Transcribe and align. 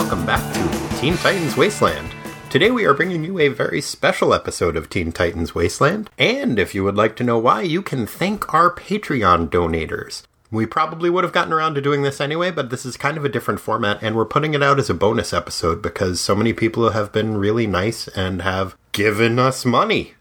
welcome 0.00 0.24
back 0.24 0.54
to 0.54 0.98
Teen 0.98 1.14
Titans 1.18 1.58
Wasteland. 1.58 2.10
Today 2.48 2.70
we 2.70 2.86
are 2.86 2.94
bringing 2.94 3.22
you 3.22 3.38
a 3.38 3.48
very 3.48 3.82
special 3.82 4.32
episode 4.32 4.74
of 4.74 4.88
Teen 4.88 5.12
Titans 5.12 5.54
Wasteland, 5.54 6.08
and 6.16 6.58
if 6.58 6.74
you 6.74 6.82
would 6.84 6.96
like 6.96 7.16
to 7.16 7.22
know 7.22 7.36
why, 7.36 7.60
you 7.60 7.82
can 7.82 8.06
thank 8.06 8.54
our 8.54 8.74
Patreon 8.74 9.50
donators. 9.50 10.22
We 10.50 10.64
probably 10.64 11.10
would 11.10 11.22
have 11.22 11.34
gotten 11.34 11.52
around 11.52 11.74
to 11.74 11.82
doing 11.82 12.00
this 12.00 12.18
anyway, 12.18 12.50
but 12.50 12.70
this 12.70 12.86
is 12.86 12.96
kind 12.96 13.18
of 13.18 13.26
a 13.26 13.28
different 13.28 13.60
format, 13.60 14.02
and 14.02 14.16
we're 14.16 14.24
putting 14.24 14.54
it 14.54 14.62
out 14.62 14.78
as 14.78 14.88
a 14.88 14.94
bonus 14.94 15.34
episode 15.34 15.82
because 15.82 16.18
so 16.18 16.34
many 16.34 16.54
people 16.54 16.88
have 16.88 17.12
been 17.12 17.36
really 17.36 17.66
nice 17.66 18.08
and 18.08 18.40
have 18.40 18.78
given 18.92 19.38
us 19.38 19.66
money. 19.66 20.14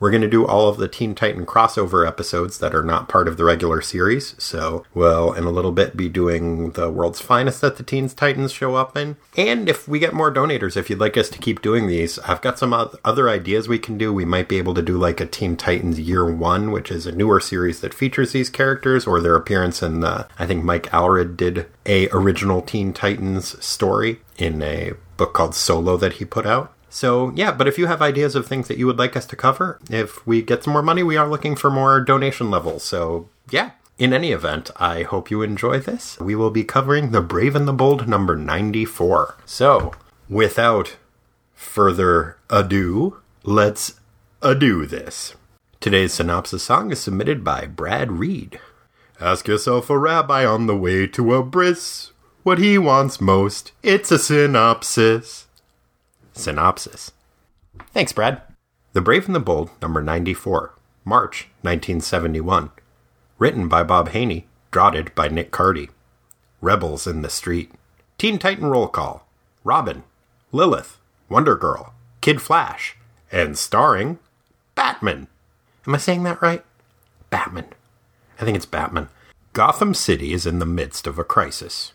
we're 0.00 0.10
going 0.10 0.22
to 0.22 0.28
do 0.28 0.46
all 0.46 0.68
of 0.68 0.78
the 0.78 0.88
Teen 0.88 1.14
Titan 1.14 1.46
crossover 1.46 2.08
episodes 2.08 2.58
that 2.58 2.74
are 2.74 2.82
not 2.82 3.08
part 3.08 3.28
of 3.28 3.36
the 3.36 3.44
regular 3.44 3.82
series. 3.82 4.34
So 4.42 4.84
we'll, 4.94 5.32
in 5.34 5.44
a 5.44 5.50
little 5.50 5.72
bit, 5.72 5.96
be 5.96 6.08
doing 6.08 6.70
the 6.70 6.90
World's 6.90 7.20
Finest 7.20 7.60
that 7.60 7.76
the 7.76 7.82
Teen 7.82 8.08
Titans 8.08 8.50
show 8.50 8.74
up 8.74 8.96
in. 8.96 9.16
And 9.36 9.68
if 9.68 9.86
we 9.86 9.98
get 9.98 10.14
more 10.14 10.32
donators, 10.32 10.76
if 10.76 10.88
you'd 10.88 10.98
like 10.98 11.18
us 11.18 11.28
to 11.28 11.38
keep 11.38 11.60
doing 11.60 11.86
these, 11.86 12.18
I've 12.20 12.40
got 12.40 12.58
some 12.58 12.72
other 12.72 13.28
ideas 13.28 13.68
we 13.68 13.78
can 13.78 13.98
do. 13.98 14.12
We 14.12 14.24
might 14.24 14.48
be 14.48 14.56
able 14.58 14.74
to 14.74 14.82
do 14.82 14.96
like 14.96 15.20
a 15.20 15.26
Teen 15.26 15.56
Titans 15.56 16.00
Year 16.00 16.24
One, 16.32 16.70
which 16.70 16.90
is 16.90 17.06
a 17.06 17.12
newer 17.12 17.38
series 17.38 17.80
that 17.80 17.92
features 17.92 18.32
these 18.32 18.48
characters, 18.48 19.06
or 19.06 19.20
their 19.20 19.36
appearance 19.36 19.82
in 19.82 20.00
the. 20.00 20.26
I 20.38 20.46
think 20.46 20.64
Mike 20.64 20.88
Allred 20.90 21.36
did 21.36 21.66
a 21.84 22.08
original 22.08 22.62
Teen 22.62 22.94
Titans 22.94 23.62
story 23.62 24.20
in 24.38 24.62
a 24.62 24.92
book 25.18 25.34
called 25.34 25.54
Solo 25.54 25.98
that 25.98 26.14
he 26.14 26.24
put 26.24 26.46
out. 26.46 26.72
So, 26.90 27.32
yeah, 27.34 27.52
but 27.52 27.68
if 27.68 27.78
you 27.78 27.86
have 27.86 28.02
ideas 28.02 28.34
of 28.34 28.46
things 28.46 28.68
that 28.68 28.76
you 28.76 28.86
would 28.86 28.98
like 28.98 29.16
us 29.16 29.24
to 29.26 29.36
cover, 29.36 29.78
if 29.88 30.26
we 30.26 30.42
get 30.42 30.64
some 30.64 30.72
more 30.72 30.82
money, 30.82 31.02
we 31.02 31.16
are 31.16 31.28
looking 31.28 31.56
for 31.56 31.70
more 31.70 32.00
donation 32.00 32.50
levels. 32.50 32.82
So, 32.82 33.28
yeah. 33.48 33.70
In 33.96 34.12
any 34.12 34.32
event, 34.32 34.70
I 34.76 35.02
hope 35.02 35.30
you 35.30 35.42
enjoy 35.42 35.78
this. 35.78 36.18
We 36.18 36.34
will 36.34 36.50
be 36.50 36.64
covering 36.64 37.10
The 37.10 37.20
Brave 37.20 37.54
and 37.54 37.68
the 37.68 37.72
Bold 37.72 38.08
number 38.08 38.34
94. 38.34 39.36
So, 39.44 39.92
without 40.28 40.96
further 41.54 42.38
ado, 42.48 43.18
let's 43.44 44.00
ado 44.42 44.86
this. 44.86 45.34
Today's 45.80 46.14
synopsis 46.14 46.62
song 46.62 46.90
is 46.90 47.00
submitted 47.00 47.44
by 47.44 47.66
Brad 47.66 48.12
Reed. 48.12 48.58
Ask 49.20 49.46
yourself 49.46 49.90
a 49.90 49.98
rabbi 49.98 50.46
on 50.46 50.66
the 50.66 50.76
way 50.76 51.06
to 51.08 51.34
a 51.34 51.42
bris. 51.42 52.10
What 52.42 52.58
he 52.58 52.78
wants 52.78 53.20
most, 53.20 53.72
it's 53.82 54.10
a 54.10 54.18
synopsis. 54.18 55.46
Synopsis. 56.32 57.12
Thanks, 57.92 58.12
Brad. 58.12 58.42
The 58.92 59.00
Brave 59.00 59.26
and 59.26 59.34
the 59.34 59.40
Bold, 59.40 59.70
number 59.80 60.02
94, 60.02 60.74
March 61.04 61.48
1971. 61.62 62.70
Written 63.38 63.68
by 63.68 63.82
Bob 63.82 64.10
Haney, 64.10 64.46
draughted 64.70 65.14
by 65.14 65.28
Nick 65.28 65.50
Cardy. 65.52 65.90
Rebels 66.60 67.06
in 67.06 67.22
the 67.22 67.30
Street. 67.30 67.72
Teen 68.18 68.38
Titan 68.38 68.66
Roll 68.66 68.88
Call. 68.88 69.26
Robin, 69.64 70.02
Lilith, 70.52 70.98
Wonder 71.28 71.54
Girl, 71.54 71.94
Kid 72.20 72.42
Flash, 72.42 72.96
and 73.30 73.56
starring 73.56 74.18
Batman. 74.74 75.28
Am 75.86 75.94
I 75.94 75.98
saying 75.98 76.22
that 76.24 76.42
right? 76.42 76.64
Batman. 77.30 77.66
I 78.40 78.44
think 78.44 78.56
it's 78.56 78.66
Batman. 78.66 79.08
Gotham 79.52 79.94
City 79.94 80.32
is 80.32 80.46
in 80.46 80.58
the 80.58 80.66
midst 80.66 81.06
of 81.06 81.18
a 81.18 81.24
crisis. 81.24 81.92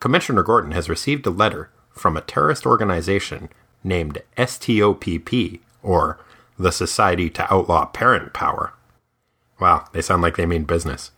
Commissioner 0.00 0.42
Gordon 0.42 0.72
has 0.72 0.88
received 0.88 1.26
a 1.26 1.30
letter 1.30 1.70
from 1.90 2.16
a 2.16 2.22
terrorist 2.22 2.66
organization 2.66 3.48
named 3.84 4.18
STOPP, 4.36 5.60
or 5.82 6.18
the 6.58 6.72
Society 6.72 7.28
to 7.30 7.52
Outlaw 7.52 7.86
Parent 7.86 8.32
Power. 8.32 8.72
Wow, 9.60 9.86
they 9.92 10.02
sound 10.02 10.22
like 10.22 10.36
they 10.36 10.46
mean 10.46 10.64
business. 10.64 11.10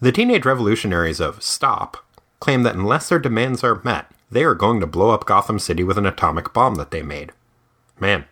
The 0.00 0.12
teenage 0.12 0.44
revolutionaries 0.44 1.20
of 1.20 1.42
STOP 1.42 1.96
claim 2.40 2.62
that 2.62 2.76
unless 2.76 3.08
their 3.08 3.18
demands 3.18 3.64
are 3.64 3.80
met, 3.84 4.10
they 4.30 4.44
are 4.44 4.54
going 4.54 4.80
to 4.80 4.86
blow 4.86 5.10
up 5.10 5.26
Gotham 5.26 5.58
City 5.58 5.82
with 5.82 5.98
an 5.98 6.06
atomic 6.06 6.52
bomb 6.52 6.76
that 6.76 6.90
they 6.90 7.02
made. 7.02 7.32
Man, 7.98 8.26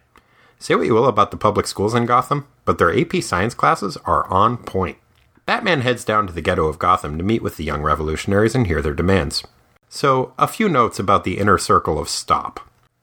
say 0.58 0.74
what 0.74 0.86
you 0.86 0.94
will 0.94 1.06
about 1.06 1.30
the 1.30 1.36
public 1.36 1.66
schools 1.66 1.94
in 1.94 2.06
Gotham, 2.06 2.46
but 2.64 2.78
their 2.78 2.96
AP 2.96 3.22
science 3.22 3.54
classes 3.54 3.96
are 4.04 4.26
on 4.28 4.58
point. 4.58 4.98
Batman 5.46 5.80
heads 5.80 6.04
down 6.04 6.26
to 6.26 6.32
the 6.32 6.42
ghetto 6.42 6.66
of 6.66 6.78
Gotham 6.78 7.18
to 7.18 7.24
meet 7.24 7.42
with 7.42 7.56
the 7.56 7.64
young 7.64 7.82
revolutionaries 7.82 8.54
and 8.54 8.66
hear 8.66 8.82
their 8.82 8.94
demands. 8.94 9.44
So, 9.88 10.34
a 10.38 10.48
few 10.48 10.68
notes 10.68 10.98
about 10.98 11.24
the 11.24 11.38
inner 11.38 11.58
circle 11.58 11.98
of 11.98 12.08
STOP. 12.08 12.60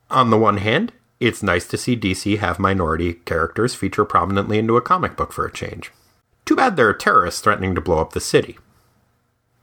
On 0.09 0.29
the 0.29 0.37
one 0.37 0.57
hand, 0.57 0.91
it's 1.19 1.41
nice 1.41 1.67
to 1.67 1.77
see 1.77 1.95
DC 1.95 2.37
have 2.39 2.59
minority 2.59 3.13
characters 3.13 3.75
feature 3.75 4.05
prominently 4.05 4.57
into 4.57 4.77
a 4.77 4.81
comic 4.81 5.15
book 5.15 5.31
for 5.31 5.45
a 5.45 5.51
change. 5.51 5.91
Too 6.45 6.55
bad 6.55 6.75
there 6.75 6.89
are 6.89 6.93
terrorists 6.93 7.41
threatening 7.41 7.75
to 7.75 7.81
blow 7.81 7.99
up 7.99 8.13
the 8.13 8.19
city. 8.19 8.57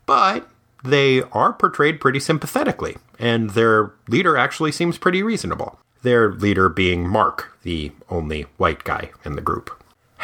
But 0.06 0.48
they 0.82 1.22
are 1.32 1.52
portrayed 1.52 2.00
pretty 2.00 2.20
sympathetically, 2.20 2.96
and 3.18 3.50
their 3.50 3.92
leader 4.08 4.36
actually 4.36 4.72
seems 4.72 4.96
pretty 4.98 5.22
reasonable. 5.22 5.78
Their 6.02 6.32
leader 6.32 6.70
being 6.70 7.06
Mark, 7.06 7.58
the 7.62 7.92
only 8.08 8.46
white 8.56 8.84
guy 8.84 9.10
in 9.24 9.36
the 9.36 9.42
group. 9.42 9.70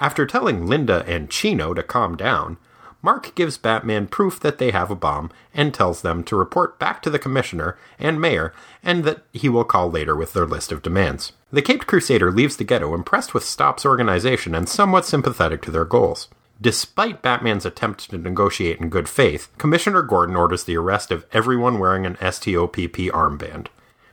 After 0.00 0.26
telling 0.26 0.66
Linda 0.66 1.02
and 1.06 1.30
Chino 1.30 1.72
to 1.72 1.82
calm 1.82 2.16
down, 2.16 2.58
Mark 3.04 3.34
gives 3.34 3.58
Batman 3.58 4.06
proof 4.06 4.40
that 4.40 4.56
they 4.56 4.70
have 4.70 4.90
a 4.90 4.94
bomb 4.94 5.30
and 5.52 5.74
tells 5.74 6.00
them 6.00 6.24
to 6.24 6.34
report 6.34 6.78
back 6.78 7.02
to 7.02 7.10
the 7.10 7.18
Commissioner 7.18 7.76
and 7.98 8.18
Mayor 8.18 8.54
and 8.82 9.04
that 9.04 9.24
he 9.30 9.46
will 9.46 9.62
call 9.62 9.90
later 9.90 10.16
with 10.16 10.32
their 10.32 10.46
list 10.46 10.72
of 10.72 10.80
demands. 10.80 11.32
The 11.52 11.60
Caped 11.60 11.86
Crusader 11.86 12.32
leaves 12.32 12.56
the 12.56 12.64
ghetto 12.64 12.94
impressed 12.94 13.34
with 13.34 13.44
Stop's 13.44 13.84
organization 13.84 14.54
and 14.54 14.66
somewhat 14.66 15.04
sympathetic 15.04 15.60
to 15.64 15.70
their 15.70 15.84
goals. 15.84 16.28
Despite 16.58 17.20
Batman's 17.20 17.66
attempt 17.66 18.08
to 18.08 18.16
negotiate 18.16 18.80
in 18.80 18.88
good 18.88 19.06
faith, 19.06 19.50
Commissioner 19.58 20.00
Gordon 20.00 20.34
orders 20.34 20.64
the 20.64 20.78
arrest 20.78 21.10
of 21.10 21.26
everyone 21.30 21.78
wearing 21.78 22.06
an 22.06 22.16
STOPP 22.22 23.10
armband. 23.10 23.66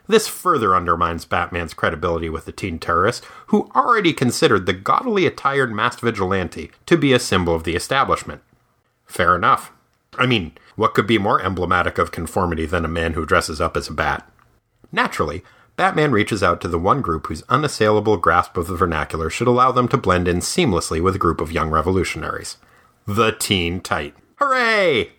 This 0.07 0.28
further 0.28 0.75
undermines 0.75 1.24
Batman's 1.24 1.74
credibility 1.74 2.28
with 2.28 2.44
the 2.44 2.51
teen 2.51 2.78
terrorists, 2.78 3.25
who 3.47 3.72
already 3.74 4.12
considered 4.12 4.66
the 4.66 4.74
gaudily 4.74 5.25
attired 5.25 5.72
masked 5.72 6.01
vigilante 6.01 6.72
to 6.88 6.97
be 6.97 7.13
a 7.13 7.19
symbol 7.19 7.56
of 7.56 7.63
the 7.63 7.78
establishment. 7.78 8.41
Fair 9.12 9.36
enough. 9.36 9.74
I 10.18 10.26
mean, 10.26 10.54
what 10.78 10.94
could 10.94 11.06
be 11.06 11.18
more 11.18 11.42
emblematic 11.42 11.98
of 11.98 12.14
conformity 12.14 12.66
than 12.66 12.86
a 12.86 12.88
man 12.88 13.12
who 13.12 13.26
dresses 13.26 13.60
up 13.60 13.76
as 13.76 13.90
a 13.90 13.94
bat? 13.94 14.26
Naturally, 14.90 15.44
Batman 15.76 16.14
reaches 16.14 16.42
out 16.42 16.62
to 16.62 16.70
the 16.70 16.80
one 16.80 17.02
group 17.02 17.28
whose 17.28 17.44
unassailable 17.50 18.16
grasp 18.16 18.56
of 18.56 18.68
the 18.68 18.76
vernacular 18.76 19.30
should 19.30 19.50
allow 19.50 19.74
them 19.74 19.90
to 19.90 19.98
blend 19.98 20.30
in 20.30 20.38
seamlessly 20.38 21.02
with 21.02 21.14
a 21.14 21.20
group 21.20 21.42
of 21.42 21.52
young 21.52 21.70
revolutionaries. 21.70 22.56
The 23.06 23.32
Teen 23.32 23.82
Titan. 23.82 24.22
Hooray! 24.36 25.12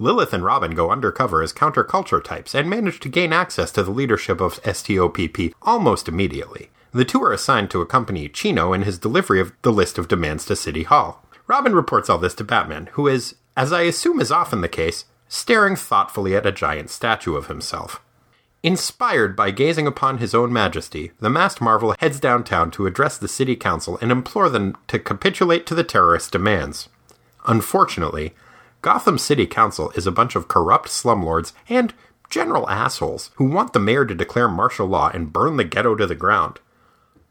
Lilith 0.00 0.32
and 0.32 0.44
Robin 0.44 0.72
go 0.72 0.90
undercover 0.90 1.40
as 1.40 1.52
counterculture 1.52 2.22
types 2.22 2.52
and 2.52 2.68
manage 2.68 2.98
to 2.98 3.08
gain 3.08 3.32
access 3.32 3.70
to 3.70 3.84
the 3.84 3.92
leadership 3.92 4.40
of 4.40 4.60
STOPP 4.64 5.52
almost 5.62 6.08
immediately. 6.08 6.70
The 6.90 7.04
two 7.04 7.22
are 7.22 7.32
assigned 7.32 7.70
to 7.70 7.80
accompany 7.80 8.28
Chino 8.28 8.72
in 8.72 8.82
his 8.82 8.98
delivery 8.98 9.38
of 9.38 9.52
the 9.62 9.72
list 9.72 9.98
of 9.98 10.08
demands 10.08 10.44
to 10.46 10.56
City 10.56 10.82
Hall. 10.82 11.22
Robin 11.46 11.74
reports 11.74 12.10
all 12.10 12.18
this 12.18 12.34
to 12.34 12.44
Batman, 12.44 12.88
who 12.92 13.06
is, 13.06 13.36
as 13.56 13.72
I 13.72 13.82
assume 13.82 14.20
is 14.20 14.32
often 14.32 14.60
the 14.60 14.68
case, 14.68 15.04
staring 15.28 15.76
thoughtfully 15.76 16.34
at 16.34 16.46
a 16.46 16.52
giant 16.52 16.90
statue 16.90 17.36
of 17.36 17.46
himself. 17.46 18.00
Inspired 18.62 19.36
by 19.36 19.52
gazing 19.52 19.86
upon 19.86 20.18
his 20.18 20.34
own 20.34 20.52
majesty, 20.52 21.12
the 21.20 21.30
masked 21.30 21.60
marvel 21.60 21.94
heads 22.00 22.18
downtown 22.18 22.70
to 22.72 22.86
address 22.86 23.16
the 23.16 23.28
city 23.28 23.54
council 23.54 23.98
and 24.02 24.10
implore 24.10 24.48
them 24.48 24.76
to 24.88 24.98
capitulate 24.98 25.66
to 25.66 25.74
the 25.74 25.84
terrorist 25.84 26.32
demands. 26.32 26.88
Unfortunately, 27.46 28.34
Gotham 28.82 29.18
City 29.18 29.46
Council 29.46 29.90
is 29.94 30.06
a 30.06 30.12
bunch 30.12 30.34
of 30.34 30.48
corrupt 30.48 30.88
slumlords 30.88 31.52
and 31.68 31.94
general 32.28 32.68
assholes 32.68 33.30
who 33.36 33.44
want 33.44 33.72
the 33.72 33.78
mayor 33.78 34.04
to 34.04 34.14
declare 34.14 34.48
martial 34.48 34.86
law 34.86 35.10
and 35.14 35.32
burn 35.32 35.56
the 35.56 35.64
ghetto 35.64 35.94
to 35.94 36.06
the 36.06 36.14
ground. 36.14 36.58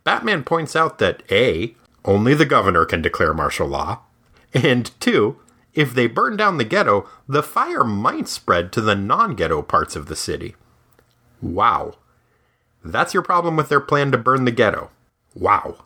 Batman 0.03 0.43
points 0.43 0.75
out 0.75 0.99
that 0.99 1.23
A. 1.31 1.75
Only 2.05 2.35
the 2.35 2.45
governor 2.45 2.85
can 2.85 3.01
declare 3.01 3.33
martial 3.33 3.67
law, 3.67 4.01
and 4.53 4.91
two, 5.01 5.37
if 5.73 5.93
they 5.93 6.07
burn 6.07 6.37
down 6.37 6.57
the 6.57 6.63
ghetto, 6.63 7.09
the 7.27 7.43
fire 7.43 7.83
might 7.83 8.27
spread 8.27 8.71
to 8.71 8.81
the 8.81 8.95
non 8.95 9.35
ghetto 9.35 9.61
parts 9.61 9.95
of 9.95 10.05
the 10.05 10.15
city. 10.15 10.55
Wow. 11.41 11.95
That's 12.83 13.13
your 13.13 13.23
problem 13.23 13.57
with 13.57 13.69
their 13.69 13.81
plan 13.81 14.11
to 14.11 14.17
burn 14.17 14.45
the 14.45 14.51
ghetto. 14.51 14.91
Wow. 15.33 15.83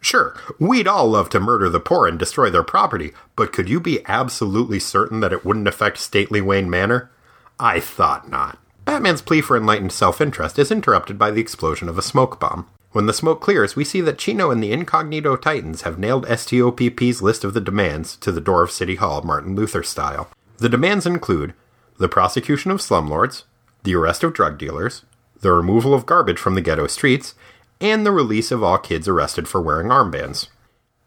Sure, 0.00 0.36
we'd 0.58 0.86
all 0.88 1.08
love 1.08 1.30
to 1.30 1.40
murder 1.40 1.70
the 1.70 1.80
poor 1.80 2.06
and 2.06 2.18
destroy 2.18 2.50
their 2.50 2.62
property, 2.62 3.12
but 3.36 3.52
could 3.52 3.70
you 3.70 3.80
be 3.80 4.04
absolutely 4.04 4.78
certain 4.78 5.20
that 5.20 5.32
it 5.32 5.46
wouldn't 5.46 5.68
affect 5.68 5.96
stately 5.96 6.42
Wayne 6.42 6.68
Manor? 6.68 7.10
I 7.58 7.80
thought 7.80 8.28
not. 8.28 8.58
Batman's 8.84 9.22
plea 9.22 9.40
for 9.40 9.56
enlightened 9.56 9.92
self 9.92 10.20
interest 10.20 10.58
is 10.58 10.70
interrupted 10.70 11.18
by 11.18 11.30
the 11.30 11.40
explosion 11.40 11.88
of 11.88 11.96
a 11.96 12.02
smoke 12.02 12.38
bomb. 12.38 12.68
When 12.94 13.06
the 13.06 13.12
smoke 13.12 13.40
clears, 13.40 13.74
we 13.74 13.82
see 13.82 14.00
that 14.02 14.18
Chino 14.18 14.52
and 14.52 14.62
the 14.62 14.70
Incognito 14.70 15.34
Titans 15.34 15.82
have 15.82 15.98
nailed 15.98 16.26
STOPP's 16.26 17.20
list 17.20 17.42
of 17.42 17.52
the 17.52 17.60
demands 17.60 18.14
to 18.18 18.30
the 18.30 18.40
door 18.40 18.62
of 18.62 18.70
City 18.70 18.94
Hall, 18.94 19.20
Martin 19.22 19.56
Luther 19.56 19.82
style. 19.82 20.30
The 20.58 20.68
demands 20.68 21.04
include 21.04 21.54
the 21.98 22.08
prosecution 22.08 22.70
of 22.70 22.78
slumlords, 22.78 23.42
the 23.82 23.96
arrest 23.96 24.22
of 24.22 24.32
drug 24.32 24.58
dealers, 24.58 25.02
the 25.40 25.50
removal 25.50 25.92
of 25.92 26.06
garbage 26.06 26.38
from 26.38 26.54
the 26.54 26.60
ghetto 26.60 26.86
streets, 26.86 27.34
and 27.80 28.06
the 28.06 28.12
release 28.12 28.52
of 28.52 28.62
all 28.62 28.78
kids 28.78 29.08
arrested 29.08 29.48
for 29.48 29.60
wearing 29.60 29.88
armbands. 29.88 30.46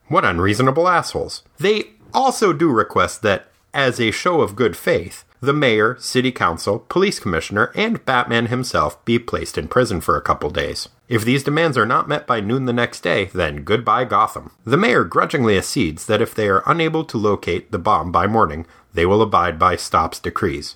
What 0.09 0.25
unreasonable 0.25 0.89
assholes. 0.89 1.43
They 1.57 1.91
also 2.13 2.51
do 2.51 2.69
request 2.69 3.21
that, 3.21 3.47
as 3.73 4.01
a 4.01 4.11
show 4.11 4.41
of 4.41 4.57
good 4.57 4.75
faith, 4.75 5.23
the 5.39 5.53
mayor, 5.53 5.95
city 5.99 6.31
council, 6.31 6.79
police 6.89 7.19
commissioner, 7.19 7.71
and 7.75 8.03
Batman 8.05 8.47
himself 8.47 9.03
be 9.05 9.19
placed 9.19 9.57
in 9.57 9.67
prison 9.67 10.01
for 10.01 10.17
a 10.17 10.21
couple 10.21 10.49
days. 10.49 10.89
If 11.07 11.23
these 11.23 11.43
demands 11.43 11.77
are 11.77 11.85
not 11.85 12.09
met 12.09 12.25
by 12.25 12.39
noon 12.39 12.65
the 12.65 12.73
next 12.73 13.01
day, 13.01 13.25
then 13.25 13.63
goodbye 13.63 14.05
Gotham. 14.05 14.51
The 14.65 14.77
mayor 14.77 15.03
grudgingly 15.03 15.57
accedes 15.57 16.05
that 16.07 16.21
if 16.21 16.33
they 16.33 16.49
are 16.49 16.63
unable 16.65 17.05
to 17.05 17.17
locate 17.17 17.71
the 17.71 17.79
bomb 17.79 18.11
by 18.11 18.27
morning, 18.27 18.65
they 18.93 19.05
will 19.05 19.21
abide 19.21 19.59
by 19.59 19.75
Stop's 19.75 20.19
decrees. 20.19 20.75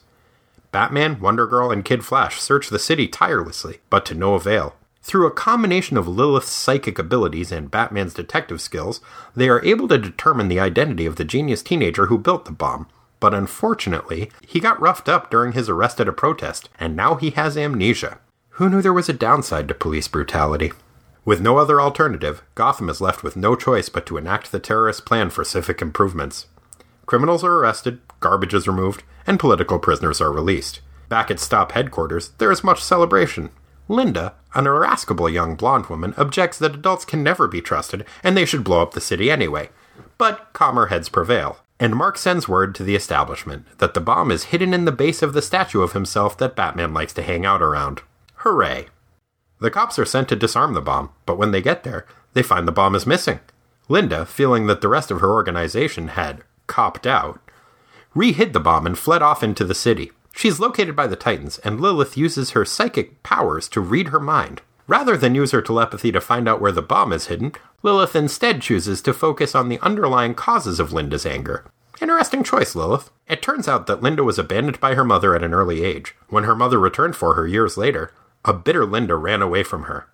Batman, 0.72 1.19
Wonder 1.19 1.48
Girl, 1.48 1.72
and 1.72 1.84
Kid 1.84 2.06
Flash 2.06 2.40
search 2.40 2.69
the 2.69 2.80
city 2.80 3.08
tirelessly, 3.08 3.80
but 3.90 4.06
to 4.06 4.16
no 4.16 4.36
avail. 4.36 4.75
Through 5.04 5.25
a 5.25 5.31
combination 5.31 5.98
of 5.98 6.08
Lilith's 6.08 6.52
psychic 6.52 7.00
abilities 7.00 7.52
and 7.52 7.72
Batman's 7.72 8.13
detective 8.13 8.62
skills, 8.62 9.02
they 9.36 9.50
are 9.50 9.66
able 9.66 9.88
to 9.88 9.98
determine 9.98 10.48
the 10.48 10.60
identity 10.60 11.08
of 11.08 11.16
the 11.16 11.25
genius 11.25 11.63
teenager 11.63 12.06
who 12.06 12.19
built 12.19 12.46
the 12.46 12.52
bomb. 12.52 12.88
But 13.21 13.33
unfortunately, 13.33 14.29
he 14.45 14.59
got 14.59 14.81
roughed 14.81 15.07
up 15.07 15.31
during 15.31 15.53
his 15.53 15.69
arrest 15.69 16.01
at 16.01 16.09
a 16.09 16.12
protest, 16.12 16.68
and 16.77 16.95
now 16.95 17.15
he 17.15 17.29
has 17.29 17.56
amnesia. 17.56 18.19
Who 18.56 18.68
knew 18.68 18.81
there 18.81 18.91
was 18.91 19.07
a 19.07 19.13
downside 19.13 19.69
to 19.69 19.73
police 19.73 20.09
brutality? 20.09 20.73
With 21.23 21.39
no 21.39 21.59
other 21.59 21.79
alternative, 21.79 22.41
Gotham 22.56 22.89
is 22.89 23.00
left 23.00 23.23
with 23.23 23.38
no 23.38 23.56
choice 23.56 23.89
but 23.89 24.07
to 24.07 24.18
enact 24.18 24.51
the 24.51 24.59
terrorist 24.59 25.06
plan 25.06 25.29
for 25.29 25.45
civic 25.45 25.81
improvements. 25.81 26.47
Criminals 27.06 27.44
are 27.44 27.59
arrested, 27.59 28.01
garbage 28.19 28.56
is 28.56 28.68
removed, 28.68 29.03
and 29.27 29.39
political 29.39 29.77
prisoners 29.77 30.19
are 30.19 30.31
released. 30.31 30.81
Back 31.07 31.29
at 31.29 31.39
Stop 31.39 31.74
headquarters, 31.74 32.29
there 32.39 32.51
is 32.51 32.63
much 32.63 32.83
celebration. 32.83 33.51
Linda, 33.88 34.33
an 34.56 34.65
irascible 34.65 35.29
young 35.29 35.56
blonde 35.56 35.88
woman, 35.88 36.15
objects 36.17 36.57
that 36.57 36.74
adults 36.74 37.06
can 37.06 37.21
never 37.21 37.47
be 37.47 37.62
trusted 37.62 38.03
and 38.24 38.35
they 38.35 38.45
should 38.45 38.63
blow 38.63 38.81
up 38.81 38.94
the 38.94 39.01
city 39.01 39.29
anyway. 39.29 39.69
But 40.17 40.53
calmer 40.53 40.88
heads 40.88 41.09
prevail, 41.09 41.57
and 41.81 41.95
Mark 41.95 42.16
sends 42.16 42.48
word 42.48 42.75
to 42.75 42.83
the 42.83 42.95
establishment 42.95 43.66
that 43.80 43.95
the 43.95 44.00
bomb 44.00 44.30
is 44.30 44.45
hidden 44.45 44.72
in 44.72 44.86
the 44.86 44.92
base 44.92 45.24
of 45.24 45.33
the 45.33 45.42
statue 45.42 45.81
of 45.81 45.94
himself 45.94 46.38
that 46.38 46.56
Batman 46.56 46.94
likes 46.94 47.12
to 47.13 47.24
hang 47.24 47.44
out 47.44 47.63
around. 47.63 48.04
Hooray! 48.36 48.86
The 49.60 49.72
cops 49.72 49.98
are 49.98 50.06
sent 50.06 50.30
to 50.30 50.36
disarm 50.36 50.75
the 50.75 50.81
bomb, 50.81 51.10
but 51.25 51.39
when 51.39 51.50
they 51.50 51.62
get 51.62 51.83
there, 51.83 52.06
they 52.33 52.44
find 52.44 52.68
the 52.68 52.72
bomb 52.72 52.94
is 52.94 53.07
missing. 53.07 53.39
Linda, 53.89 54.28
feeling 54.28 54.68
that 54.68 54.81
the 54.81 54.88
rest 54.89 55.10
of 55.10 55.22
her 55.22 55.31
organization 55.31 56.10
had 56.10 56.44
copped 56.68 57.07
out, 57.07 57.39
re-hid 58.13 58.54
the 58.54 58.60
bomb 58.60 58.86
and 58.86 58.95
fled 58.95 59.24
off 59.24 59.42
into 59.42 59.66
the 59.66 59.74
city. 59.74 60.12
She's 60.36 60.60
located 60.60 60.95
by 60.95 61.07
the 61.07 61.16
Titans, 61.16 61.57
and 61.60 61.81
Lilith 61.81 62.16
uses 62.16 62.51
her 62.51 62.63
psychic 62.63 63.24
powers 63.24 63.68
to 63.69 63.81
read 63.81 64.10
her 64.10 64.19
mind. 64.19 64.62
Rather 64.91 65.15
than 65.15 65.35
use 65.35 65.51
her 65.51 65.61
telepathy 65.61 66.11
to 66.11 66.19
find 66.19 66.49
out 66.49 66.59
where 66.59 66.73
the 66.73 66.81
bomb 66.81 67.13
is 67.13 67.27
hidden, 67.27 67.53
Lilith 67.81 68.13
instead 68.13 68.61
chooses 68.61 69.01
to 69.01 69.13
focus 69.13 69.55
on 69.55 69.69
the 69.69 69.79
underlying 69.79 70.35
causes 70.35 70.81
of 70.81 70.91
Linda's 70.91 71.25
anger. 71.25 71.63
Interesting 72.01 72.43
choice, 72.43 72.75
Lilith. 72.75 73.09
It 73.25 73.41
turns 73.41 73.69
out 73.69 73.88
that 73.88 74.03
Linda 74.03 74.21
was 74.21 74.38
abandoned 74.38 74.81
by 74.81 74.95
her 74.95 75.05
mother 75.05 75.33
at 75.33 75.45
an 75.45 75.53
early 75.53 75.81
age. 75.81 76.13
When 76.27 76.43
her 76.43 76.57
mother 76.57 76.77
returned 76.77 77.15
for 77.15 77.35
her 77.35 77.47
years 77.47 77.77
later, 77.77 78.11
a 78.43 78.51
bitter 78.51 78.85
Linda 78.85 79.15
ran 79.15 79.41
away 79.41 79.63
from 79.63 79.83
her. 79.83 80.09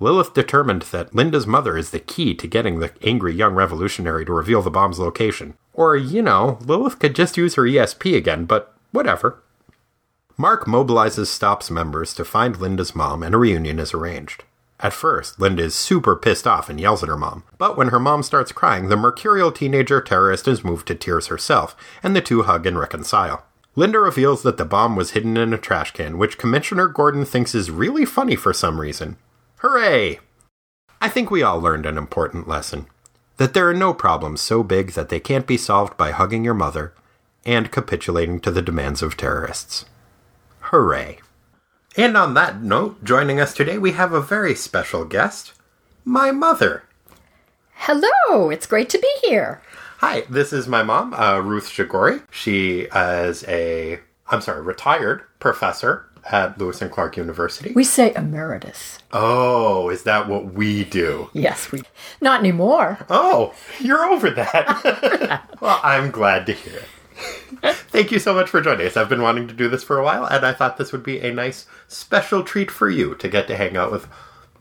Lilith 0.00 0.34
determined 0.34 0.82
that 0.90 1.14
Linda's 1.14 1.46
mother 1.46 1.78
is 1.78 1.90
the 1.90 2.00
key 2.00 2.34
to 2.34 2.48
getting 2.48 2.80
the 2.80 2.90
angry 3.04 3.32
young 3.32 3.54
revolutionary 3.54 4.24
to 4.24 4.32
reveal 4.32 4.62
the 4.62 4.68
bomb's 4.68 4.98
location. 4.98 5.54
Or, 5.72 5.96
you 5.96 6.22
know, 6.22 6.58
Lilith 6.62 6.98
could 6.98 7.14
just 7.14 7.36
use 7.36 7.54
her 7.54 7.62
ESP 7.62 8.16
again, 8.16 8.46
but 8.46 8.74
whatever. 8.90 9.44
Mark 10.40 10.66
mobilizes 10.66 11.26
Stop's 11.26 11.68
members 11.68 12.14
to 12.14 12.24
find 12.24 12.56
Linda's 12.56 12.94
mom, 12.94 13.24
and 13.24 13.34
a 13.34 13.38
reunion 13.38 13.80
is 13.80 13.92
arranged. 13.92 14.44
At 14.78 14.92
first, 14.92 15.40
Linda 15.40 15.64
is 15.64 15.74
super 15.74 16.14
pissed 16.14 16.46
off 16.46 16.70
and 16.70 16.80
yells 16.80 17.02
at 17.02 17.08
her 17.08 17.16
mom, 17.16 17.42
but 17.58 17.76
when 17.76 17.88
her 17.88 17.98
mom 17.98 18.22
starts 18.22 18.52
crying, 18.52 18.86
the 18.86 18.96
mercurial 18.96 19.50
teenager 19.50 20.00
terrorist 20.00 20.46
is 20.46 20.62
moved 20.62 20.86
to 20.86 20.94
tears 20.94 21.26
herself, 21.26 21.74
and 22.04 22.14
the 22.14 22.20
two 22.20 22.44
hug 22.44 22.66
and 22.66 22.78
reconcile. 22.78 23.46
Linda 23.74 23.98
reveals 23.98 24.44
that 24.44 24.58
the 24.58 24.64
bomb 24.64 24.94
was 24.94 25.10
hidden 25.10 25.36
in 25.36 25.52
a 25.52 25.58
trash 25.58 25.90
can, 25.90 26.18
which 26.18 26.38
Commissioner 26.38 26.86
Gordon 26.86 27.24
thinks 27.24 27.52
is 27.52 27.68
really 27.72 28.04
funny 28.04 28.36
for 28.36 28.52
some 28.52 28.80
reason. 28.80 29.16
Hooray! 29.56 30.20
I 31.00 31.08
think 31.08 31.32
we 31.32 31.42
all 31.42 31.60
learned 31.60 31.84
an 31.84 31.98
important 31.98 32.46
lesson 32.46 32.86
that 33.38 33.54
there 33.54 33.68
are 33.68 33.74
no 33.74 33.92
problems 33.92 34.40
so 34.40 34.62
big 34.62 34.92
that 34.92 35.08
they 35.08 35.18
can't 35.18 35.48
be 35.48 35.56
solved 35.56 35.96
by 35.96 36.12
hugging 36.12 36.44
your 36.44 36.54
mother 36.54 36.94
and 37.44 37.72
capitulating 37.72 38.38
to 38.38 38.52
the 38.52 38.62
demands 38.62 39.02
of 39.02 39.16
terrorists. 39.16 39.84
Hooray. 40.70 41.18
And 41.96 42.14
on 42.14 42.34
that 42.34 42.60
note, 42.60 43.02
joining 43.02 43.40
us 43.40 43.54
today, 43.54 43.78
we 43.78 43.92
have 43.92 44.12
a 44.12 44.20
very 44.20 44.54
special 44.54 45.06
guest 45.06 45.54
my 46.04 46.30
mother. 46.30 46.82
Hello, 47.72 48.50
it's 48.50 48.66
great 48.66 48.90
to 48.90 48.98
be 48.98 49.10
here. 49.22 49.62
Hi, 49.98 50.24
this 50.28 50.52
is 50.52 50.68
my 50.68 50.82
mom, 50.82 51.14
uh, 51.14 51.38
Ruth 51.38 51.70
Shigori. 51.70 52.22
She 52.30 52.80
is 52.82 53.44
a, 53.48 54.00
I'm 54.28 54.42
sorry, 54.42 54.60
retired 54.60 55.22
professor 55.38 56.04
at 56.30 56.58
Lewis 56.58 56.82
and 56.82 56.90
Clark 56.90 57.16
University. 57.16 57.72
We 57.72 57.84
say 57.84 58.12
emeritus. 58.14 58.98
Oh, 59.10 59.88
is 59.88 60.02
that 60.02 60.28
what 60.28 60.52
we 60.52 60.84
do? 60.84 61.30
Yes, 61.32 61.72
we. 61.72 61.82
Not 62.20 62.40
anymore. 62.40 62.98
Oh, 63.08 63.54
you're 63.80 64.04
over 64.04 64.28
that. 64.30 65.48
well, 65.62 65.80
I'm 65.82 66.10
glad 66.10 66.44
to 66.44 66.52
hear 66.52 66.82
it. 67.62 67.76
Thank 67.98 68.12
you 68.12 68.20
so 68.20 68.32
much 68.32 68.48
for 68.48 68.60
joining 68.60 68.86
us. 68.86 68.96
I've 68.96 69.08
been 69.08 69.22
wanting 69.22 69.48
to 69.48 69.54
do 69.54 69.68
this 69.68 69.82
for 69.82 69.98
a 69.98 70.04
while, 70.04 70.24
and 70.24 70.46
I 70.46 70.52
thought 70.52 70.76
this 70.76 70.92
would 70.92 71.02
be 71.02 71.18
a 71.18 71.34
nice 71.34 71.66
special 71.88 72.44
treat 72.44 72.70
for 72.70 72.88
you 72.88 73.16
to 73.16 73.28
get 73.28 73.48
to 73.48 73.56
hang 73.56 73.76
out 73.76 73.90
with 73.90 74.06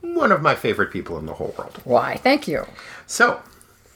one 0.02 0.32
of 0.32 0.42
my 0.42 0.56
favorite 0.56 0.92
people 0.92 1.20
in 1.20 1.28
the 1.28 1.36
whole 1.36 1.54
world. 1.56 1.80
Why, 1.84 2.16
thank 2.16 2.48
you. 2.48 2.66
So, 3.06 3.44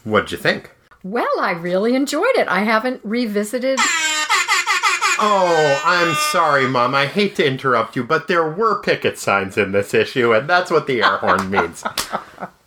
what'd 0.04 0.32
you 0.32 0.38
think? 0.38 0.70
Well, 1.02 1.40
I 1.40 1.54
really 1.54 1.96
enjoyed 1.96 2.36
it. 2.36 2.48
I 2.50 2.60
haven't 2.60 3.02
revisited. 3.04 3.80
Oh, 5.24 5.82
I'm 5.86 6.14
sorry, 6.32 6.68
Mom. 6.68 6.94
I 6.94 7.08
hate 7.08 7.36
to 7.38 7.46
interrupt 7.46 7.96
you, 7.96 8.04
but 8.04 8.28
there 8.28 8.48
were 8.48 8.80
picket 8.80 9.18
signs 9.18 9.58
in 9.58 9.72
this 9.72 9.96
issue, 9.96 10.36
and 10.36 10.48
that's 10.48 10.70
what 10.70 10.86
the 10.86 11.02
air 11.02 11.18
horn 11.18 11.50
means. 11.50 11.84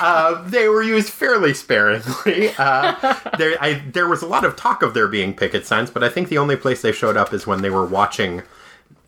Uh, 0.00 0.42
they 0.48 0.68
were 0.68 0.82
used 0.82 1.10
fairly 1.10 1.54
sparingly. 1.54 2.50
Uh, 2.58 3.16
there, 3.38 3.56
I, 3.60 3.82
there 3.92 4.08
was 4.08 4.22
a 4.22 4.26
lot 4.26 4.44
of 4.44 4.56
talk 4.56 4.82
of 4.82 4.94
there 4.94 5.08
being 5.08 5.34
picket 5.34 5.66
signs, 5.66 5.90
but 5.90 6.02
I 6.02 6.08
think 6.08 6.28
the 6.28 6.38
only 6.38 6.56
place 6.56 6.82
they 6.82 6.92
showed 6.92 7.16
up 7.16 7.32
is 7.32 7.46
when 7.46 7.62
they 7.62 7.70
were 7.70 7.84
watching 7.86 8.42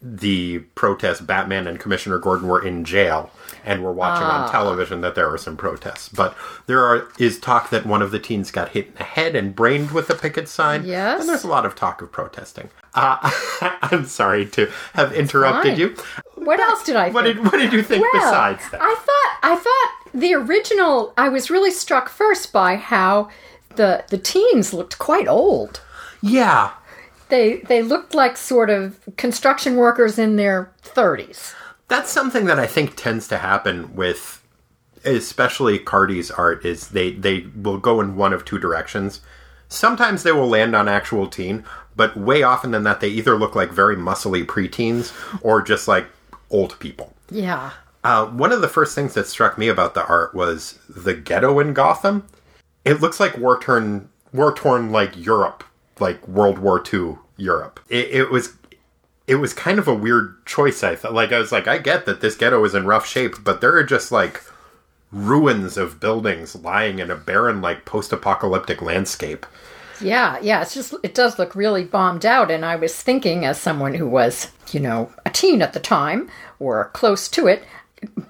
the 0.02 0.60
protest. 0.74 1.26
Batman 1.26 1.66
and 1.66 1.80
Commissioner 1.80 2.18
Gordon 2.18 2.48
were 2.48 2.64
in 2.64 2.84
jail 2.84 3.30
and 3.64 3.82
were 3.82 3.92
watching 3.92 4.26
on 4.26 4.50
television 4.50 5.00
that 5.02 5.14
there 5.14 5.28
were 5.28 5.38
some 5.38 5.56
protests. 5.56 6.08
But 6.08 6.36
there 6.66 6.84
are, 6.84 7.08
is 7.18 7.38
talk 7.38 7.70
that 7.70 7.86
one 7.86 8.02
of 8.02 8.10
the 8.10 8.18
teens 8.18 8.50
got 8.50 8.70
hit 8.70 8.86
in 8.88 8.94
the 8.94 9.04
head 9.04 9.34
and 9.36 9.54
brained 9.54 9.90
with 9.92 10.08
a 10.10 10.14
picket 10.14 10.48
sign. 10.48 10.84
Yes. 10.84 11.20
And 11.20 11.28
there's 11.28 11.44
a 11.44 11.48
lot 11.48 11.66
of 11.66 11.74
talk 11.74 12.00
of 12.02 12.10
protesting. 12.12 12.70
Uh, 12.94 13.18
I'm 13.82 14.04
sorry 14.06 14.46
to 14.46 14.70
have 14.94 15.12
interrupted 15.12 15.72
fine. 15.72 15.80
you. 15.80 15.96
What 16.34 16.60
else 16.60 16.82
did 16.84 16.96
I 16.96 17.10
What 17.10 17.24
think? 17.24 17.36
did 17.36 17.44
What 17.44 17.58
did 17.58 17.72
you 17.72 17.82
think 17.82 18.02
well, 18.02 18.22
besides 18.22 18.68
that? 18.70 18.80
I 18.80 18.94
thought 18.94 19.50
I 19.52 19.56
thought 19.56 20.12
the 20.20 20.34
original. 20.34 21.12
I 21.18 21.28
was 21.28 21.50
really 21.50 21.70
struck 21.70 22.08
first 22.08 22.52
by 22.52 22.76
how 22.76 23.28
the 23.76 24.04
the 24.08 24.18
teens 24.18 24.72
looked 24.72 24.98
quite 24.98 25.28
old. 25.28 25.80
yeah, 26.22 26.70
They 27.28 27.58
they 27.68 27.82
looked 27.82 28.14
like 28.14 28.36
sort 28.36 28.70
of 28.70 28.98
construction 29.16 29.76
workers 29.76 30.18
in 30.18 30.36
their 30.36 30.72
thirties. 30.82 31.54
That's 31.88 32.10
something 32.10 32.44
that 32.46 32.58
I 32.58 32.66
think 32.66 32.96
tends 32.96 33.28
to 33.28 33.38
happen 33.38 33.94
with, 33.96 34.42
especially 35.04 35.78
Cardy's 35.78 36.30
art. 36.30 36.64
Is 36.64 36.88
they 36.88 37.12
they 37.12 37.46
will 37.56 37.78
go 37.78 38.00
in 38.00 38.16
one 38.16 38.32
of 38.32 38.44
two 38.44 38.58
directions. 38.58 39.20
Sometimes 39.68 40.22
they 40.22 40.32
will 40.32 40.48
land 40.48 40.74
on 40.74 40.88
actual 40.88 41.28
teen, 41.28 41.64
but 41.94 42.16
way 42.16 42.42
often 42.42 42.70
than 42.70 42.84
that, 42.84 43.00
they 43.00 43.08
either 43.08 43.36
look 43.36 43.54
like 43.54 43.70
very 43.70 43.96
muscly 43.96 44.44
preteens 44.44 45.12
or 45.42 45.60
just 45.60 45.88
like 45.88 46.06
old 46.50 46.78
people. 46.78 47.14
Yeah. 47.30 47.72
Uh, 48.04 48.26
one 48.26 48.52
of 48.52 48.60
the 48.60 48.68
first 48.68 48.94
things 48.94 49.14
that 49.14 49.26
struck 49.26 49.58
me 49.58 49.68
about 49.68 49.94
the 49.94 50.06
art 50.06 50.34
was 50.34 50.78
the 50.88 51.14
ghetto 51.14 51.58
in 51.58 51.74
Gotham. 51.74 52.26
It 52.84 53.00
looks 53.00 53.20
like 53.20 53.36
war 53.36 53.58
torn, 53.58 54.08
war 54.32 54.54
torn 54.54 54.92
like 54.92 55.16
Europe, 55.16 55.64
like 55.98 56.26
World 56.26 56.58
War 56.58 56.82
II 56.92 57.16
Europe. 57.36 57.80
It, 57.88 58.10
it 58.10 58.30
was, 58.30 58.54
it 59.28 59.36
was 59.36 59.52
kind 59.52 59.78
of 59.78 59.86
a 59.86 59.94
weird 59.94 60.44
choice. 60.46 60.82
I 60.82 60.96
thought, 60.96 61.12
like, 61.12 61.32
I 61.32 61.38
was 61.38 61.52
like, 61.52 61.68
I 61.68 61.76
get 61.78 62.06
that 62.06 62.22
this 62.22 62.34
ghetto 62.34 62.64
is 62.64 62.74
in 62.74 62.86
rough 62.86 63.06
shape, 63.06 63.44
but 63.44 63.60
there 63.60 63.76
are 63.76 63.84
just 63.84 64.10
like 64.10 64.42
ruins 65.12 65.76
of 65.76 66.00
buildings 66.00 66.56
lying 66.56 66.98
in 66.98 67.10
a 67.10 67.14
barren, 67.14 67.60
like 67.60 67.84
post-apocalyptic 67.84 68.80
landscape. 68.80 69.46
Yeah, 70.00 70.38
yeah, 70.40 70.62
it's 70.62 70.74
just 70.74 70.94
it 71.02 71.14
does 71.14 71.38
look 71.38 71.54
really 71.54 71.84
bombed 71.84 72.24
out 72.24 72.50
and 72.50 72.64
I 72.64 72.76
was 72.76 72.94
thinking 72.94 73.44
as 73.44 73.60
someone 73.60 73.94
who 73.94 74.08
was, 74.08 74.50
you 74.70 74.80
know, 74.80 75.12
a 75.26 75.30
teen 75.30 75.60
at 75.60 75.72
the 75.72 75.80
time 75.80 76.30
or 76.58 76.90
close 76.94 77.28
to 77.30 77.48
it, 77.48 77.64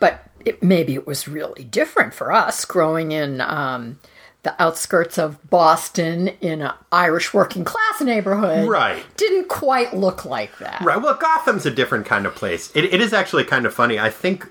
but 0.01 0.25
it, 0.45 0.63
maybe 0.63 0.95
it 0.95 1.07
was 1.07 1.29
really 1.29 1.65
different 1.65 2.15
for 2.15 2.33
us 2.33 2.65
growing 2.65 3.13
in 3.13 3.41
um, 3.43 3.99
the 4.43 4.61
outskirts 4.63 5.19
of 5.19 5.51
Boston 5.51 6.29
in 6.41 6.63
an 6.63 6.73
Irish 6.93 7.35
working 7.35 7.65
class 7.65 8.01
neighborhood. 8.01 8.69
Right. 8.69 9.05
Didn't 9.17 9.49
quite 9.49 9.95
look 9.95 10.25
like 10.25 10.57
that. 10.59 10.81
Right. 10.81 11.01
Well, 11.01 11.15
Gotham's 11.15 11.67
a 11.67 11.71
different 11.71 12.07
kind 12.07 12.25
of 12.25 12.35
place. 12.35 12.71
It, 12.75 12.85
it 12.85 13.01
is 13.01 13.13
actually 13.13 13.45
kind 13.45 13.67
of 13.67 13.75
funny. 13.75 13.99
I 13.99 14.11
think 14.11 14.49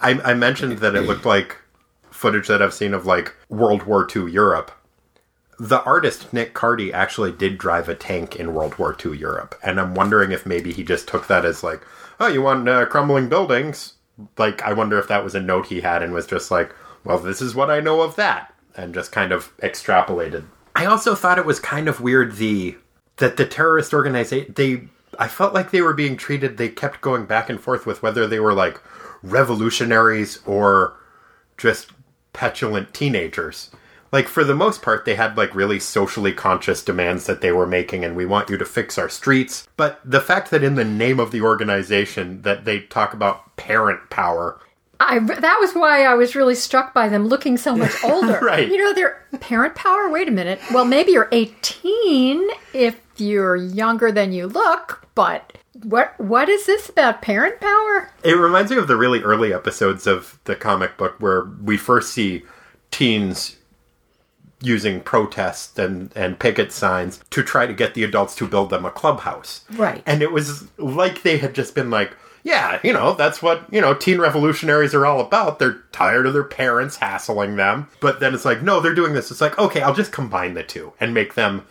I, 0.00 0.20
I 0.20 0.34
mentioned 0.34 0.78
that 0.78 0.94
it 0.94 1.02
looked 1.02 1.24
like 1.24 1.56
footage 2.10 2.48
that 2.48 2.60
I've 2.60 2.74
seen 2.74 2.92
of 2.92 3.06
like 3.06 3.34
World 3.48 3.84
War 3.84 4.06
II 4.14 4.30
Europe. 4.30 4.72
The 5.58 5.82
artist 5.84 6.32
Nick 6.32 6.54
Cardy 6.54 6.92
actually 6.92 7.32
did 7.32 7.58
drive 7.58 7.88
a 7.88 7.94
tank 7.94 8.36
in 8.36 8.54
World 8.54 8.78
War 8.78 8.96
II 9.04 9.16
Europe, 9.16 9.54
and 9.62 9.78
I'm 9.78 9.94
wondering 9.94 10.32
if 10.32 10.46
maybe 10.46 10.72
he 10.72 10.82
just 10.82 11.06
took 11.06 11.26
that 11.26 11.44
as 11.44 11.62
like, 11.62 11.82
oh, 12.18 12.28
you 12.28 12.40
want 12.40 12.66
uh, 12.68 12.86
crumbling 12.86 13.28
buildings? 13.28 13.94
Like, 14.38 14.62
I 14.62 14.72
wonder 14.72 14.98
if 14.98 15.08
that 15.08 15.24
was 15.24 15.34
a 15.34 15.40
note 15.40 15.66
he 15.66 15.82
had 15.82 16.02
and 16.02 16.12
was 16.12 16.26
just 16.26 16.50
like, 16.50 16.74
well, 17.04 17.18
this 17.18 17.42
is 17.42 17.54
what 17.54 17.70
I 17.70 17.80
know 17.80 18.00
of 18.00 18.16
that, 18.16 18.54
and 18.80 18.94
just 18.94 19.12
kind 19.12 19.32
of 19.32 19.56
extrapolated. 19.58 20.44
I 20.74 20.86
also 20.86 21.14
thought 21.14 21.38
it 21.38 21.46
was 21.46 21.60
kind 21.60 21.88
of 21.88 22.00
weird 22.00 22.36
the 22.36 22.76
that 23.16 23.36
the 23.36 23.46
terrorist 23.46 23.92
organization 23.92 24.52
they 24.56 24.84
I 25.18 25.28
felt 25.28 25.52
like 25.52 25.70
they 25.70 25.82
were 25.82 25.92
being 25.92 26.16
treated 26.16 26.56
they 26.56 26.68
kept 26.68 27.00
going 27.00 27.26
back 27.26 27.50
and 27.50 27.60
forth 27.60 27.86
with 27.86 28.02
whether 28.02 28.26
they 28.26 28.40
were 28.40 28.54
like 28.54 28.80
revolutionaries 29.22 30.38
or 30.46 30.96
just 31.58 31.92
petulant 32.32 32.94
teenagers. 32.94 33.70
Like 34.12 34.26
for 34.26 34.42
the 34.42 34.54
most 34.54 34.82
part 34.82 35.04
they 35.04 35.14
had 35.14 35.36
like 35.36 35.54
really 35.54 35.78
socially 35.78 36.32
conscious 36.32 36.82
demands 36.82 37.26
that 37.26 37.42
they 37.42 37.52
were 37.52 37.66
making 37.66 38.04
and 38.04 38.16
we 38.16 38.26
want 38.26 38.48
you 38.48 38.56
to 38.56 38.64
fix 38.64 38.96
our 38.96 39.08
streets. 39.08 39.68
But 39.76 40.00
the 40.04 40.20
fact 40.20 40.50
that 40.50 40.64
in 40.64 40.76
the 40.76 40.84
name 40.84 41.20
of 41.20 41.30
the 41.30 41.42
organization 41.42 42.42
that 42.42 42.64
they 42.64 42.80
talk 42.80 43.12
about 43.12 43.56
parent 43.56 44.08
power 44.10 44.58
I, 45.00 45.18
that 45.18 45.56
was 45.60 45.72
why 45.72 46.04
I 46.04 46.14
was 46.14 46.36
really 46.36 46.54
struck 46.54 46.92
by 46.92 47.08
them 47.08 47.26
looking 47.26 47.56
so 47.56 47.74
much 47.74 47.92
older. 48.04 48.38
Right. 48.40 48.68
You 48.68 48.76
know, 48.76 48.92
their 48.92 49.24
parent 49.40 49.74
power. 49.74 50.10
Wait 50.10 50.28
a 50.28 50.30
minute. 50.30 50.60
Well, 50.72 50.84
maybe 50.84 51.12
you're 51.12 51.28
18 51.32 52.48
if 52.74 53.00
you're 53.16 53.56
younger 53.56 54.12
than 54.12 54.32
you 54.32 54.46
look, 54.46 55.08
but 55.14 55.56
what 55.82 56.18
what 56.20 56.48
is 56.48 56.66
this 56.66 56.88
about 56.88 57.22
parent 57.22 57.60
power? 57.60 58.10
It 58.22 58.34
reminds 58.34 58.70
me 58.70 58.76
of 58.76 58.88
the 58.88 58.96
really 58.96 59.20
early 59.20 59.54
episodes 59.54 60.06
of 60.06 60.38
the 60.44 60.54
comic 60.54 60.96
book 60.96 61.16
where 61.18 61.44
we 61.44 61.76
first 61.76 62.12
see 62.12 62.42
teens 62.90 63.56
using 64.62 65.00
protests 65.00 65.78
and, 65.78 66.12
and 66.14 66.38
picket 66.38 66.70
signs 66.70 67.20
to 67.30 67.42
try 67.42 67.66
to 67.66 67.72
get 67.72 67.94
the 67.94 68.04
adults 68.04 68.34
to 68.36 68.46
build 68.46 68.70
them 68.70 68.84
a 68.84 68.90
clubhouse. 68.90 69.64
Right. 69.70 70.02
And 70.04 70.22
it 70.22 70.32
was 70.32 70.68
like 70.78 71.22
they 71.22 71.38
had 71.38 71.54
just 71.54 71.74
been 71.74 71.88
like, 71.88 72.14
yeah, 72.42 72.80
you 72.82 72.92
know, 72.92 73.14
that's 73.14 73.42
what, 73.42 73.72
you 73.72 73.80
know, 73.80 73.94
teen 73.94 74.18
revolutionaries 74.18 74.94
are 74.94 75.06
all 75.06 75.20
about. 75.20 75.58
They're 75.58 75.82
tired 75.92 76.26
of 76.26 76.32
their 76.32 76.44
parents 76.44 76.96
hassling 76.96 77.56
them. 77.56 77.88
But 78.00 78.20
then 78.20 78.34
it's 78.34 78.44
like, 78.44 78.62
no, 78.62 78.80
they're 78.80 78.94
doing 78.94 79.12
this. 79.12 79.30
It's 79.30 79.40
like, 79.40 79.58
okay, 79.58 79.82
I'll 79.82 79.94
just 79.94 80.12
combine 80.12 80.54
the 80.54 80.62
two 80.62 80.92
and 81.00 81.12
make 81.12 81.34
them 81.34 81.66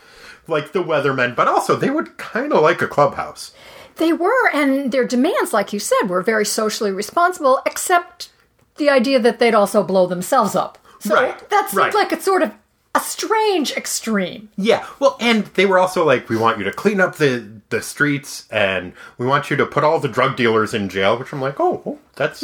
like 0.48 0.72
the 0.72 0.84
weathermen, 0.84 1.36
but 1.36 1.48
also 1.48 1.76
they 1.76 1.90
would 1.90 2.18
kind 2.18 2.52
of 2.54 2.62
like 2.62 2.82
a 2.82 2.88
clubhouse. 2.88 3.54
They 3.98 4.14
were, 4.14 4.50
and 4.54 4.92
their 4.92 5.06
demands, 5.06 5.54
like 5.54 5.74
you 5.74 5.80
said, 5.80 6.04
were 6.08 6.22
very 6.22 6.46
socially 6.46 6.92
responsible, 6.92 7.62
except 7.66 8.30
the 8.78 8.90
idea 8.90 9.20
that 9.20 9.40
they'd 9.40 9.54
also 9.54 9.84
blow 9.84 10.08
themselves 10.08 10.56
up. 10.56 10.78
So 11.00 11.16
Right, 11.16 11.50
that 11.50 11.70
seemed 11.70 11.78
right. 11.78 11.94
like 11.94 12.12
a 12.12 12.22
sort 12.22 12.42
of 12.42 12.54
a 12.96 13.00
strange 13.00 13.72
extreme. 13.72 14.50
Yeah, 14.58 14.86
well, 15.00 15.18
and 15.20 15.46
they 15.46 15.66
were 15.66 15.80
also 15.80 16.06
like, 16.06 16.30
we 16.30 16.38
want 16.38 16.58
you 16.58 16.64
to 16.64 16.72
clean 16.72 17.00
up 17.00 17.16
the 17.18 17.59
the 17.70 17.82
streets, 17.82 18.48
and 18.52 18.94
we 19.18 19.26
want 19.26 19.50
you 19.50 19.58
to 19.58 19.66
put 19.66 19.84
all 19.84 20.00
the 20.00 20.08
drug 20.08 20.36
dealers 20.36 20.74
in 20.74 20.90
jail. 20.90 21.18
Which 21.18 21.34
I'm 21.34 21.42
like, 21.42 21.60
oh, 21.60 22.00
that's 22.16 22.44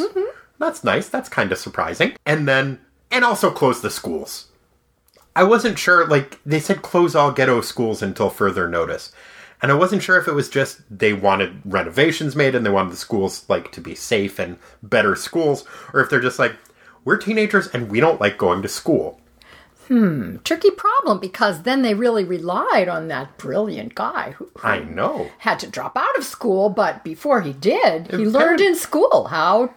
that's 0.58 0.84
nice. 0.84 1.08
That's 1.08 1.28
kind 1.28 1.52
of 1.52 1.58
surprising. 1.58 2.14
And 2.24 2.48
then, 2.48 2.80
and 3.10 3.24
also 3.24 3.50
close 3.50 3.80
the 3.82 3.90
schools. 3.90 4.48
I 5.34 5.42
wasn't 5.42 5.78
sure. 5.78 6.06
Like 6.06 6.40
they 6.46 6.60
said, 6.60 6.82
close 6.82 7.14
all 7.14 7.30
ghetto 7.32 7.60
schools 7.60 8.02
until 8.02 8.30
further 8.30 8.68
notice. 8.68 9.12
And 9.62 9.72
I 9.72 9.74
wasn't 9.74 10.02
sure 10.02 10.18
if 10.18 10.28
it 10.28 10.34
was 10.34 10.48
just 10.48 10.80
they 10.90 11.12
wanted 11.12 11.62
renovations 11.64 12.36
made 12.36 12.54
and 12.54 12.64
they 12.64 12.70
wanted 12.70 12.92
the 12.92 12.96
schools 12.96 13.44
like 13.48 13.72
to 13.72 13.80
be 13.80 13.94
safe 13.94 14.38
and 14.38 14.58
better 14.82 15.16
schools, 15.16 15.64
or 15.92 16.00
if 16.00 16.10
they're 16.10 16.20
just 16.20 16.38
like, 16.38 16.56
we're 17.04 17.16
teenagers 17.16 17.68
and 17.68 17.90
we 17.90 18.00
don't 18.00 18.20
like 18.20 18.36
going 18.36 18.62
to 18.62 18.68
school. 18.68 19.20
Hmm, 19.88 20.36
tricky 20.44 20.70
problem 20.70 21.20
because 21.20 21.62
then 21.62 21.82
they 21.82 21.94
really 21.94 22.24
relied 22.24 22.88
on 22.88 23.08
that 23.08 23.38
brilliant 23.38 23.94
guy 23.94 24.32
who, 24.36 24.50
who 24.58 24.66
I 24.68 24.80
know. 24.80 25.30
had 25.38 25.58
to 25.60 25.66
drop 25.68 25.96
out 25.96 26.16
of 26.18 26.24
school, 26.24 26.68
but 26.70 27.04
before 27.04 27.40
he 27.42 27.52
did, 27.52 28.08
he 28.10 28.22
It 28.24 28.28
learned 28.28 28.60
in 28.60 28.74
school 28.74 29.28
how. 29.28 29.74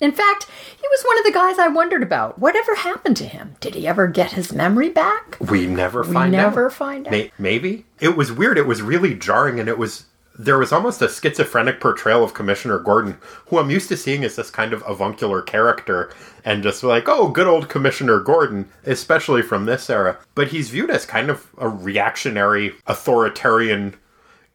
In 0.00 0.10
fact, 0.12 0.46
he 0.76 0.86
was 0.90 1.02
one 1.04 1.18
of 1.18 1.24
the 1.24 1.32
guys 1.32 1.58
I 1.58 1.68
wondered 1.68 2.02
about. 2.02 2.38
Whatever 2.38 2.74
happened 2.74 3.16
to 3.18 3.26
him? 3.26 3.54
Did 3.60 3.74
he 3.76 3.86
ever 3.86 4.08
get 4.08 4.32
his 4.32 4.52
memory 4.52 4.88
back? 4.90 5.36
We 5.40 5.66
never 5.66 6.02
find 6.02 6.34
out. 6.34 6.48
never 6.50 6.68
find 6.68 7.06
out. 7.06 7.12
May- 7.12 7.32
maybe 7.38 7.86
it 8.00 8.16
was 8.16 8.32
weird. 8.32 8.58
It 8.58 8.66
was 8.66 8.82
really 8.82 9.14
jarring, 9.14 9.60
and 9.60 9.68
it 9.68 9.78
was 9.78 10.06
there 10.36 10.58
was 10.58 10.72
almost 10.72 11.00
a 11.00 11.08
schizophrenic 11.08 11.80
portrayal 11.80 12.24
of 12.24 12.34
Commissioner 12.34 12.78
Gordon, 12.78 13.18
who 13.46 13.58
I'm 13.58 13.70
used 13.70 13.88
to 13.88 13.96
seeing 13.96 14.24
as 14.24 14.36
this 14.36 14.50
kind 14.50 14.72
of 14.72 14.82
avuncular 14.86 15.42
character, 15.42 16.12
and 16.44 16.62
just 16.62 16.82
like, 16.82 17.08
oh, 17.08 17.28
good 17.28 17.46
old 17.46 17.68
Commissioner 17.68 18.20
Gordon, 18.20 18.68
especially 18.84 19.42
from 19.42 19.66
this 19.66 19.88
era. 19.88 20.18
But 20.34 20.48
he's 20.48 20.70
viewed 20.70 20.90
as 20.90 21.06
kind 21.06 21.30
of 21.30 21.46
a 21.58 21.68
reactionary, 21.68 22.74
authoritarian 22.86 23.94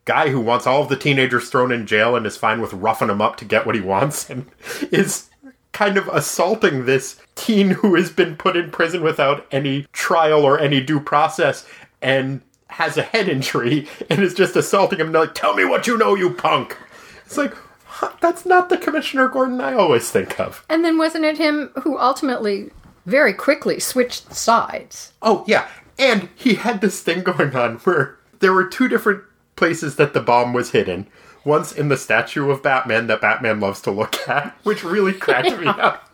guy 0.05 0.29
who 0.29 0.41
wants 0.41 0.67
all 0.67 0.81
of 0.81 0.89
the 0.89 0.97
teenagers 0.97 1.49
thrown 1.49 1.71
in 1.71 1.85
jail 1.85 2.15
and 2.15 2.25
is 2.25 2.35
fine 2.35 2.59
with 2.59 2.73
roughing 2.73 3.07
them 3.07 3.21
up 3.21 3.37
to 3.37 3.45
get 3.45 3.65
what 3.65 3.75
he 3.75 3.81
wants, 3.81 4.29
and 4.29 4.47
is 4.91 5.29
kind 5.71 5.97
of 5.97 6.09
assaulting 6.09 6.85
this 6.85 7.21
teen 7.35 7.69
who 7.69 7.95
has 7.95 8.09
been 8.11 8.35
put 8.35 8.57
in 8.57 8.69
prison 8.69 9.01
without 9.01 9.45
any 9.51 9.85
trial 9.93 10.43
or 10.43 10.59
any 10.59 10.81
due 10.81 10.99
process 10.99 11.65
and 12.01 12.41
has 12.69 12.97
a 12.97 13.01
head 13.01 13.27
injury 13.27 13.87
and 14.09 14.21
is 14.21 14.33
just 14.33 14.55
assaulting 14.55 14.99
him 14.99 15.11
like 15.11 15.33
tell 15.33 15.53
me 15.55 15.65
what 15.65 15.87
you 15.87 15.97
know 15.97 16.15
you 16.15 16.31
punk. 16.33 16.77
It's 17.25 17.37
like 17.37 17.53
huh, 17.85 18.11
that's 18.21 18.45
not 18.45 18.69
the 18.69 18.77
commissioner 18.77 19.27
gordon 19.27 19.59
i 19.59 19.73
always 19.73 20.09
think 20.09 20.39
of. 20.39 20.65
And 20.69 20.85
then 20.85 20.97
wasn't 20.97 21.25
it 21.25 21.37
him 21.37 21.71
who 21.83 21.97
ultimately, 21.97 22.71
very 23.05 23.33
quickly, 23.33 23.79
switched 23.79 24.33
sides? 24.33 25.13
oh 25.21 25.43
yeah. 25.47 25.67
And 25.97 26.29
he 26.35 26.55
had 26.55 26.79
this 26.79 27.01
thing 27.01 27.23
going 27.23 27.55
on 27.55 27.77
where 27.79 28.17
there 28.39 28.53
were 28.53 28.65
two 28.65 28.87
different 28.87 29.23
places 29.57 29.97
that 29.97 30.13
the 30.13 30.21
bomb 30.21 30.53
was 30.53 30.71
hidden. 30.71 31.07
Once 31.43 31.73
in 31.73 31.89
the 31.89 31.97
statue 31.97 32.49
of 32.49 32.61
batman 32.63 33.07
that 33.07 33.21
batman 33.21 33.59
loves 33.59 33.81
to 33.81 33.91
look 33.91 34.27
at 34.27 34.55
which 34.63 34.83
really 34.83 35.13
cracked 35.13 35.57
me 35.59 35.67
up 35.67 36.08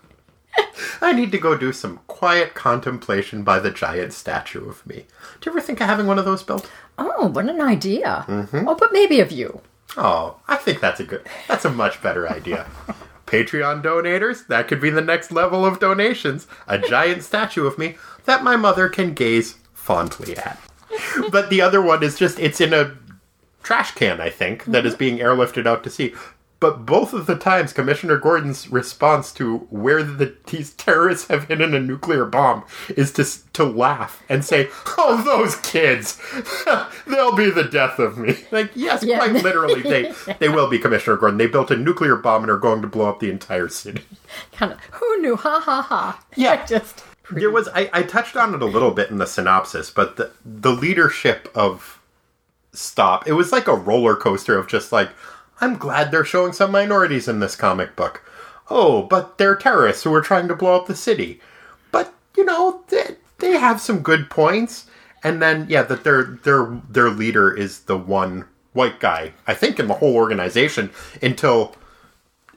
I 1.01 1.13
need 1.13 1.31
to 1.31 1.37
go 1.37 1.57
do 1.57 1.73
some 1.73 1.99
quiet 2.07 2.53
contemplation 2.53 3.43
by 3.43 3.59
the 3.59 3.71
giant 3.71 4.13
statue 4.13 4.67
of 4.67 4.85
me. 4.85 5.05
Do 5.39 5.49
you 5.49 5.51
ever 5.51 5.61
think 5.61 5.81
of 5.81 5.87
having 5.87 6.07
one 6.07 6.19
of 6.19 6.25
those 6.25 6.43
built? 6.43 6.69
Oh, 6.97 7.27
what 7.27 7.49
an 7.49 7.61
idea! 7.61 8.25
Mm-hmm. 8.27 8.67
Oh, 8.67 8.75
but 8.75 8.93
maybe 8.93 9.19
of 9.19 9.31
you. 9.31 9.61
Oh, 9.97 10.37
I 10.47 10.55
think 10.55 10.79
that's 10.79 10.99
a 10.99 11.03
good. 11.03 11.25
That's 11.47 11.65
a 11.65 11.69
much 11.69 12.01
better 12.01 12.29
idea. 12.29 12.67
Patreon 13.25 13.81
donators, 13.81 14.47
that 14.47 14.67
could 14.67 14.79
be 14.79 14.89
the 14.89 15.01
next 15.01 15.31
level 15.31 15.65
of 15.65 15.79
donations. 15.79 16.47
A 16.67 16.77
giant 16.77 17.23
statue 17.23 17.65
of 17.65 17.77
me 17.77 17.97
that 18.25 18.43
my 18.43 18.55
mother 18.55 18.87
can 18.87 19.13
gaze 19.13 19.55
fondly 19.73 20.37
at. 20.37 20.59
But 21.31 21.49
the 21.49 21.61
other 21.61 21.81
one 21.81 22.03
is 22.03 22.17
just 22.17 22.39
it's 22.39 22.61
in 22.61 22.73
a 22.73 22.95
trash 23.63 23.91
can, 23.91 24.21
I 24.21 24.29
think, 24.29 24.65
that 24.65 24.85
is 24.85 24.95
being 24.95 25.17
airlifted 25.17 25.65
out 25.65 25.83
to 25.83 25.89
sea. 25.89 26.13
But 26.65 26.83
both 26.83 27.13
of 27.13 27.27
the 27.27 27.35
times, 27.35 27.73
Commissioner 27.73 28.17
Gordon's 28.17 28.69
response 28.69 29.31
to 29.33 29.67
where 29.69 30.01
the, 30.01 30.35
these 30.47 30.73
terrorists 30.73 31.27
have 31.27 31.43
hidden 31.47 31.75
a 31.75 31.79
nuclear 31.79 32.25
bomb 32.25 32.63
is 32.89 33.11
to 33.11 33.25
to 33.53 33.63
laugh 33.63 34.23
and 34.29 34.43
say, 34.43 34.69
"Oh, 34.97 35.21
those 35.23 35.57
kids! 35.57 36.19
They'll 37.05 37.35
be 37.35 37.51
the 37.51 37.65
death 37.65 37.99
of 37.99 38.17
me." 38.17 38.37
Like, 38.51 38.71
yes, 38.73 39.03
Yeah. 39.03 39.17
quite 39.19 39.43
literally, 39.43 39.83
they 39.83 40.11
they 40.39 40.49
will 40.49 40.67
be 40.67 40.79
Commissioner 40.79 41.17
Gordon. 41.17 41.37
They 41.37 41.45
built 41.45 41.69
a 41.69 41.75
nuclear 41.75 42.15
bomb 42.15 42.41
and 42.41 42.49
are 42.49 42.57
going 42.57 42.81
to 42.81 42.87
blow 42.87 43.09
up 43.09 43.19
the 43.19 43.29
entire 43.29 43.67
city. 43.69 44.01
Kind 44.53 44.71
of. 44.71 44.79
Who 44.93 45.21
knew? 45.21 45.35
Ha 45.35 45.59
ha 45.59 45.83
ha. 45.83 46.25
Yeah. 46.35 46.65
Just. 46.65 47.03
There 47.29 47.51
was 47.51 47.67
I, 47.75 47.91
I 47.93 48.01
touched 48.01 48.35
on 48.35 48.55
it 48.55 48.61
a 48.63 48.65
little 48.65 48.89
bit 48.89 49.11
in 49.11 49.19
the 49.19 49.27
synopsis, 49.27 49.91
but 49.91 50.17
the 50.17 50.31
the 50.43 50.71
leadership 50.71 51.47
of 51.53 52.01
Stop, 52.73 53.25
it 53.27 53.33
was 53.33 53.51
like 53.53 53.67
a 53.69 53.75
roller 53.75 54.15
coaster 54.17 54.57
of 54.57 54.67
just 54.67 54.91
like, 54.91 55.09
I'm 55.61 55.77
glad 55.77 56.11
they're 56.11 56.25
showing 56.25 56.53
some 56.53 56.71
minorities 56.71 57.27
in 57.27 57.39
this 57.39 57.55
comic 57.55 57.95
book. 57.95 58.21
Oh, 58.69 59.03
but 59.03 59.37
they're 59.37 59.55
terrorists 59.55 60.03
who 60.03 60.13
are 60.13 60.21
trying 60.21 60.47
to 60.47 60.55
blow 60.55 60.75
up 60.75 60.87
the 60.87 60.95
city. 60.95 61.39
But 61.91 62.13
you 62.35 62.45
know, 62.45 62.83
they, 62.87 63.15
they 63.39 63.51
have 63.51 63.79
some 63.79 63.99
good 63.99 64.29
points. 64.29 64.85
And 65.23 65.41
then 65.41 65.65
yeah, 65.69 65.83
that 65.83 66.03
their 66.03 66.23
their 66.43 66.81
their 66.89 67.09
leader 67.09 67.51
is 67.55 67.81
the 67.81 67.97
one 67.97 68.45
white 68.73 68.99
guy, 68.99 69.33
I 69.47 69.53
think 69.53 69.79
in 69.79 69.87
the 69.87 69.95
whole 69.95 70.15
organization 70.15 70.91
until 71.21 71.75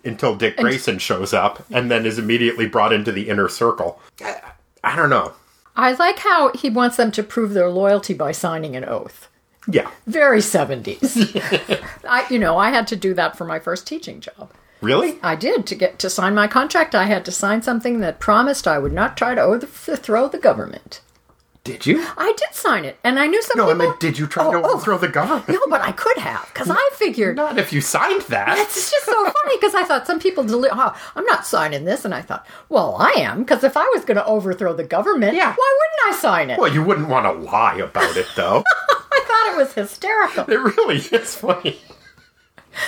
until 0.05 0.37
Dick 0.37 0.57
Grayson 0.57 0.99
shows 0.99 1.33
up 1.33 1.65
and 1.71 1.91
then 1.91 2.07
is 2.07 2.19
immediately 2.19 2.67
brought 2.67 2.93
into 2.93 3.13
the 3.13 3.29
inner 3.29 3.49
circle. 3.49 4.01
I, 4.23 4.41
I 4.85 4.97
don't 4.97 5.11
know. 5.11 5.33
I 5.77 5.93
like 5.93 6.19
how 6.19 6.53
he 6.53 6.71
wants 6.71 6.97
them 6.97 7.13
to 7.13 7.23
prove 7.23 7.53
their 7.53 7.71
loyalty 7.71 8.15
by 8.15 8.33
signing 8.33 8.75
an 8.75 8.85
oath. 8.85 9.29
Yeah. 9.71 9.91
Very 10.07 10.39
70s. 10.39 11.85
I, 12.09 12.27
you 12.31 12.39
know, 12.39 12.57
I 12.57 12.71
had 12.71 12.87
to 12.89 12.97
do 12.97 13.15
that 13.15 13.37
for 13.37 13.45
my 13.45 13.59
first 13.59 13.87
teaching 13.87 14.21
job. 14.21 14.51
Really? 14.81 15.19
I 15.23 15.35
did 15.37 15.67
to 15.67 15.75
get 15.75 15.99
to 15.99 16.09
sign 16.11 16.35
my 16.35 16.47
contract. 16.49 16.95
I 16.95 17.05
had 17.05 17.25
to 17.27 17.33
sign 17.33 17.63
something 17.63 18.01
that 18.01 18.21
promised 18.21 18.67
I 18.69 18.79
would 18.79 18.93
not 18.93 19.17
try 19.17 19.35
to 19.35 19.41
overthrow 19.43 20.29
the 20.29 20.39
government. 20.39 21.01
Did 21.65 21.85
you? 21.85 22.07
I 22.17 22.33
did 22.39 22.55
sign 22.55 22.87
it, 22.87 22.97
and 23.05 23.19
I 23.19 23.27
knew 23.27 23.43
some 23.43 23.59
No, 23.59 23.65
I 23.69 23.73
people. 23.75 23.89
meant, 23.89 24.01
did 24.01 24.19
you 24.19 24.27
try 24.27 24.47
Oh, 24.47 24.53
to 24.53 24.59
oh. 24.63 24.71
overthrow 24.75 24.97
the 24.97 25.09
government? 25.09 25.49
No, 25.51 25.61
but 25.69 25.83
I 25.83 25.93
could 25.93 26.17
have 26.17 26.47
because 26.47 26.71
I 26.71 26.91
figured 26.95 27.37
Not 27.37 27.59
if 27.59 27.75
you 27.75 27.83
signed 27.83 28.23
that. 28.23 28.57
It's 28.57 28.91
just 28.91 29.05
so 29.05 29.13
funny 29.25 29.57
because 29.57 29.75
I 29.75 29.83
thought 29.85 30.07
some 30.07 30.19
people 30.19 30.45
deli- 30.45 30.71
oh, 30.73 30.97
I'm 31.15 31.25
not 31.27 31.45
signing 31.45 31.85
this, 31.85 32.07
and 32.07 32.15
I 32.15 32.23
thought, 32.23 32.47
well, 32.71 32.97
I 32.99 33.11
am 33.19 33.41
because 33.41 33.65
if 33.65 33.77
I 33.77 33.85
was 33.93 34.05
going 34.07 34.17
to 34.17 34.25
overthrow 34.25 34.73
the 34.73 34.85
government, 34.85 35.35
Yeah. 35.37 35.55
why 35.55 35.77
wouldn't 35.81 36.17
I 36.17 36.19
sign 36.19 36.49
it? 36.51 36.59
Well, 36.59 36.73
you 36.73 36.83
wouldn't 36.83 37.09
want 37.09 37.27
to 37.27 37.33
lie 37.33 37.77
about 37.77 38.17
it, 38.17 38.29
though. 38.35 38.63
I 39.61 39.65
thought 39.65 39.77
it 39.77 39.81
was 39.81 39.91
hysterical. 39.91 40.45
it 40.55 40.77
really 40.77 40.97
is 40.97 41.37
funny. 41.37 41.79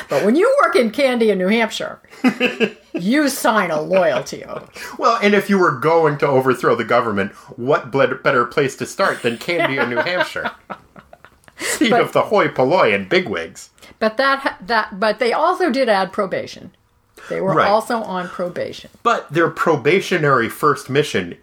But 0.09 0.25
when 0.25 0.37
you 0.37 0.55
work 0.63 0.77
in 0.77 0.91
Candia, 0.93 1.35
New 1.37 1.49
Hampshire, 1.49 2.01
you 2.93 3.29
sign 3.29 3.71
a 3.73 3.81
loyalty 3.81 4.45
oath. 4.45 4.99
Well, 4.99 5.19
and 5.23 5.35
if 5.35 5.51
you 5.51 5.59
were 5.59 5.73
going 5.79 6.19
to 6.19 6.27
overthrow 6.29 6.77
the 6.77 6.85
government, 6.85 7.33
what 7.59 7.91
better 7.91 8.45
place 8.45 8.77
to 8.77 8.87
start 8.87 9.23
than 9.23 9.37
Candia, 9.39 9.87
New 9.89 9.97
Hampshire? 9.97 10.51
Seat 11.59 11.91
But- 11.91 12.01
of 12.03 12.13
the 12.13 12.23
hoi 12.23 12.49
polloi 12.49 12.95
and 12.95 13.09
bigwigs. 13.09 13.71
But 13.99 14.17
that 14.17 14.59
that 14.67 14.99
but 15.01 15.19
they 15.19 15.33
also 15.33 15.71
did 15.71 15.89
add 15.89 16.13
probation. 16.13 16.71
They 17.29 17.41
were 17.41 17.53
Right. 17.55 17.69
also 17.69 17.99
on 18.03 18.29
probation. 18.29 18.91
But 19.03 19.31
their 19.33 19.51
probationary 19.51 20.49
first 20.49 20.89
mission 20.89 21.37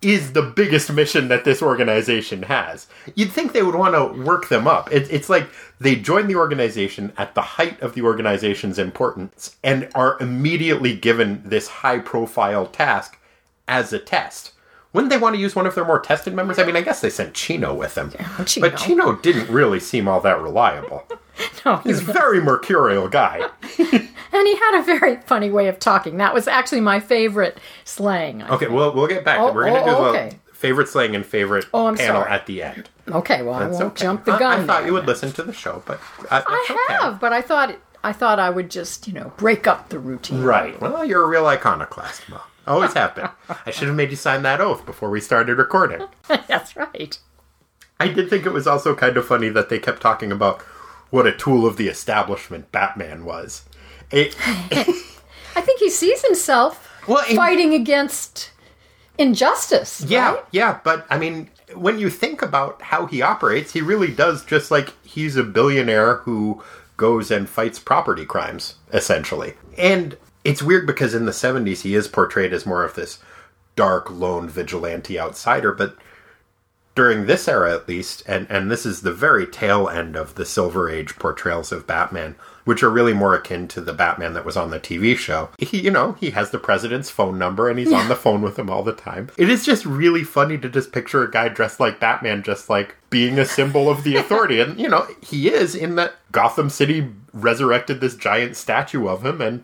is 0.00 0.32
the 0.32 0.42
biggest 0.42 0.92
mission 0.92 1.28
that 1.28 1.44
this 1.44 1.60
organization 1.60 2.44
has. 2.44 2.86
You'd 3.14 3.32
think 3.32 3.52
they 3.52 3.62
would 3.62 3.74
want 3.74 3.94
to 3.94 4.22
work 4.22 4.48
them 4.48 4.68
up. 4.68 4.92
It, 4.92 5.12
it's 5.12 5.28
like 5.28 5.48
they 5.80 5.96
join 5.96 6.28
the 6.28 6.36
organization 6.36 7.12
at 7.16 7.34
the 7.34 7.42
height 7.42 7.80
of 7.80 7.94
the 7.94 8.02
organization's 8.02 8.78
importance 8.78 9.56
and 9.64 9.88
are 9.94 10.16
immediately 10.20 10.94
given 10.94 11.42
this 11.44 11.68
high 11.68 11.98
profile 11.98 12.66
task 12.66 13.18
as 13.66 13.92
a 13.92 13.98
test. 13.98 14.52
Wouldn't 14.98 15.10
they 15.10 15.16
want 15.16 15.36
to 15.36 15.40
use 15.40 15.54
one 15.54 15.64
of 15.64 15.76
their 15.76 15.84
more 15.84 16.00
tested 16.00 16.34
members? 16.34 16.58
I 16.58 16.64
mean, 16.64 16.74
I 16.74 16.80
guess 16.80 17.00
they 17.00 17.08
sent 17.08 17.32
Chino 17.32 17.72
with 17.72 17.94
them. 17.94 18.12
Chino. 18.44 18.68
But 18.68 18.76
Chino 18.76 19.14
didn't 19.14 19.48
really 19.48 19.78
seem 19.78 20.08
all 20.08 20.20
that 20.22 20.42
reliable. 20.42 21.04
No, 21.64 21.76
He's 21.76 22.00
a 22.00 22.12
very 22.12 22.40
mercurial 22.40 23.08
guy. 23.08 23.48
and 23.78 24.46
he 24.48 24.56
had 24.56 24.80
a 24.80 24.82
very 24.82 25.18
funny 25.18 25.50
way 25.50 25.68
of 25.68 25.78
talking. 25.78 26.16
That 26.16 26.34
was 26.34 26.48
actually 26.48 26.80
my 26.80 26.98
favorite 26.98 27.58
slang. 27.84 28.42
I 28.42 28.48
Okay, 28.56 28.66
well, 28.66 28.92
we'll 28.92 29.06
get 29.06 29.24
back. 29.24 29.38
Oh, 29.38 29.52
We're 29.52 29.66
going 29.66 29.84
to 29.84 29.88
oh, 29.88 30.12
do 30.12 30.18
okay. 30.18 30.38
the 30.48 30.54
favorite 30.54 30.88
slang 30.88 31.14
and 31.14 31.24
favorite 31.24 31.66
Oh, 31.72 31.86
I'm 31.86 31.96
panel 31.96 32.22
sorry. 32.22 32.32
at 32.32 32.46
the 32.46 32.64
end. 32.64 32.90
Okay, 33.08 33.42
well, 33.42 33.54
I 33.54 33.68
won't 33.68 33.84
okay. 33.84 34.02
jump 34.02 34.24
the 34.24 34.36
gun. 34.36 34.62
I, 34.62 34.66
thought 34.66 34.84
you 34.84 34.92
would 34.92 35.06
listen 35.06 35.30
to 35.30 35.44
the 35.44 35.52
show, 35.52 35.80
but 35.86 36.00
uh, 36.22 36.24
I, 36.28 36.36
I 36.40 36.66
that's 36.66 36.70
okay. 36.70 36.94
have, 36.94 37.20
but 37.20 37.32
I 37.32 37.40
thought 37.40 37.76
I 38.02 38.12
thought 38.12 38.40
I 38.40 38.50
would 38.50 38.68
just 38.68 39.06
you 39.06 39.12
know 39.12 39.32
break 39.36 39.68
up 39.68 39.90
the 39.90 40.00
routine. 40.00 40.42
Right. 40.42 40.80
Well, 40.80 41.04
you're 41.04 41.22
a 41.22 41.28
real 41.28 41.46
iconoclast, 41.46 42.28
Always 42.68 42.92
have 42.92 43.14
been. 43.14 43.28
I 43.66 43.70
should 43.70 43.88
have 43.88 43.96
made 43.96 44.10
you 44.10 44.16
sign 44.16 44.42
that 44.42 44.60
oath 44.60 44.84
before 44.86 45.10
we 45.10 45.20
started 45.20 45.58
recording. 45.58 46.06
That's 46.46 46.76
right. 46.76 47.18
I 47.98 48.08
did 48.08 48.30
think 48.30 48.46
it 48.46 48.52
was 48.52 48.66
also 48.66 48.94
kind 48.94 49.16
of 49.16 49.26
funny 49.26 49.48
that 49.48 49.68
they 49.70 49.78
kept 49.78 50.00
talking 50.00 50.30
about 50.30 50.60
what 51.10 51.26
a 51.26 51.32
tool 51.32 51.66
of 51.66 51.76
the 51.76 51.88
establishment 51.88 52.70
Batman 52.70 53.24
was. 53.24 53.64
It, 54.12 54.36
I 54.40 55.60
think 55.60 55.80
he 55.80 55.90
sees 55.90 56.22
himself 56.24 56.88
Well, 57.08 57.24
in- 57.28 57.34
fighting 57.36 57.74
against 57.74 58.50
injustice. 59.16 60.02
Yeah, 60.06 60.34
right? 60.34 60.44
yeah, 60.52 60.80
but 60.84 61.06
I 61.10 61.18
mean, 61.18 61.50
when 61.74 61.98
you 61.98 62.10
think 62.10 62.42
about 62.42 62.80
how 62.82 63.06
he 63.06 63.20
operates, 63.22 63.72
he 63.72 63.80
really 63.80 64.12
does 64.12 64.44
just 64.44 64.70
like 64.70 64.94
he's 65.04 65.36
a 65.36 65.42
billionaire 65.42 66.16
who 66.18 66.62
goes 66.96 67.30
and 67.30 67.48
fights 67.48 67.78
property 67.78 68.24
crimes, 68.26 68.74
essentially. 68.92 69.54
And 69.76 70.16
it's 70.44 70.62
weird 70.62 70.86
because 70.86 71.14
in 71.14 71.26
the 71.26 71.32
70s 71.32 71.82
he 71.82 71.94
is 71.94 72.08
portrayed 72.08 72.52
as 72.52 72.66
more 72.66 72.84
of 72.84 72.94
this 72.94 73.18
dark, 73.76 74.10
lone 74.10 74.48
vigilante 74.48 75.18
outsider, 75.18 75.72
but 75.72 75.96
during 76.98 77.26
this 77.26 77.46
era 77.46 77.72
at 77.72 77.86
least, 77.86 78.24
and, 78.26 78.44
and 78.50 78.72
this 78.72 78.84
is 78.84 79.02
the 79.02 79.12
very 79.12 79.46
tail 79.46 79.88
end 79.88 80.16
of 80.16 80.34
the 80.34 80.44
Silver 80.44 80.90
Age 80.90 81.14
portrayals 81.14 81.70
of 81.70 81.86
Batman, 81.86 82.34
which 82.64 82.82
are 82.82 82.90
really 82.90 83.14
more 83.14 83.36
akin 83.36 83.68
to 83.68 83.80
the 83.80 83.92
Batman 83.92 84.32
that 84.32 84.44
was 84.44 84.56
on 84.56 84.70
the 84.70 84.80
TV 84.80 85.16
show. 85.16 85.48
He, 85.60 85.78
you 85.78 85.92
know, 85.92 86.14
he 86.14 86.30
has 86.30 86.50
the 86.50 86.58
president's 86.58 87.08
phone 87.08 87.38
number 87.38 87.68
and 87.68 87.78
he's 87.78 87.92
on 87.92 88.08
the 88.08 88.16
phone 88.16 88.42
with 88.42 88.58
him 88.58 88.68
all 88.68 88.82
the 88.82 88.92
time. 88.92 89.30
It 89.38 89.48
is 89.48 89.64
just 89.64 89.86
really 89.86 90.24
funny 90.24 90.58
to 90.58 90.68
just 90.68 90.90
picture 90.90 91.22
a 91.22 91.30
guy 91.30 91.48
dressed 91.48 91.78
like 91.78 92.00
Batman, 92.00 92.42
just 92.42 92.68
like 92.68 92.96
being 93.10 93.38
a 93.38 93.44
symbol 93.44 93.88
of 93.88 94.02
the 94.02 94.16
authority. 94.16 94.60
And, 94.60 94.76
you 94.80 94.88
know, 94.88 95.06
he 95.22 95.48
is 95.48 95.76
in 95.76 95.94
that 95.94 96.14
Gotham 96.32 96.68
City 96.68 97.08
resurrected 97.32 98.00
this 98.00 98.16
giant 98.16 98.56
statue 98.56 99.06
of 99.06 99.24
him 99.24 99.40
and 99.40 99.62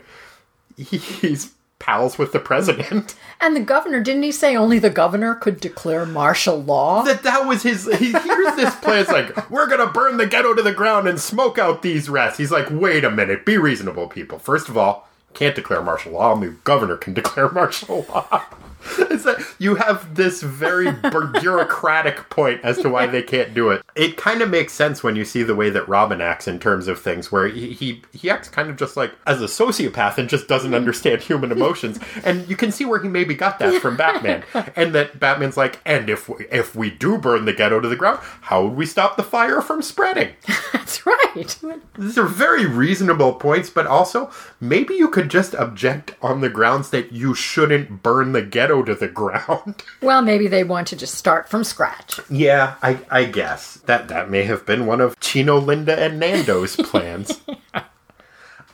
he's 0.77 1.53
pals 1.79 2.17
with 2.17 2.33
the 2.33 2.39
president. 2.39 3.15
And 3.41 3.55
the 3.55 3.61
governor 3.61 4.01
didn't 4.01 4.23
he 4.23 4.33
say 4.33 4.57
only 4.57 4.79
the 4.79 4.91
governor 4.91 5.35
could 5.35 5.61
declare 5.61 6.07
martial 6.07 6.63
law? 6.63 7.03
that 7.03 7.23
that 7.25 7.47
was 7.47 7.63
his 7.63 7.85
he 7.99 8.13
hears 8.13 8.57
this 8.57 8.75
plan. 8.77 9.01
It's 9.01 9.11
like 9.11 9.51
we're 9.51 9.69
gonna 9.69 9.91
burn 9.91 10.17
the 10.17 10.27
ghetto 10.27 10.55
to 10.55 10.63
the 10.63 10.73
ground 10.73 11.09
and 11.09 11.21
smoke 11.21 11.59
out 11.59 11.83
these 11.83 12.09
rats. 12.09 12.39
He's 12.39 12.51
like 12.51 12.69
wait 12.71 13.05
a 13.05 13.11
minute. 13.11 13.45
Be 13.45 13.59
reasonable 13.59 14.09
people. 14.09 14.39
First 14.39 14.69
of 14.69 14.79
all 14.79 15.09
can't 15.35 15.57
declare 15.57 15.83
martial 15.83 16.13
law. 16.13 16.33
Only 16.33 16.49
the 16.49 16.55
governor 16.65 16.97
can 16.97 17.13
declare 17.23 17.51
martial 17.51 18.07
law 18.09 18.45
it's 19.11 19.25
that 19.25 19.45
you 19.59 19.77
have 19.77 20.15
this 20.15 20.43
very 20.43 20.91
bureaucratic 21.41 22.29
point 22.31 22.61
as 22.63 22.79
to 22.79 22.89
why 22.89 23.07
they 23.07 23.23
can't 23.23 23.55
do 23.55 23.71
it. 23.71 23.83
It 23.95 24.17
kind 24.17 24.43
of 24.43 24.51
makes 24.51 24.73
sense 24.73 25.03
when 25.03 25.17
you 25.17 25.25
see 25.25 25.43
the 25.43 25.55
way 25.55 25.71
that 25.71 25.89
robin 25.89 26.21
acts 26.21 26.49
in 26.49 26.59
terms 26.59 26.89
of 26.89 27.01
things 27.01 27.33
where 27.33 27.49
he, 27.49 27.73
he 27.73 28.03
he 28.13 28.31
acts 28.31 28.49
kind 28.49 28.71
of 28.71 28.77
just 28.77 28.97
like 28.97 29.13
as 29.27 29.41
a 29.41 29.47
sociopath 29.47 30.19
and 30.19 30.29
just 30.29 30.49
doesn't 30.49 30.75
understand 30.75 31.23
human 31.23 31.53
emotions. 31.53 31.99
And 32.25 32.49
you 32.49 32.57
can 32.57 32.73
see 32.73 32.85
where 32.85 33.03
he 33.03 33.09
maybe 33.09 33.35
got 33.35 33.59
that 33.59 33.83
from 33.83 33.97
batman. 33.97 34.45
And 34.77 34.95
that 34.95 35.19
batman's 35.21 35.57
like 35.57 35.81
and 35.85 36.09
if 36.09 36.29
we, 36.29 36.47
if 36.51 36.75
we 36.75 36.91
do 36.91 37.19
burn 37.19 37.45
the 37.45 37.53
ghetto 37.53 37.81
to 37.81 37.89
the 37.89 37.97
ground 37.97 38.21
how 38.43 38.65
would 38.65 38.77
we 38.77 38.87
stop 38.87 39.17
the 39.17 39.23
fire 39.23 39.61
from 39.61 39.83
spreading? 39.83 40.31
That's 40.73 41.05
right. 41.07 41.57
these 41.99 42.19
are 42.19 42.27
very 42.27 42.67
reasonable 42.67 43.35
points, 43.35 43.71
but 43.71 43.87
also 43.87 44.31
maybe 44.61 44.95
you 44.95 45.09
could 45.09 45.31
just 45.31 45.55
object 45.55 46.15
on 46.23 46.41
the 46.41 46.49
grounds 46.49 46.91
that 46.91 47.13
you 47.13 47.35
shouldn't 47.35 48.03
burn 48.03 48.33
the 48.33 48.43
ghetto 48.43 48.74
to 48.83 48.95
the 48.95 49.09
ground. 49.09 49.83
Well, 50.03 50.21
maybe 50.23 50.49
they 50.49 50.65
want 50.65 50.89
to 50.89 50.97
just 50.97 51.15
start 51.15 51.49
from 51.49 51.65
scratch. 51.65 52.21
Yeah, 52.29 52.75
I, 52.83 52.99
I 53.11 53.25
guess 53.25 53.75
that 53.87 54.09
that 54.09 54.31
may 54.31 54.43
have 54.45 54.67
been 54.67 54.85
one 54.87 55.01
of 55.01 55.19
Chino, 55.21 55.59
Linda, 55.59 55.99
and 55.99 56.21
Nando's 56.21 56.77
plans. 56.91 57.41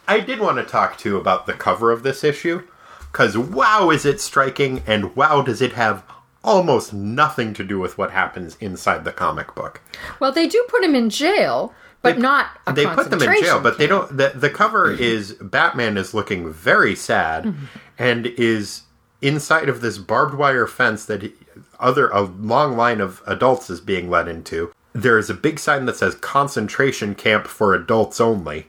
I 0.09 0.19
did 0.21 0.41
want 0.41 0.57
to 0.59 0.65
talk 0.65 0.97
to 0.99 1.09
you 1.09 1.17
about 1.17 1.47
the 1.47 1.53
cover 1.53 1.93
of 1.93 2.03
this 2.03 2.25
issue, 2.25 2.67
because 3.13 3.39
wow, 3.39 3.91
is 3.91 4.05
it 4.05 4.21
striking, 4.21 4.83
and 4.87 5.15
wow, 5.15 5.43
does 5.43 5.63
it 5.63 5.75
have 5.75 6.03
almost 6.43 6.93
nothing 6.93 7.53
to 7.55 7.65
do 7.65 7.79
with 7.79 7.99
what 7.99 8.11
happens 8.11 8.57
inside 8.61 9.05
the 9.05 9.13
comic 9.13 9.55
book. 9.55 9.81
Well, 10.21 10.33
they 10.33 10.49
do 10.49 10.65
put 10.69 10.83
him 10.83 10.95
in 10.95 11.11
jail, 11.11 11.75
but 12.03 12.19
not 12.19 12.47
a 12.67 12.73
they 12.73 12.87
put 12.87 13.11
them 13.11 13.23
in 13.23 13.43
jail, 13.43 13.61
but 13.61 13.79
they 13.79 13.87
don't. 13.87 14.17
The, 14.17 14.33
the 14.35 14.51
cover 14.51 14.91
is 14.91 15.35
Batman 15.35 15.97
is 15.99 16.15
looking 16.15 16.51
very 16.53 16.97
sad 16.97 17.45
Mm-hmm. 17.45 17.65
and 17.99 18.27
is 18.27 18.83
inside 19.23 19.69
of 19.69 19.81
this 19.81 19.99
barbed 19.99 20.35
wire 20.35 20.67
fence 20.67 21.05
that 21.07 21.33
other 21.79 22.09
a 22.09 22.23
long 22.23 22.77
line 22.77 23.01
of 23.01 23.23
adults 23.27 23.71
is 23.71 23.81
being 23.81 24.11
led 24.11 24.29
into. 24.29 24.73
There 24.93 25.19
is 25.19 25.31
a 25.31 25.35
big 25.35 25.59
sign 25.59 25.87
that 25.87 25.97
says 25.97 26.15
concentration 26.17 27.15
camp 27.15 27.47
for 27.47 27.75
adults 27.75 28.21
only. 28.21 28.67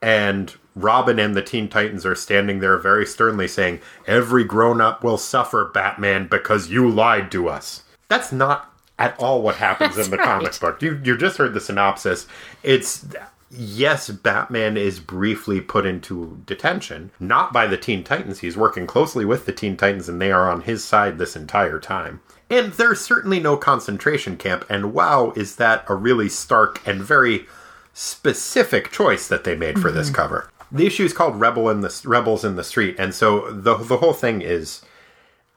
And 0.00 0.54
Robin 0.76 1.18
and 1.18 1.34
the 1.34 1.42
Teen 1.42 1.68
Titans 1.68 2.06
are 2.06 2.14
standing 2.14 2.60
there 2.60 2.78
very 2.78 3.04
sternly 3.04 3.48
saying, 3.48 3.80
Every 4.06 4.44
grown 4.44 4.80
up 4.80 5.02
will 5.02 5.18
suffer, 5.18 5.64
Batman, 5.64 6.28
because 6.28 6.70
you 6.70 6.88
lied 6.88 7.32
to 7.32 7.48
us. 7.48 7.82
That's 8.08 8.30
not 8.30 8.72
at 8.98 9.18
all 9.18 9.42
what 9.42 9.56
happens 9.56 9.96
in 9.98 10.10
the 10.10 10.16
That's 10.16 10.28
comic 10.28 10.60
book. 10.60 10.82
You, 10.82 11.00
you 11.04 11.16
just 11.16 11.38
heard 11.38 11.54
the 11.54 11.60
synopsis. 11.60 12.26
It's. 12.62 13.06
Yes, 13.50 14.10
Batman 14.10 14.76
is 14.76 15.00
briefly 15.00 15.60
put 15.60 15.86
into 15.86 16.42
detention, 16.44 17.10
not 17.18 17.52
by 17.52 17.66
the 17.66 17.78
Teen 17.78 18.04
Titans. 18.04 18.40
He's 18.40 18.58
working 18.58 18.86
closely 18.86 19.24
with 19.24 19.46
the 19.46 19.52
Teen 19.52 19.76
Titans, 19.76 20.08
and 20.08 20.20
they 20.20 20.30
are 20.30 20.50
on 20.50 20.62
his 20.62 20.84
side 20.84 21.16
this 21.16 21.34
entire 21.34 21.78
time. 21.78 22.20
And 22.50 22.72
there's 22.74 23.00
certainly 23.00 23.40
no 23.40 23.56
concentration 23.56 24.36
camp, 24.36 24.66
and 24.68 24.92
wow, 24.92 25.32
is 25.34 25.56
that 25.56 25.84
a 25.88 25.94
really 25.94 26.28
stark 26.28 26.86
and 26.86 27.02
very 27.02 27.46
specific 27.94 28.90
choice 28.90 29.28
that 29.28 29.44
they 29.44 29.56
made 29.56 29.78
for 29.80 29.90
this 29.90 30.08
mm-hmm. 30.08 30.16
cover. 30.16 30.50
The 30.70 30.86
issue 30.86 31.04
is 31.04 31.14
called 31.14 31.40
"Rebel 31.40 31.70
in 31.70 31.80
the 31.80 32.00
Rebels 32.04 32.44
in 32.44 32.56
the 32.56 32.64
Street," 32.64 32.96
and 32.98 33.14
so 33.14 33.50
the 33.50 33.76
the 33.76 33.98
whole 33.98 34.12
thing 34.12 34.42
is, 34.42 34.82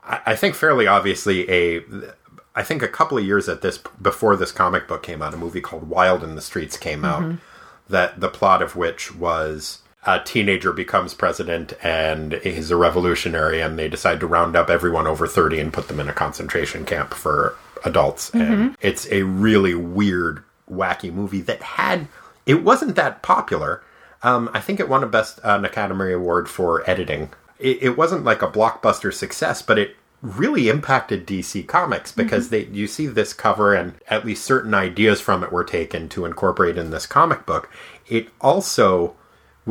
I, 0.03 0.21
I 0.27 0.35
think, 0.35 0.55
fairly 0.55 0.87
obviously 0.87 1.49
a. 1.49 1.81
I 2.53 2.63
think 2.63 2.81
a 2.81 2.87
couple 2.89 3.17
of 3.17 3.25
years 3.25 3.47
at 3.47 3.61
this 3.61 3.77
before 4.01 4.35
this 4.35 4.51
comic 4.51 4.87
book 4.87 5.03
came 5.03 5.21
out, 5.21 5.33
a 5.33 5.37
movie 5.37 5.61
called 5.61 5.89
Wild 5.89 6.23
in 6.23 6.35
the 6.35 6.41
Streets 6.41 6.77
came 6.77 7.05
out. 7.05 7.21
Mm-hmm. 7.21 7.35
That 7.91 8.19
the 8.19 8.29
plot 8.29 8.61
of 8.61 8.75
which 8.75 9.13
was 9.15 9.79
a 10.03 10.19
teenager 10.19 10.73
becomes 10.73 11.13
president 11.13 11.73
and 11.83 12.33
he's 12.33 12.71
a 12.71 12.75
revolutionary, 12.75 13.61
and 13.61 13.77
they 13.77 13.87
decide 13.87 14.19
to 14.21 14.27
round 14.27 14.55
up 14.55 14.69
everyone 14.69 15.07
over 15.07 15.27
thirty 15.27 15.59
and 15.59 15.71
put 15.71 15.87
them 15.87 15.99
in 15.99 16.09
a 16.09 16.13
concentration 16.13 16.85
camp 16.85 17.13
for 17.13 17.55
adults. 17.85 18.31
And 18.33 18.75
it's 18.81 19.07
a 19.11 19.23
really 19.23 19.75
weird, 19.75 20.43
wacky 20.69 21.13
movie 21.13 21.41
that 21.41 21.61
had 21.61 22.07
it 22.45 22.63
wasn't 22.63 22.95
that 22.95 23.21
popular. 23.21 23.83
Um, 24.23 24.49
I 24.53 24.59
think 24.59 24.79
it 24.79 24.89
won 24.89 25.03
a 25.03 25.07
best 25.07 25.39
uh, 25.43 25.57
an 25.57 25.65
Academy 25.65 26.13
Award 26.13 26.49
for 26.49 26.89
editing. 26.89 27.29
It, 27.59 27.83
it 27.83 27.97
wasn't 27.97 28.23
like 28.23 28.41
a 28.41 28.51
blockbuster 28.51 29.13
success, 29.13 29.61
but 29.61 29.77
it 29.77 29.95
really 30.21 30.69
impacted 30.69 31.25
DC 31.25 31.67
Comics 31.67 32.11
because 32.11 32.49
mm-hmm. 32.49 32.71
they 32.71 32.79
you 32.79 32.87
see 32.87 33.07
this 33.07 33.33
cover 33.33 33.73
and 33.73 33.95
at 34.07 34.25
least 34.25 34.45
certain 34.45 34.73
ideas 34.73 35.19
from 35.19 35.43
it 35.43 35.51
were 35.51 35.63
taken 35.63 36.07
to 36.09 36.25
incorporate 36.25 36.77
in 36.77 36.91
this 36.91 37.07
comic 37.07 37.45
book. 37.45 37.69
It 38.07 38.29
also 38.39 39.15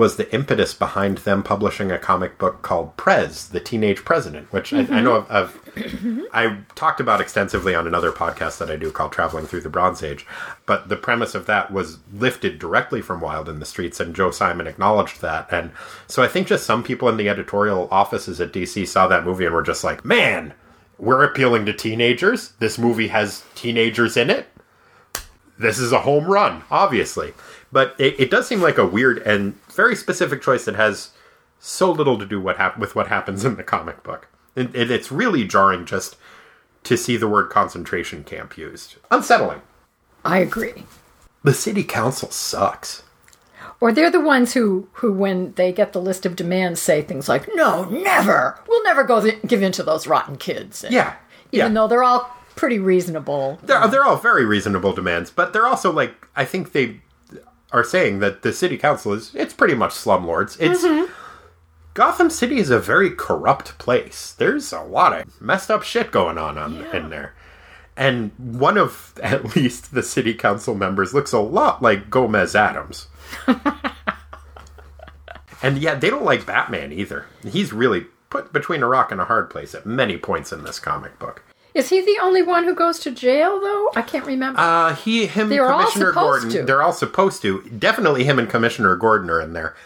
was 0.00 0.16
the 0.16 0.32
impetus 0.34 0.72
behind 0.72 1.18
them 1.18 1.42
publishing 1.42 1.92
a 1.92 1.98
comic 1.98 2.38
book 2.38 2.62
called 2.62 2.96
Prez, 2.96 3.50
the 3.50 3.60
Teenage 3.60 4.02
President, 4.02 4.50
which 4.50 4.72
I, 4.72 4.78
I 4.78 4.84
mm-hmm. 4.84 5.04
know 5.04 5.26
I've, 5.28 5.60
I've 5.76 6.28
I 6.32 6.56
talked 6.74 7.00
about 7.00 7.20
extensively 7.20 7.74
on 7.74 7.86
another 7.86 8.10
podcast 8.10 8.56
that 8.60 8.70
I 8.70 8.76
do 8.76 8.90
called 8.90 9.12
Traveling 9.12 9.44
Through 9.44 9.60
the 9.60 9.68
Bronze 9.68 10.02
Age. 10.02 10.26
But 10.64 10.88
the 10.88 10.96
premise 10.96 11.34
of 11.34 11.44
that 11.44 11.70
was 11.70 11.98
lifted 12.14 12.58
directly 12.58 13.02
from 13.02 13.20
Wild 13.20 13.46
in 13.46 13.58
the 13.58 13.66
Streets, 13.66 14.00
and 14.00 14.16
Joe 14.16 14.30
Simon 14.30 14.66
acknowledged 14.66 15.20
that. 15.20 15.52
And 15.52 15.70
so 16.06 16.22
I 16.22 16.28
think 16.28 16.46
just 16.46 16.64
some 16.64 16.82
people 16.82 17.10
in 17.10 17.18
the 17.18 17.28
editorial 17.28 17.86
offices 17.90 18.40
at 18.40 18.54
DC 18.54 18.88
saw 18.88 19.06
that 19.06 19.26
movie 19.26 19.44
and 19.44 19.54
were 19.54 19.62
just 19.62 19.84
like, 19.84 20.02
man, 20.02 20.54
we're 20.96 21.24
appealing 21.24 21.66
to 21.66 21.74
teenagers. 21.74 22.52
This 22.58 22.78
movie 22.78 23.08
has 23.08 23.44
teenagers 23.54 24.16
in 24.16 24.30
it. 24.30 24.46
This 25.58 25.78
is 25.78 25.92
a 25.92 26.00
home 26.00 26.24
run, 26.24 26.62
obviously. 26.70 27.34
But 27.70 27.94
it, 27.98 28.18
it 28.18 28.30
does 28.30 28.48
seem 28.48 28.62
like 28.62 28.78
a 28.78 28.86
weird 28.86 29.18
and 29.18 29.58
very 29.74 29.96
specific 29.96 30.42
choice 30.42 30.64
that 30.64 30.76
has 30.76 31.10
so 31.58 31.90
little 31.90 32.18
to 32.18 32.26
do 32.26 32.40
what 32.40 32.56
hap- 32.56 32.78
with 32.78 32.94
what 32.94 33.08
happens 33.08 33.44
in 33.44 33.56
the 33.56 33.62
comic 33.64 34.02
book. 34.02 34.28
And, 34.56 34.74
and 34.74 34.90
it's 34.90 35.12
really 35.12 35.44
jarring 35.44 35.84
just 35.86 36.16
to 36.84 36.96
see 36.96 37.16
the 37.16 37.28
word 37.28 37.50
concentration 37.50 38.24
camp 38.24 38.56
used. 38.56 38.96
Unsettling. 39.10 39.62
I 40.24 40.38
agree. 40.38 40.84
The 41.44 41.54
city 41.54 41.84
council 41.84 42.30
sucks. 42.30 43.02
Or 43.80 43.92
they're 43.92 44.10
the 44.10 44.20
ones 44.20 44.52
who, 44.54 44.88
who, 44.94 45.12
when 45.12 45.52
they 45.54 45.72
get 45.72 45.92
the 45.94 46.02
list 46.02 46.26
of 46.26 46.36
demands, 46.36 46.80
say 46.82 47.00
things 47.00 47.28
like, 47.30 47.48
"No, 47.54 47.84
never. 47.84 48.58
We'll 48.68 48.82
never 48.84 49.04
go 49.04 49.22
th- 49.22 49.40
give 49.46 49.62
in 49.62 49.72
to 49.72 49.82
those 49.82 50.06
rotten 50.06 50.36
kids." 50.36 50.84
And 50.84 50.92
Yeah. 50.92 51.14
even 51.52 51.72
yeah. 51.72 51.74
though 51.80 51.88
they're 51.88 52.02
all 52.04 52.30
pretty 52.56 52.78
reasonable. 52.78 53.58
They're, 53.62 53.86
they're 53.88 54.04
all 54.04 54.16
very 54.16 54.44
reasonable 54.44 54.92
demands, 54.92 55.30
but 55.30 55.54
they're 55.54 55.66
also 55.66 55.90
like, 55.90 56.14
I 56.36 56.44
think 56.44 56.72
they 56.72 57.00
are 57.72 57.84
saying 57.84 58.18
that 58.20 58.42
the 58.42 58.52
city 58.52 58.76
council 58.76 59.12
is, 59.12 59.34
it's 59.34 59.54
pretty 59.54 59.74
much 59.74 59.92
slumlords. 59.92 60.56
It's. 60.60 60.84
Mm-hmm. 60.84 61.12
Gotham 61.92 62.30
City 62.30 62.58
is 62.58 62.70
a 62.70 62.78
very 62.78 63.10
corrupt 63.10 63.76
place. 63.78 64.32
There's 64.32 64.72
a 64.72 64.80
lot 64.80 65.12
of 65.12 65.40
messed 65.40 65.72
up 65.72 65.82
shit 65.82 66.12
going 66.12 66.38
on, 66.38 66.56
um, 66.56 66.78
on 66.78 66.96
in 66.96 67.10
there. 67.10 67.34
And 67.96 68.30
one 68.38 68.78
of, 68.78 69.12
at 69.22 69.56
least, 69.56 69.92
the 69.92 70.02
city 70.02 70.32
council 70.34 70.74
members 70.74 71.12
looks 71.12 71.32
a 71.32 71.40
lot 71.40 71.82
like 71.82 72.08
Gomez 72.08 72.54
Addams. 72.54 73.08
and 75.62 75.78
yeah, 75.78 75.96
they 75.96 76.10
don't 76.10 76.24
like 76.24 76.46
Batman 76.46 76.92
either. 76.92 77.26
He's 77.46 77.72
really 77.72 78.06
put 78.30 78.52
between 78.52 78.82
a 78.82 78.88
rock 78.88 79.10
and 79.10 79.20
a 79.20 79.24
hard 79.24 79.50
place 79.50 79.74
at 79.74 79.84
many 79.84 80.16
points 80.16 80.52
in 80.52 80.62
this 80.62 80.78
comic 80.78 81.18
book. 81.18 81.42
Is 81.74 81.88
he 81.90 82.00
the 82.00 82.18
only 82.22 82.42
one 82.42 82.64
who 82.64 82.74
goes 82.74 82.98
to 83.00 83.10
jail, 83.10 83.60
though? 83.60 83.90
I 83.94 84.02
can't 84.02 84.26
remember. 84.26 84.58
Uh, 84.60 84.94
he, 84.94 85.26
him, 85.26 85.48
They 85.48 85.60
were 85.60 85.70
all 85.72 85.80
Commissioner 85.80 86.08
supposed 86.12 86.42
Gordon. 86.42 86.50
to. 86.60 86.62
They're 86.64 86.82
all 86.82 86.92
supposed 86.92 87.42
to. 87.42 87.62
Definitely 87.62 88.24
him 88.24 88.38
and 88.38 88.48
Commissioner 88.48 88.96
Gordon 88.96 89.30
are 89.30 89.40
in 89.40 89.52
there. 89.52 89.76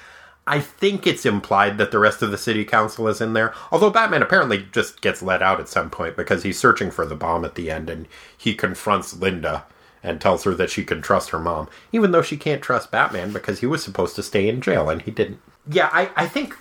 I 0.46 0.60
think 0.60 1.06
it's 1.06 1.24
implied 1.24 1.78
that 1.78 1.90
the 1.90 1.98
rest 1.98 2.20
of 2.20 2.30
the 2.30 2.36
city 2.38 2.64
council 2.64 3.08
is 3.08 3.20
in 3.20 3.32
there. 3.32 3.54
Although 3.72 3.90
Batman 3.90 4.22
apparently 4.22 4.66
just 4.72 5.00
gets 5.00 5.22
let 5.22 5.42
out 5.42 5.58
at 5.60 5.68
some 5.68 5.88
point 5.90 6.16
because 6.16 6.42
he's 6.42 6.58
searching 6.58 6.90
for 6.90 7.06
the 7.06 7.14
bomb 7.14 7.44
at 7.46 7.54
the 7.54 7.70
end 7.70 7.88
and 7.88 8.06
he 8.36 8.54
confronts 8.54 9.14
Linda 9.16 9.64
and 10.02 10.20
tells 10.20 10.44
her 10.44 10.54
that 10.54 10.68
she 10.68 10.84
can 10.84 11.00
trust 11.00 11.30
her 11.30 11.38
mom, 11.38 11.66
even 11.92 12.10
though 12.10 12.20
she 12.20 12.36
can't 12.36 12.60
trust 12.60 12.90
Batman 12.90 13.32
because 13.32 13.60
he 13.60 13.66
was 13.66 13.82
supposed 13.82 14.14
to 14.16 14.22
stay 14.22 14.46
in 14.46 14.60
jail 14.60 14.90
and 14.90 15.00
he 15.02 15.10
didn't. 15.10 15.40
Yeah, 15.66 15.88
I, 15.94 16.10
I 16.14 16.26
think 16.28 16.54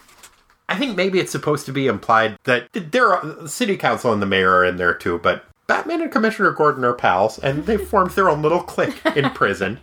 I 0.73 0.75
think 0.75 0.97
maybe 0.97 1.19
it's 1.19 1.31
supposed 1.31 1.67
to 1.67 1.71
be 1.71 1.85
implied 1.85 2.39
that 2.45 2.67
there 2.73 3.13
are 3.13 3.47
city 3.47 3.77
council 3.77 4.11
and 4.11 4.19
the 4.19 4.25
mayor 4.25 4.49
are 4.49 4.65
in 4.65 4.77
there 4.77 4.95
too, 4.95 5.19
but 5.19 5.45
Batman 5.67 6.01
and 6.01 6.11
Commissioner 6.11 6.49
Gordon 6.49 6.83
are 6.83 6.95
pals, 6.95 7.37
and 7.37 7.67
they 7.67 7.77
formed 7.91 8.09
their 8.11 8.27
own 8.27 8.41
little 8.41 8.63
clique 8.63 8.99
in 9.15 9.29
prison, 9.29 9.79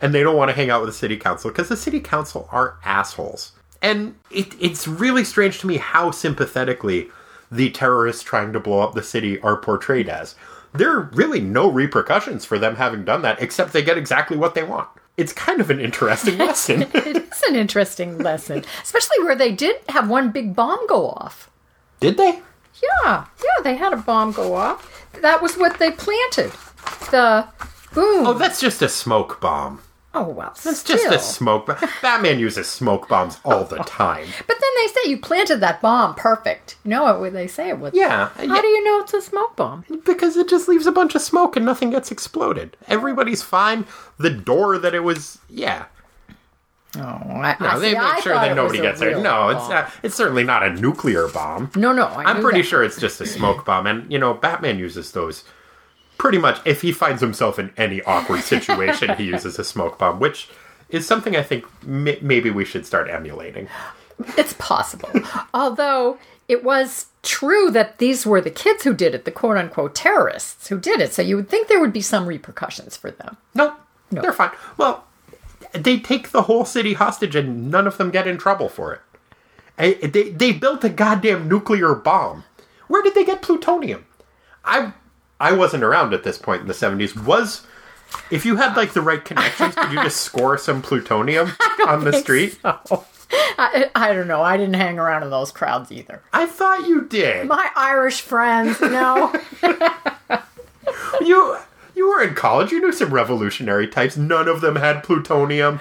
and 0.00 0.12
they 0.12 0.24
don't 0.24 0.36
want 0.36 0.48
to 0.48 0.56
hang 0.56 0.70
out 0.70 0.80
with 0.80 0.90
the 0.90 0.96
city 0.96 1.16
council 1.16 1.52
because 1.52 1.68
the 1.68 1.76
city 1.76 2.00
council 2.00 2.48
are 2.50 2.78
assholes. 2.84 3.52
And 3.80 4.16
it, 4.32 4.56
it's 4.60 4.88
really 4.88 5.22
strange 5.22 5.60
to 5.60 5.68
me 5.68 5.76
how 5.76 6.10
sympathetically 6.10 7.08
the 7.52 7.70
terrorists 7.70 8.24
trying 8.24 8.52
to 8.54 8.60
blow 8.60 8.80
up 8.80 8.94
the 8.94 9.04
city 9.04 9.40
are 9.40 9.56
portrayed 9.56 10.08
as. 10.08 10.34
There 10.72 10.90
are 10.90 11.10
really 11.12 11.40
no 11.40 11.70
repercussions 11.70 12.44
for 12.44 12.58
them 12.58 12.74
having 12.74 13.04
done 13.04 13.22
that, 13.22 13.40
except 13.40 13.72
they 13.72 13.84
get 13.84 13.98
exactly 13.98 14.36
what 14.36 14.56
they 14.56 14.64
want. 14.64 14.88
It's 15.16 15.32
kind 15.32 15.60
of 15.60 15.70
an 15.70 15.80
interesting 15.80 16.38
lesson. 16.46 16.82
it 16.82 16.94
is 17.16 17.42
an 17.48 17.54
interesting 17.54 18.18
lesson, 18.18 18.64
especially 18.82 19.22
where 19.24 19.34
they 19.36 19.52
did 19.52 19.76
have 19.88 20.08
one 20.08 20.30
big 20.30 20.54
bomb 20.54 20.86
go 20.86 21.08
off. 21.10 21.50
Did 22.00 22.16
they? 22.16 22.40
Yeah, 22.82 23.26
yeah, 23.38 23.62
they 23.62 23.76
had 23.76 23.92
a 23.92 23.96
bomb 23.98 24.32
go 24.32 24.54
off. 24.54 25.06
That 25.20 25.42
was 25.42 25.56
what 25.56 25.78
they 25.78 25.90
planted. 25.90 26.50
The 27.10 27.46
boom. 27.94 28.26
Oh, 28.26 28.32
that's 28.34 28.60
just 28.60 28.80
a 28.82 28.88
smoke 28.88 29.40
bomb. 29.40 29.80
Oh 30.14 30.28
well, 30.28 30.52
It's 30.64 30.84
just 30.84 31.06
a 31.06 31.18
smoke 31.18 31.66
bomb. 31.66 31.78
Batman 32.02 32.38
uses 32.38 32.68
smoke 32.68 33.08
bombs 33.08 33.38
all 33.44 33.64
the 33.64 33.78
time. 33.78 34.26
But 34.46 34.56
then 34.60 34.70
they 34.76 34.86
say 34.92 35.10
you 35.10 35.18
planted 35.18 35.60
that 35.60 35.80
bomb 35.80 36.14
perfect. 36.16 36.76
You 36.84 36.90
know 36.90 37.18
what 37.18 37.32
they 37.32 37.46
say 37.46 37.70
it 37.70 37.78
was? 37.78 37.94
Yeah, 37.94 38.28
How 38.36 38.42
yeah, 38.42 38.60
do 38.60 38.66
you 38.66 38.84
know 38.84 39.00
it's 39.00 39.14
a 39.14 39.22
smoke 39.22 39.56
bomb? 39.56 39.84
because 40.04 40.36
it 40.36 40.48
just 40.50 40.68
leaves 40.68 40.86
a 40.86 40.92
bunch 40.92 41.14
of 41.14 41.22
smoke 41.22 41.56
and 41.56 41.64
nothing 41.64 41.90
gets 41.90 42.10
exploded. 42.10 42.76
Everybody's 42.88 43.42
fine. 43.42 43.86
The 44.18 44.28
door 44.30 44.76
that 44.78 44.94
it 44.94 45.00
was, 45.02 45.38
yeah. 45.48 45.86
Oh, 46.98 47.00
I, 47.00 47.56
No, 47.58 47.66
I 47.68 47.78
they 47.78 47.90
see, 47.92 47.96
I 47.96 48.14
make 48.14 48.22
sure 48.22 48.34
that 48.34 48.54
nobody 48.54 48.80
gets 48.82 49.00
hurt. 49.00 49.08
real 49.14 49.22
No, 49.22 49.48
it's 49.48 49.66
not. 49.70 49.90
It's 50.02 50.14
certainly 50.14 50.44
not 50.44 50.62
a 50.62 50.74
nuclear 50.74 51.26
bomb. 51.28 51.70
No, 51.74 51.90
no, 51.92 52.04
I 52.04 52.24
I'm 52.24 52.36
knew 52.36 52.42
pretty 52.42 52.60
that. 52.60 52.68
sure 52.68 52.84
it's 52.84 53.00
just 53.00 53.18
a 53.22 53.26
smoke 53.26 53.64
bomb, 53.64 53.86
and 53.86 54.12
you 54.12 54.18
know, 54.18 54.34
Batman 54.34 54.78
uses 54.78 55.12
those 55.12 55.42
pretty 56.22 56.38
much. 56.38 56.60
If 56.64 56.82
he 56.82 56.92
finds 56.92 57.20
himself 57.20 57.58
in 57.58 57.72
any 57.76 58.00
awkward 58.02 58.42
situation, 58.44 59.16
he 59.16 59.24
uses 59.34 59.58
a 59.58 59.64
smoke 59.64 59.98
bomb, 59.98 60.20
which 60.20 60.48
is 60.88 61.04
something 61.04 61.34
I 61.34 61.42
think 61.42 61.64
m- 61.82 62.16
maybe 62.22 62.48
we 62.48 62.64
should 62.64 62.86
start 62.86 63.10
emulating. 63.10 63.66
It's 64.38 64.52
possible. 64.52 65.10
Although 65.52 66.18
it 66.46 66.62
was 66.62 67.06
true 67.24 67.72
that 67.72 67.98
these 67.98 68.24
were 68.24 68.40
the 68.40 68.52
kids 68.52 68.84
who 68.84 68.94
did 68.94 69.16
it, 69.16 69.24
the 69.24 69.32
quote 69.32 69.56
unquote 69.56 69.96
terrorists 69.96 70.68
who 70.68 70.78
did 70.78 71.00
it. 71.00 71.12
So 71.12 71.22
you 71.22 71.34
would 71.34 71.48
think 71.48 71.66
there 71.66 71.80
would 71.80 71.92
be 71.92 72.00
some 72.00 72.26
repercussions 72.26 72.96
for 72.96 73.10
them. 73.10 73.36
No, 73.56 73.74
they're 74.12 74.32
fine. 74.32 74.52
Well, 74.76 75.04
they 75.72 75.98
take 75.98 76.30
the 76.30 76.42
whole 76.42 76.64
city 76.64 76.92
hostage, 76.92 77.34
and 77.34 77.68
none 77.68 77.88
of 77.88 77.98
them 77.98 78.12
get 78.12 78.28
in 78.28 78.38
trouble 78.38 78.68
for 78.68 78.92
it. 78.94 79.00
They 80.12 80.30
they 80.30 80.52
built 80.52 80.84
a 80.84 80.88
goddamn 80.88 81.48
nuclear 81.48 81.96
bomb. 81.96 82.44
Where 82.86 83.02
did 83.02 83.16
they 83.16 83.24
get 83.24 83.42
plutonium? 83.42 84.06
I 84.64 84.92
I 85.42 85.52
wasn't 85.52 85.82
around 85.84 86.14
at 86.14 86.22
this 86.24 86.38
point 86.38 86.62
in 86.62 86.68
the 86.68 86.74
seventies. 86.74 87.16
Was 87.16 87.66
if 88.30 88.44
you 88.46 88.56
had 88.56 88.76
like 88.76 88.92
the 88.92 89.00
right 89.02 89.24
connections, 89.24 89.74
could 89.74 89.90
you 89.92 90.02
just 90.02 90.20
score 90.20 90.56
some 90.56 90.82
plutonium 90.82 91.52
on 91.86 92.04
the 92.04 92.12
street? 92.12 92.58
So 92.62 93.04
I, 93.58 93.90
I 93.94 94.12
don't 94.12 94.28
know. 94.28 94.42
I 94.42 94.56
didn't 94.56 94.74
hang 94.74 94.98
around 94.98 95.22
in 95.22 95.30
those 95.30 95.50
crowds 95.50 95.90
either. 95.90 96.22
I 96.32 96.46
thought 96.46 96.86
you 96.86 97.02
did. 97.02 97.48
My 97.48 97.70
Irish 97.76 98.20
friends, 98.20 98.80
no. 98.80 99.34
You 101.20 101.58
you 101.94 102.08
were 102.08 102.22
in 102.22 102.34
college. 102.34 102.72
You 102.72 102.80
knew 102.80 102.92
some 102.92 103.12
revolutionary 103.12 103.86
types. 103.86 104.16
None 104.16 104.48
of 104.48 104.60
them 104.60 104.76
had 104.76 105.04
plutonium. 105.04 105.80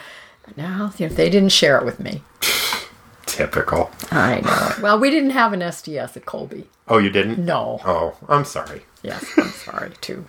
no, 0.56 0.89
they 0.97 1.30
didn't 1.30 1.50
share 1.50 1.78
it 1.78 1.86
with 1.86 2.00
me. 2.00 2.21
Typical. 3.26 3.91
I 4.12 4.41
know. 4.41 4.84
Well, 4.84 5.00
we 5.00 5.10
didn't 5.10 5.32
have 5.32 5.54
an 5.54 5.62
SDS 5.62 6.15
at 6.17 6.26
Colby. 6.26 6.67
Oh, 6.88 6.97
you 6.97 7.10
didn't? 7.10 7.39
No. 7.43 7.80
Oh, 7.86 8.17
I'm 8.28 8.45
sorry. 8.45 8.84
Yes, 9.04 9.26
I'm 9.38 9.50
sorry 9.50 9.92
too. 10.02 10.26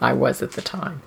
I 0.00 0.12
was 0.12 0.42
at 0.42 0.52
the 0.52 0.62
time. 0.62 1.02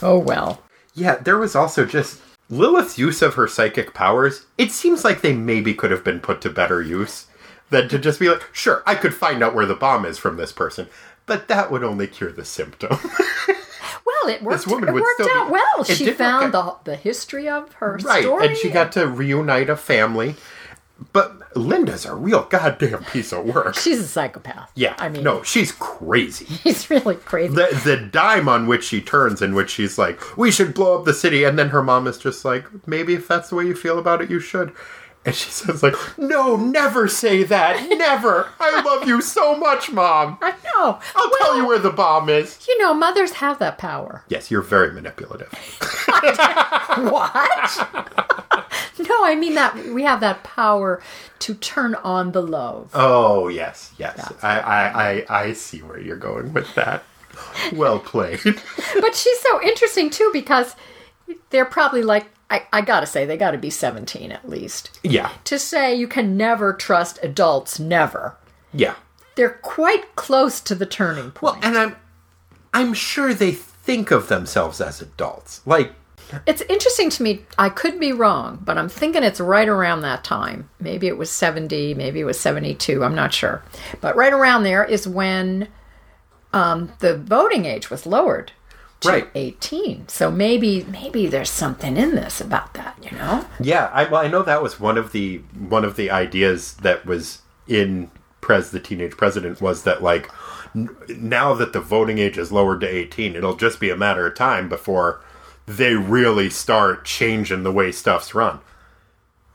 Oh 0.00 0.18
well. 0.18 0.62
Yeah, 0.94 1.16
there 1.16 1.38
was 1.38 1.54
also 1.56 1.84
just 1.84 2.20
Lilith's 2.50 2.98
use 2.98 3.22
of 3.22 3.34
her 3.34 3.48
psychic 3.48 3.94
powers. 3.94 4.46
It 4.58 4.70
seems 4.72 5.04
like 5.04 5.20
they 5.22 5.32
maybe 5.32 5.74
could 5.74 5.90
have 5.90 6.04
been 6.04 6.20
put 6.20 6.40
to 6.42 6.50
better 6.50 6.82
use 6.82 7.26
than 7.70 7.88
to 7.88 7.98
just 7.98 8.20
be 8.20 8.28
like, 8.28 8.42
sure, 8.52 8.82
I 8.86 8.94
could 8.94 9.14
find 9.14 9.42
out 9.42 9.54
where 9.54 9.66
the 9.66 9.74
bomb 9.74 10.04
is 10.04 10.18
from 10.18 10.36
this 10.36 10.52
person, 10.52 10.88
but 11.26 11.48
that 11.48 11.70
would 11.70 11.82
only 11.82 12.06
cure 12.06 12.32
the 12.32 12.44
symptom. 12.44 12.98
Well, 14.04 14.34
it 14.34 14.42
worked. 14.42 14.58
This 14.58 14.66
woman 14.66 14.88
it 14.88 14.92
would 14.92 15.02
worked 15.02 15.14
still 15.20 15.26
be- 15.26 15.32
out 15.40 15.50
well. 15.50 15.84
She 15.84 16.10
found 16.12 16.54
out. 16.54 16.84
the 16.84 16.92
the 16.92 16.96
history 16.96 17.48
of 17.48 17.72
her 17.74 17.98
right, 18.04 18.22
story. 18.22 18.46
and 18.48 18.56
she 18.56 18.68
got 18.70 18.92
to 18.92 19.06
reunite 19.06 19.68
a 19.70 19.76
family. 19.76 20.34
But 21.12 21.56
Linda's 21.56 22.04
a 22.04 22.14
real 22.14 22.42
goddamn 22.44 23.04
piece 23.04 23.32
of 23.32 23.44
work. 23.44 23.74
She's 23.76 23.98
a 23.98 24.06
psychopath. 24.06 24.70
Yeah, 24.74 24.94
I 24.98 25.08
mean, 25.08 25.22
no, 25.24 25.42
she's 25.42 25.72
crazy. 25.72 26.44
She's 26.62 26.88
really 26.90 27.16
crazy. 27.16 27.54
the 27.54 27.80
the 27.84 27.96
dime 27.96 28.48
on 28.48 28.66
which 28.66 28.84
she 28.84 29.00
turns 29.00 29.40
in 29.42 29.54
which 29.54 29.70
she's 29.70 29.98
like 29.98 30.36
we 30.36 30.50
should 30.50 30.74
blow 30.74 30.98
up 30.98 31.04
the 31.04 31.14
city 31.14 31.44
and 31.44 31.58
then 31.58 31.70
her 31.70 31.82
mom 31.82 32.06
is 32.06 32.18
just 32.18 32.44
like 32.44 32.64
maybe 32.86 33.14
if 33.14 33.26
that's 33.26 33.48
the 33.48 33.54
way 33.56 33.64
you 33.64 33.74
feel 33.74 33.98
about 33.98 34.20
it 34.22 34.30
you 34.30 34.38
should 34.40 34.72
and 35.24 35.34
she 35.34 35.50
says 35.60 35.82
like 35.82 35.94
no 36.18 36.56
never 36.56 37.08
say 37.08 37.42
that 37.44 37.88
never 37.98 38.48
i 38.60 38.80
love 38.82 39.06
you 39.08 39.20
so 39.22 39.56
much 39.56 39.90
mom 39.90 40.38
I 40.42 40.50
know. 40.50 40.98
i'll 41.14 41.30
well, 41.30 41.38
tell 41.38 41.56
you 41.56 41.66
where 41.66 41.78
the 41.78 41.90
bomb 41.90 42.28
is 42.28 42.58
You 42.68 42.78
know, 42.78 42.92
mothers 42.94 43.32
have 43.32 43.58
that 43.60 43.78
power. 43.78 44.24
yes 44.28 44.50
you're 44.50 44.62
very 44.62 44.92
manipulative 44.92 45.52
What? 47.10 48.41
no, 49.08 49.24
I 49.24 49.34
mean 49.34 49.54
that 49.54 49.74
we 49.88 50.02
have 50.04 50.20
that 50.20 50.42
power 50.44 51.02
to 51.40 51.54
turn 51.54 51.94
on 51.96 52.32
the 52.32 52.42
love. 52.42 52.90
Oh 52.94 53.48
yes, 53.48 53.92
yes. 53.98 54.32
I, 54.42 54.58
I, 54.60 55.10
I, 55.10 55.24
I 55.48 55.52
see 55.54 55.82
where 55.82 55.98
you're 56.00 56.16
going 56.16 56.52
with 56.52 56.74
that. 56.74 57.04
Well 57.72 57.98
played. 57.98 58.40
But 59.00 59.14
she's 59.14 59.40
so 59.40 59.62
interesting 59.62 60.10
too 60.10 60.30
because 60.32 60.76
they're 61.50 61.64
probably 61.64 62.02
like, 62.02 62.26
I, 62.50 62.66
I 62.72 62.82
gotta 62.82 63.06
say, 63.06 63.24
they 63.24 63.36
gotta 63.38 63.56
be 63.58 63.70
17 63.70 64.30
at 64.32 64.48
least. 64.48 64.98
yeah, 65.02 65.30
To 65.44 65.58
say 65.58 65.94
you 65.94 66.06
can 66.06 66.36
never 66.36 66.72
trust 66.74 67.18
adults, 67.22 67.78
never. 67.80 68.36
yeah. 68.72 68.96
They're 69.34 69.58
quite 69.62 70.14
close 70.14 70.60
to 70.60 70.74
the 70.74 70.84
turning 70.84 71.30
point. 71.30 71.56
Well, 71.56 71.58
and 71.62 71.78
I'm, 71.78 71.96
I'm 72.74 72.92
sure 72.92 73.32
they 73.32 73.52
think 73.52 74.10
of 74.10 74.28
themselves 74.28 74.78
as 74.78 75.00
adults. 75.00 75.62
Like, 75.66 75.94
It's 76.46 76.62
interesting 76.62 77.10
to 77.10 77.22
me. 77.22 77.44
I 77.58 77.68
could 77.68 78.00
be 78.00 78.12
wrong, 78.12 78.60
but 78.64 78.78
I'm 78.78 78.88
thinking 78.88 79.22
it's 79.22 79.40
right 79.40 79.68
around 79.68 80.00
that 80.02 80.24
time. 80.24 80.68
Maybe 80.80 81.06
it 81.06 81.18
was 81.18 81.30
70, 81.30 81.94
maybe 81.94 82.20
it 82.20 82.24
was 82.24 82.40
72. 82.40 83.04
I'm 83.04 83.14
not 83.14 83.32
sure. 83.32 83.62
But 84.00 84.16
right 84.16 84.32
around 84.32 84.62
there 84.64 84.84
is 84.84 85.06
when 85.08 85.68
um, 86.52 86.92
the 87.00 87.16
voting 87.16 87.64
age 87.64 87.90
was 87.90 88.06
lowered 88.06 88.52
to 89.00 89.08
Right. 89.08 89.28
18. 89.34 90.08
So 90.08 90.30
maybe 90.30 90.84
maybe 90.84 91.26
there's 91.26 91.50
something 91.50 91.96
in 91.96 92.14
this 92.14 92.40
about 92.40 92.74
that, 92.74 92.96
you 93.02 93.16
know? 93.18 93.44
yeah, 93.60 93.90
I, 93.92 94.04
well, 94.04 94.20
I 94.22 94.28
know 94.28 94.42
that 94.42 94.62
was 94.62 94.78
one 94.78 94.96
of 94.96 95.12
the 95.12 95.38
one 95.58 95.84
of 95.84 95.96
the 95.96 96.10
ideas 96.10 96.74
that 96.82 97.04
was 97.04 97.42
in 97.66 98.10
Prez 98.40 98.70
the 98.70 98.80
Teenage 98.80 99.16
President 99.16 99.60
was 99.60 99.82
that 99.84 100.02
like 100.02 100.30
n- 100.74 100.94
now 101.08 101.52
that 101.54 101.72
the 101.72 101.80
voting 101.80 102.18
age 102.18 102.38
is 102.38 102.52
lowered 102.52 102.80
to 102.82 102.86
18, 102.88 103.34
it'll 103.34 103.56
just 103.56 103.80
be 103.80 103.90
a 103.90 103.96
matter 103.96 104.26
of 104.26 104.34
time 104.36 104.68
before 104.68 105.20
they 105.66 105.94
really 105.94 106.50
start 106.50 107.04
changing 107.04 107.62
the 107.62 107.72
way 107.72 107.92
stuff's 107.92 108.34
run. 108.34 108.60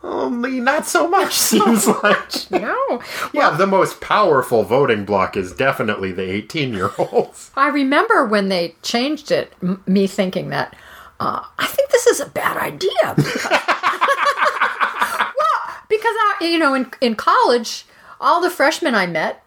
Only 0.03 0.59
not 0.59 0.85
so 0.85 1.07
much 1.07 1.33
seems 1.37 1.87
like. 1.87 2.51
No. 2.51 3.01
Yeah, 3.33 3.51
the 3.51 3.67
most 3.67 3.99
powerful 3.99 4.63
voting 4.63 5.05
block 5.05 5.35
is 5.35 5.53
definitely 5.53 6.11
the 6.11 6.29
18 6.29 6.73
year 6.73 6.91
olds. 6.97 7.51
I 7.57 7.67
remember 7.69 8.25
when 8.25 8.49
they 8.49 8.75
changed 8.83 9.31
it, 9.31 9.53
m- 9.61 9.83
me 9.87 10.07
thinking 10.07 10.49
that 10.49 10.75
uh, 11.19 11.43
I 11.57 11.65
think 11.65 11.89
this 11.89 12.05
is 12.07 12.19
a 12.19 12.27
bad 12.27 12.57
idea. 12.57 12.89
Because, 13.15 13.45
well, 13.49 13.59
because 15.89 16.13
I, 16.15 16.35
you 16.41 16.59
know, 16.59 16.73
in 16.75 16.91
in 17.01 17.15
college, 17.15 17.85
all 18.21 18.39
the 18.39 18.51
freshmen 18.51 18.93
I 18.95 19.07
met 19.07 19.43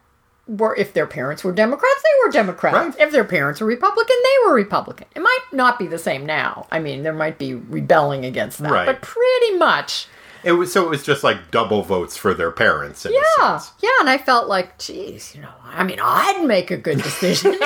were, 0.56 0.74
if 0.76 0.92
their 0.92 1.06
parents 1.06 1.44
were 1.44 1.52
Democrats, 1.52 2.02
they 2.02 2.26
were 2.26 2.32
Democrats. 2.32 2.96
Right. 2.96 3.06
If 3.06 3.12
their 3.12 3.24
parents 3.24 3.60
were 3.60 3.66
Republican, 3.66 4.16
they 4.22 4.48
were 4.48 4.54
Republican. 4.54 5.06
It 5.14 5.20
might 5.20 5.38
not 5.52 5.78
be 5.78 5.86
the 5.86 5.98
same 5.98 6.26
now. 6.26 6.66
I 6.72 6.80
mean, 6.80 7.02
there 7.04 7.12
might 7.12 7.38
be 7.38 7.54
rebelling 7.54 8.24
against 8.24 8.58
that, 8.58 8.72
Right. 8.72 8.86
but 8.86 9.00
pretty 9.02 9.56
much. 9.56 10.06
It 10.42 10.52
was 10.52 10.72
so 10.72 10.84
it 10.86 10.88
was 10.90 11.02
just 11.02 11.22
like 11.22 11.50
double 11.50 11.82
votes 11.82 12.16
for 12.16 12.32
their 12.32 12.50
parents. 12.50 13.06
Yeah, 13.08 13.60
yeah, 13.80 13.90
and 14.00 14.08
I 14.08 14.16
felt 14.16 14.48
like, 14.48 14.78
geez, 14.78 15.34
you 15.34 15.42
know, 15.42 15.52
I 15.64 15.84
mean, 15.84 15.98
I'd 16.02 16.42
make 16.46 16.70
a 16.70 16.78
good 16.78 16.96
decision. 17.02 17.52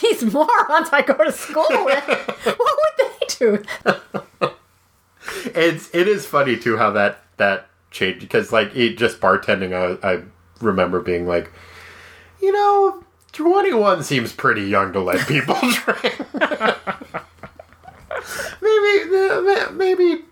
These 0.00 0.32
morons 0.32 0.88
I 0.92 1.02
go 1.02 1.14
to 1.24 1.32
school 1.32 1.66
with, 1.70 2.04
what 2.44 2.58
would 2.58 2.96
they 2.98 3.26
do? 3.26 3.62
It's 5.54 5.88
it 5.94 6.06
is 6.08 6.26
funny 6.26 6.56
too 6.56 6.76
how 6.76 6.90
that 6.92 7.20
that 7.38 7.68
changed 7.90 8.20
because 8.20 8.52
like 8.52 8.74
it 8.76 8.96
just 8.98 9.20
bartending. 9.20 9.72
I, 9.72 9.98
I 10.08 10.22
remember 10.64 11.00
being 11.00 11.26
like, 11.26 11.52
you 12.42 12.52
know, 12.52 13.04
twenty 13.32 13.72
one 13.72 14.02
seems 14.02 14.32
pretty 14.32 14.62
young 14.62 14.92
to 14.92 15.00
let 15.00 15.26
people 15.28 15.54
drink. 15.60 16.20
maybe 18.60 19.72
maybe 19.72 20.24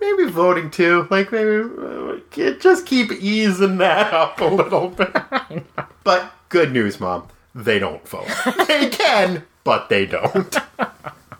maybe 0.00 0.24
voting 0.30 0.70
too. 0.70 1.06
Like 1.10 1.32
maybe 1.32 1.68
uh, 1.78 2.54
just 2.58 2.86
keep 2.86 3.10
easing 3.12 3.78
that 3.78 4.12
up 4.12 4.40
a 4.40 4.44
little 4.46 4.88
bit. 4.88 5.14
But 6.04 6.32
good 6.50 6.70
news, 6.70 7.00
mom. 7.00 7.28
They 7.54 7.78
don't 7.78 8.06
vote. 8.06 8.28
They 8.68 8.90
can, 8.90 9.44
but 9.64 9.88
they 9.88 10.04
don't. 10.04 10.54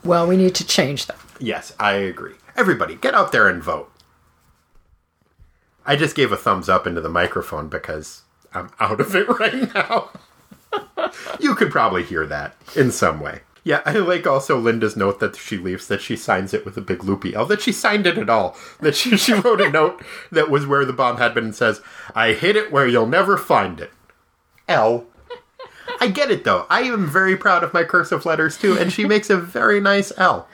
Well, 0.03 0.25
we 0.25 0.37
need 0.37 0.55
to 0.55 0.65
change 0.65 1.05
that. 1.05 1.17
Yes, 1.39 1.71
I 1.79 1.93
agree. 1.93 2.33
Everybody, 2.55 2.95
get 2.95 3.13
out 3.13 3.31
there 3.31 3.47
and 3.47 3.61
vote. 3.61 3.91
I 5.85 5.95
just 5.95 6.15
gave 6.15 6.31
a 6.31 6.37
thumbs 6.37 6.69
up 6.69 6.87
into 6.87 7.01
the 7.01 7.09
microphone 7.09 7.67
because 7.67 8.23
I'm 8.53 8.71
out 8.79 8.99
of 8.99 9.15
it 9.15 9.27
right 9.39 9.73
now. 9.73 10.09
you 11.39 11.55
could 11.55 11.71
probably 11.71 12.03
hear 12.03 12.25
that 12.25 12.55
in 12.75 12.91
some 12.91 13.19
way. 13.19 13.41
Yeah, 13.63 13.81
I 13.83 13.93
like 13.93 14.27
also 14.27 14.59
Linda's 14.59 14.95
note 14.95 15.19
that 15.21 15.35
she 15.35 15.57
leaves 15.57 15.87
that 15.87 15.99
she 15.99 16.15
signs 16.15 16.53
it 16.53 16.65
with 16.65 16.77
a 16.77 16.81
big 16.81 17.03
loopy 17.03 17.33
L. 17.33 17.47
That 17.47 17.61
she 17.61 17.71
signed 17.71 18.05
it 18.05 18.17
at 18.17 18.29
all. 18.29 18.55
That 18.79 18.95
she, 18.95 19.17
she 19.17 19.33
wrote 19.33 19.59
a 19.59 19.71
note 19.71 20.03
that 20.31 20.51
was 20.51 20.67
where 20.67 20.85
the 20.85 20.93
bomb 20.93 21.17
had 21.17 21.33
been 21.33 21.45
and 21.45 21.55
says, 21.55 21.81
I 22.13 22.33
hid 22.33 22.55
it 22.55 22.71
where 22.71 22.87
you'll 22.87 23.07
never 23.07 23.37
find 23.37 23.79
it. 23.81 23.91
L. 24.67 25.05
I 25.99 26.07
get 26.07 26.29
it 26.29 26.43
though. 26.43 26.67
I 26.69 26.81
am 26.81 27.07
very 27.07 27.35
proud 27.35 27.63
of 27.63 27.73
my 27.73 27.83
cursive 27.83 28.25
letters 28.25 28.55
too, 28.57 28.77
and 28.77 28.93
she 28.93 29.05
makes 29.05 29.31
a 29.31 29.37
very 29.37 29.79
nice 29.79 30.11
L. 30.17 30.47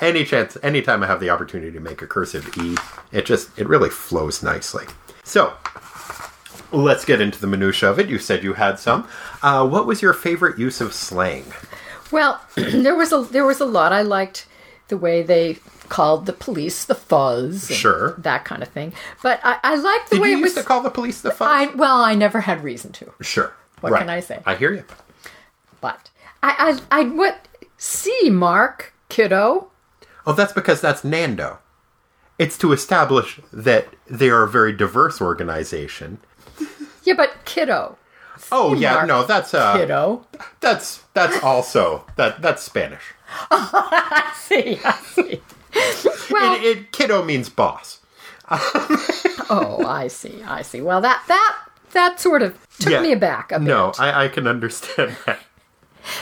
Any 0.00 0.24
chance, 0.24 0.56
anytime 0.62 1.02
I 1.02 1.06
have 1.06 1.20
the 1.20 1.30
opportunity 1.30 1.72
to 1.72 1.80
make 1.80 2.02
a 2.02 2.06
cursive 2.06 2.48
E, 2.58 2.76
it 3.12 3.24
just 3.26 3.56
it 3.58 3.66
really 3.68 3.90
flows 3.90 4.42
nicely. 4.42 4.84
So 5.24 5.54
let's 6.72 7.04
get 7.04 7.20
into 7.20 7.40
the 7.40 7.46
minutia 7.46 7.90
of 7.90 7.98
it. 7.98 8.08
You 8.08 8.18
said 8.18 8.42
you 8.44 8.54
had 8.54 8.78
some. 8.78 9.08
Uh, 9.42 9.66
what 9.66 9.86
was 9.86 10.02
your 10.02 10.12
favorite 10.12 10.58
use 10.58 10.80
of 10.80 10.92
slang? 10.92 11.44
Well, 12.10 12.40
there 12.54 12.94
was 12.94 13.12
a 13.12 13.22
there 13.22 13.44
was 13.46 13.60
a 13.60 13.64
lot. 13.66 13.92
I 13.92 14.02
liked 14.02 14.46
the 14.88 14.96
way 14.96 15.22
they 15.22 15.58
called 15.88 16.26
the 16.26 16.32
police 16.32 16.84
the 16.84 16.94
fuzz, 16.94 17.68
Sure. 17.74 18.14
that 18.18 18.44
kind 18.44 18.62
of 18.62 18.68
thing. 18.68 18.92
But 19.22 19.40
I, 19.44 19.58
I 19.62 19.74
liked 19.76 20.10
the 20.10 20.16
Did 20.16 20.22
way 20.22 20.30
you 20.30 20.36
it 20.38 20.40
used 20.40 20.56
was. 20.56 20.64
to 20.64 20.68
call 20.68 20.82
the 20.82 20.90
police 20.90 21.20
the 21.20 21.30
fuzz? 21.30 21.48
I 21.48 21.66
well, 21.74 22.02
I 22.02 22.14
never 22.14 22.40
had 22.40 22.62
reason 22.64 22.92
to, 22.92 23.12
sure. 23.22 23.54
What 23.80 23.92
Right. 23.92 24.00
can 24.00 24.10
I 24.10 24.20
say? 24.20 24.42
I 24.46 24.54
hear 24.56 24.72
you. 24.72 24.84
but 25.80 26.10
I 26.42 26.78
I, 26.90 27.00
I 27.00 27.04
what 27.04 27.48
see 27.78 28.30
Mark 28.30 28.92
kiddo. 29.08 29.70
Oh, 30.26 30.32
that's 30.32 30.52
because 30.52 30.80
that's 30.80 31.04
Nando. 31.04 31.58
It's 32.38 32.58
to 32.58 32.72
establish 32.72 33.40
that 33.52 33.86
they 34.08 34.28
are 34.28 34.42
a 34.42 34.48
very 34.48 34.72
diverse 34.72 35.20
organization. 35.20 36.18
Yeah, 37.04 37.14
but 37.14 37.44
kiddo, 37.44 37.96
Oh 38.52 38.74
yeah, 38.74 38.94
Mark. 38.94 39.06
no, 39.08 39.24
that's 39.24 39.54
uh, 39.54 39.76
kiddo. 39.78 40.26
that's 40.60 41.04
that's 41.14 41.42
also 41.42 42.04
that 42.16 42.42
that's 42.42 42.62
Spanish. 42.62 43.14
I 43.50 44.32
see. 44.36 44.78
I 44.84 44.92
see. 44.92 45.40
Well, 46.30 46.54
It, 46.56 46.64
it 46.64 46.92
kiddo 46.92 47.22
means 47.24 47.48
boss. 47.48 48.00
oh, 48.50 49.84
I 49.86 50.08
see. 50.08 50.42
I 50.44 50.62
see. 50.62 50.80
Well, 50.80 51.00
that 51.00 51.22
that 51.28 51.58
that 51.92 52.20
sort 52.20 52.42
of 52.42 52.58
took 52.78 52.92
Yeah. 52.92 53.00
me 53.02 53.12
aback 53.12 53.52
a 53.52 53.58
bit. 53.58 53.66
No, 53.68 53.92
I, 53.98 54.24
I 54.24 54.28
can 54.28 54.46
understand 54.46 55.16
that. 55.26 55.40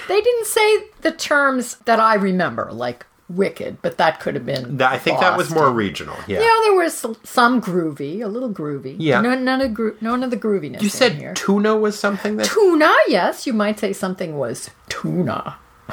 They 0.08 0.20
didn't 0.20 0.46
say 0.46 0.84
the 1.02 1.12
terms 1.12 1.76
that 1.84 1.98
I 2.00 2.14
remember, 2.14 2.70
like 2.72 3.06
wicked, 3.28 3.80
but 3.82 3.96
that 3.98 4.20
could 4.20 4.34
have 4.34 4.44
been. 4.46 4.80
I 4.82 4.98
think 4.98 5.20
that 5.20 5.36
was 5.36 5.50
more 5.50 5.70
regional. 5.70 6.16
Yeah. 6.26 6.40
You 6.40 6.46
know, 6.46 6.62
there 6.64 6.84
was 6.84 6.94
some, 7.24 7.60
groovy, 7.62 8.22
a 8.22 8.28
little 8.28 8.50
groovy. 8.52 8.96
Yeah. 8.98 9.20
No, 9.20 9.34
none 9.34 9.60
of 9.60 9.72
gro- 9.74 9.96
none 10.00 10.22
of 10.22 10.30
the 10.30 10.36
grooviness. 10.36 10.82
you 10.82 10.88
said 10.88 11.12
here. 11.12 11.34
tuna 11.34 11.76
was 11.76 11.98
something 11.98 12.36
that 12.36 12.46
tuna. 12.46 12.92
Yes, 13.08 13.46
you 13.46 13.52
might 13.52 13.78
say 13.78 13.92
something 13.92 14.36
was 14.36 14.70
tuna, 14.88 15.56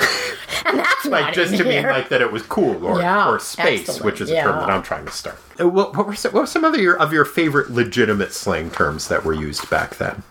and 0.65 0.79
that's 0.79 1.05
like 1.05 1.33
just 1.33 1.55
to 1.57 1.63
mean 1.63 1.83
like 1.83 2.09
that 2.09 2.21
it 2.21 2.31
was 2.31 2.43
cool 2.43 2.85
or 2.85 2.99
Yeah, 2.99 3.29
or 3.29 3.39
space, 3.39 3.81
excellent, 3.81 4.05
which 4.05 4.21
is 4.21 4.29
a 4.29 4.33
yeah. 4.33 4.43
term 4.43 4.59
that 4.59 4.69
I'm 4.69 4.83
trying 4.83 5.05
to 5.05 5.11
start. 5.11 5.37
Uh, 5.59 5.67
What, 5.69 5.95
what 5.95 6.07
were 6.07 6.15
some, 6.15 6.33
what 6.33 6.41
were 6.41 6.47
some 6.47 6.65
other 6.65 6.79
your, 6.81 6.97
of 6.97 7.13
your 7.13 7.25
favorite 7.25 7.71
legitimate 7.71 8.33
slang 8.33 8.71
terms 8.71 9.07
that 9.07 9.23
were 9.23 9.33
used 9.33 9.69
back 9.69 9.97
then? 9.97 10.23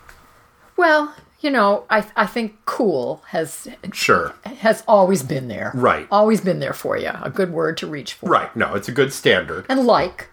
Well, 0.77 1.15
you 1.41 1.51
know, 1.51 1.85
I 1.91 2.05
I 2.17 2.27
think 2.27 2.57
cool 2.67 3.23
has 3.29 3.67
Sure. 3.93 4.35
has 4.59 4.83
always 4.87 5.23
been 5.23 5.49
there. 5.49 5.73
Right. 5.75 6.07
Always 6.11 6.41
been 6.41 6.61
there 6.61 6.73
for 6.75 6.97
you. 6.99 7.11
A 7.23 7.31
good 7.31 7.53
word 7.53 7.77
to 7.79 7.87
reach 7.87 8.15
for. 8.15 8.29
Right. 8.29 8.55
No, 8.55 8.75
it's 8.75 8.89
a 8.89 8.93
good 8.93 9.13
standard. 9.13 9.65
And 9.69 9.87
like, 9.87 10.29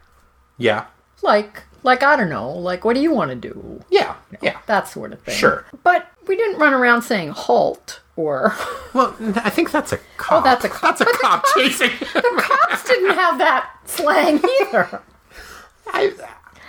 Yeah. 0.57 0.85
like, 1.21 1.63
like 1.83 2.03
I 2.03 2.15
don't 2.17 2.29
know, 2.29 2.49
like 2.51 2.83
what 2.83 2.93
do 2.95 2.99
you 3.01 3.11
want 3.13 3.29
to 3.31 3.35
do? 3.35 3.83
Yeah. 3.89 4.15
Yeah. 4.41 4.57
That 4.67 4.87
sort 4.87 5.13
of 5.13 5.21
thing. 5.21 5.35
Sure. 5.35 5.65
But 5.83 6.07
we 6.27 6.35
didn't 6.35 6.59
run 6.59 6.73
around 6.73 7.03
saying 7.03 7.29
halt 7.29 8.01
or 8.17 8.53
Well, 8.93 9.15
I 9.35 9.49
think 9.49 9.71
that's 9.71 9.93
a 9.93 9.99
cop. 10.17 10.41
Oh, 10.41 10.43
that's 10.43 10.65
a 10.65 10.69
cop. 10.69 10.97
That's 10.97 11.01
a 11.01 11.05
But 11.05 11.13
the 11.13 11.19
cop 11.19 11.43
cops- 11.43 11.53
chasing. 11.53 11.91
the 12.13 12.41
cops 12.41 12.83
didn't 12.87 13.15
have 13.15 13.37
that 13.37 13.69
slang 13.85 14.41
either. 14.61 15.01
I, 15.87 16.11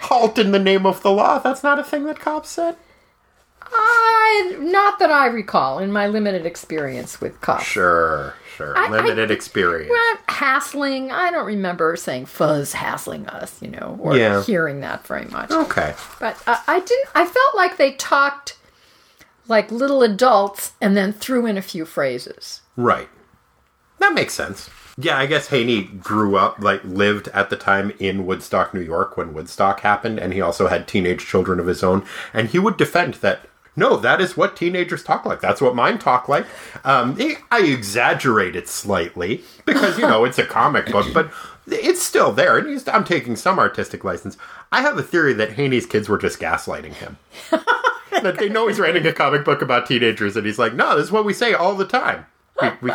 halt 0.02 0.38
in 0.38 0.52
the 0.52 0.58
name 0.60 0.86
of 0.86 1.02
the 1.02 1.10
law. 1.10 1.38
That's 1.40 1.62
not 1.64 1.78
a 1.80 1.84
thing 1.84 2.04
that 2.04 2.20
cops 2.20 2.50
said. 2.50 2.76
I 3.72 4.56
not 4.60 4.98
that 4.98 5.10
I 5.10 5.26
recall 5.26 5.78
in 5.78 5.92
my 5.92 6.06
limited 6.06 6.46
experience 6.46 7.20
with 7.20 7.40
cops. 7.40 7.64
Sure. 7.64 8.34
Sure. 8.56 8.76
I- 8.76 8.88
Limited 8.90 9.30
experience. 9.30 9.88
Well, 9.90 10.16
hassling. 10.28 11.12
I 11.12 11.30
don't 11.30 11.46
remember 11.46 11.94
saying 11.96 12.26
fuzz 12.26 12.72
hassling 12.72 13.26
us, 13.28 13.60
you 13.62 13.70
know, 13.70 13.96
or 14.00 14.16
Yeah. 14.16 14.42
hearing 14.42 14.80
that 14.80 15.06
very 15.06 15.26
much. 15.26 15.50
Okay. 15.52 15.94
But 16.18 16.42
uh, 16.46 16.56
I 16.66 16.80
didn't. 16.80 17.08
I 17.14 17.24
felt 17.24 17.54
like 17.54 17.76
they 17.76 17.92
talked 17.92 18.56
like 19.46 19.70
little 19.70 20.02
adults 20.02 20.72
and 20.80 20.96
then 20.96 21.12
threw 21.12 21.46
in 21.46 21.56
a 21.56 21.62
few 21.62 21.84
phrases. 21.84 22.62
Right. 22.76 23.08
That 24.00 24.12
makes 24.12 24.34
sense. 24.34 24.68
Yeah, 25.00 25.16
I 25.16 25.26
guess 25.26 25.48
Haney 25.48 25.84
grew 25.84 26.36
up, 26.36 26.56
like, 26.58 26.82
lived 26.84 27.28
at 27.28 27.50
the 27.50 27.56
time 27.56 27.92
in 28.00 28.26
Woodstock, 28.26 28.74
New 28.74 28.80
York 28.80 29.16
when 29.16 29.32
Woodstock 29.32 29.80
happened, 29.80 30.18
and 30.18 30.32
he 30.32 30.40
also 30.40 30.66
had 30.66 30.88
teenage 30.88 31.24
children 31.24 31.60
of 31.60 31.66
his 31.68 31.84
own. 31.84 32.04
And 32.34 32.48
he 32.48 32.58
would 32.58 32.76
defend 32.76 33.14
that, 33.14 33.42
no, 33.78 33.96
that 33.96 34.20
is 34.20 34.36
what 34.36 34.56
teenagers 34.56 35.04
talk 35.04 35.24
like. 35.24 35.40
That's 35.40 35.60
what 35.60 35.76
mine 35.76 35.98
talk 35.98 36.28
like. 36.28 36.46
Um, 36.84 37.16
I 37.50 37.62
exaggerate 37.62 38.56
it 38.56 38.68
slightly 38.68 39.42
because, 39.64 39.98
you 39.98 40.06
know, 40.06 40.24
it's 40.24 40.38
a 40.38 40.44
comic 40.44 40.86
book, 40.86 41.06
but 41.14 41.30
it's 41.68 42.02
still 42.02 42.32
there. 42.32 42.58
And 42.58 42.68
he's, 42.68 42.88
I'm 42.88 43.04
taking 43.04 43.36
some 43.36 43.58
artistic 43.58 44.02
license. 44.02 44.36
I 44.72 44.82
have 44.82 44.98
a 44.98 45.02
theory 45.02 45.32
that 45.34 45.52
Haney's 45.52 45.86
kids 45.86 46.08
were 46.08 46.18
just 46.18 46.40
gaslighting 46.40 46.94
him. 46.94 47.18
that 48.10 48.36
they 48.38 48.48
know 48.48 48.66
he's 48.66 48.80
writing 48.80 49.06
a 49.06 49.12
comic 49.12 49.44
book 49.44 49.62
about 49.62 49.86
teenagers, 49.86 50.36
and 50.36 50.44
he's 50.44 50.58
like, 50.58 50.74
no, 50.74 50.96
this 50.96 51.06
is 51.06 51.12
what 51.12 51.24
we 51.24 51.32
say 51.32 51.54
all 51.54 51.74
the 51.74 51.86
time. 51.86 52.26
We, 52.60 52.70
we, 52.82 52.92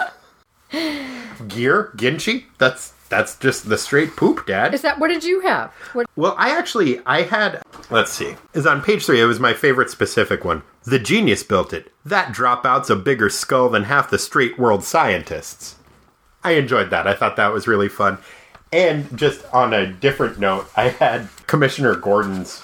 Gear, 1.47 1.93
Ginchi. 1.95 2.45
That's 2.57 2.93
that's 3.09 3.37
just 3.37 3.69
the 3.69 3.77
straight 3.77 4.15
poop, 4.15 4.45
Dad. 4.47 4.73
Is 4.73 4.81
that 4.81 4.99
what 4.99 5.09
did 5.09 5.23
you 5.23 5.41
have? 5.41 5.71
What? 5.93 6.07
Well, 6.15 6.35
I 6.37 6.57
actually 6.57 6.99
I 7.05 7.21
had 7.21 7.61
let's 7.89 8.11
see. 8.11 8.35
Is 8.53 8.65
on 8.65 8.81
page 8.81 9.05
three. 9.05 9.21
It 9.21 9.25
was 9.25 9.39
my 9.39 9.53
favorite 9.53 9.89
specific 9.89 10.43
one. 10.43 10.63
The 10.85 10.99
genius 10.99 11.43
built 11.43 11.73
it. 11.73 11.91
That 12.05 12.33
dropout's 12.33 12.89
a 12.89 12.95
bigger 12.95 13.29
skull 13.29 13.69
than 13.69 13.83
half 13.85 14.09
the 14.09 14.19
straight 14.19 14.59
world 14.59 14.83
scientists. 14.83 15.75
I 16.43 16.51
enjoyed 16.53 16.89
that. 16.89 17.07
I 17.07 17.13
thought 17.13 17.37
that 17.37 17.53
was 17.53 17.67
really 17.67 17.87
fun. 17.89 18.17
And 18.71 19.17
just 19.17 19.45
on 19.53 19.73
a 19.73 19.87
different 19.87 20.39
note, 20.39 20.67
I 20.75 20.89
had 20.89 21.29
Commissioner 21.47 21.95
Gordon's 21.95 22.61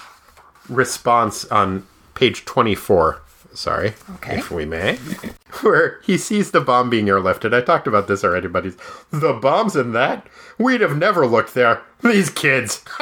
response 0.68 1.44
on 1.46 1.86
page 2.14 2.44
24 2.44 3.22
sorry, 3.52 3.94
Okay. 4.16 4.38
if 4.38 4.50
we 4.50 4.64
may, 4.64 4.94
where 5.62 6.00
he 6.04 6.16
sees 6.16 6.52
the 6.52 6.60
bomb 6.60 6.88
being 6.88 7.06
airlifted. 7.06 7.52
I 7.52 7.60
talked 7.62 7.88
about 7.88 8.06
this 8.06 8.22
already, 8.22 8.46
but 8.46 8.64
he's 8.64 8.76
the 9.10 9.32
bombs 9.32 9.74
in 9.74 9.92
that. 9.92 10.26
We'd 10.56 10.80
have 10.82 10.96
never 10.96 11.26
looked 11.26 11.54
there. 11.54 11.82
These 12.02 12.30
kids. 12.30 12.84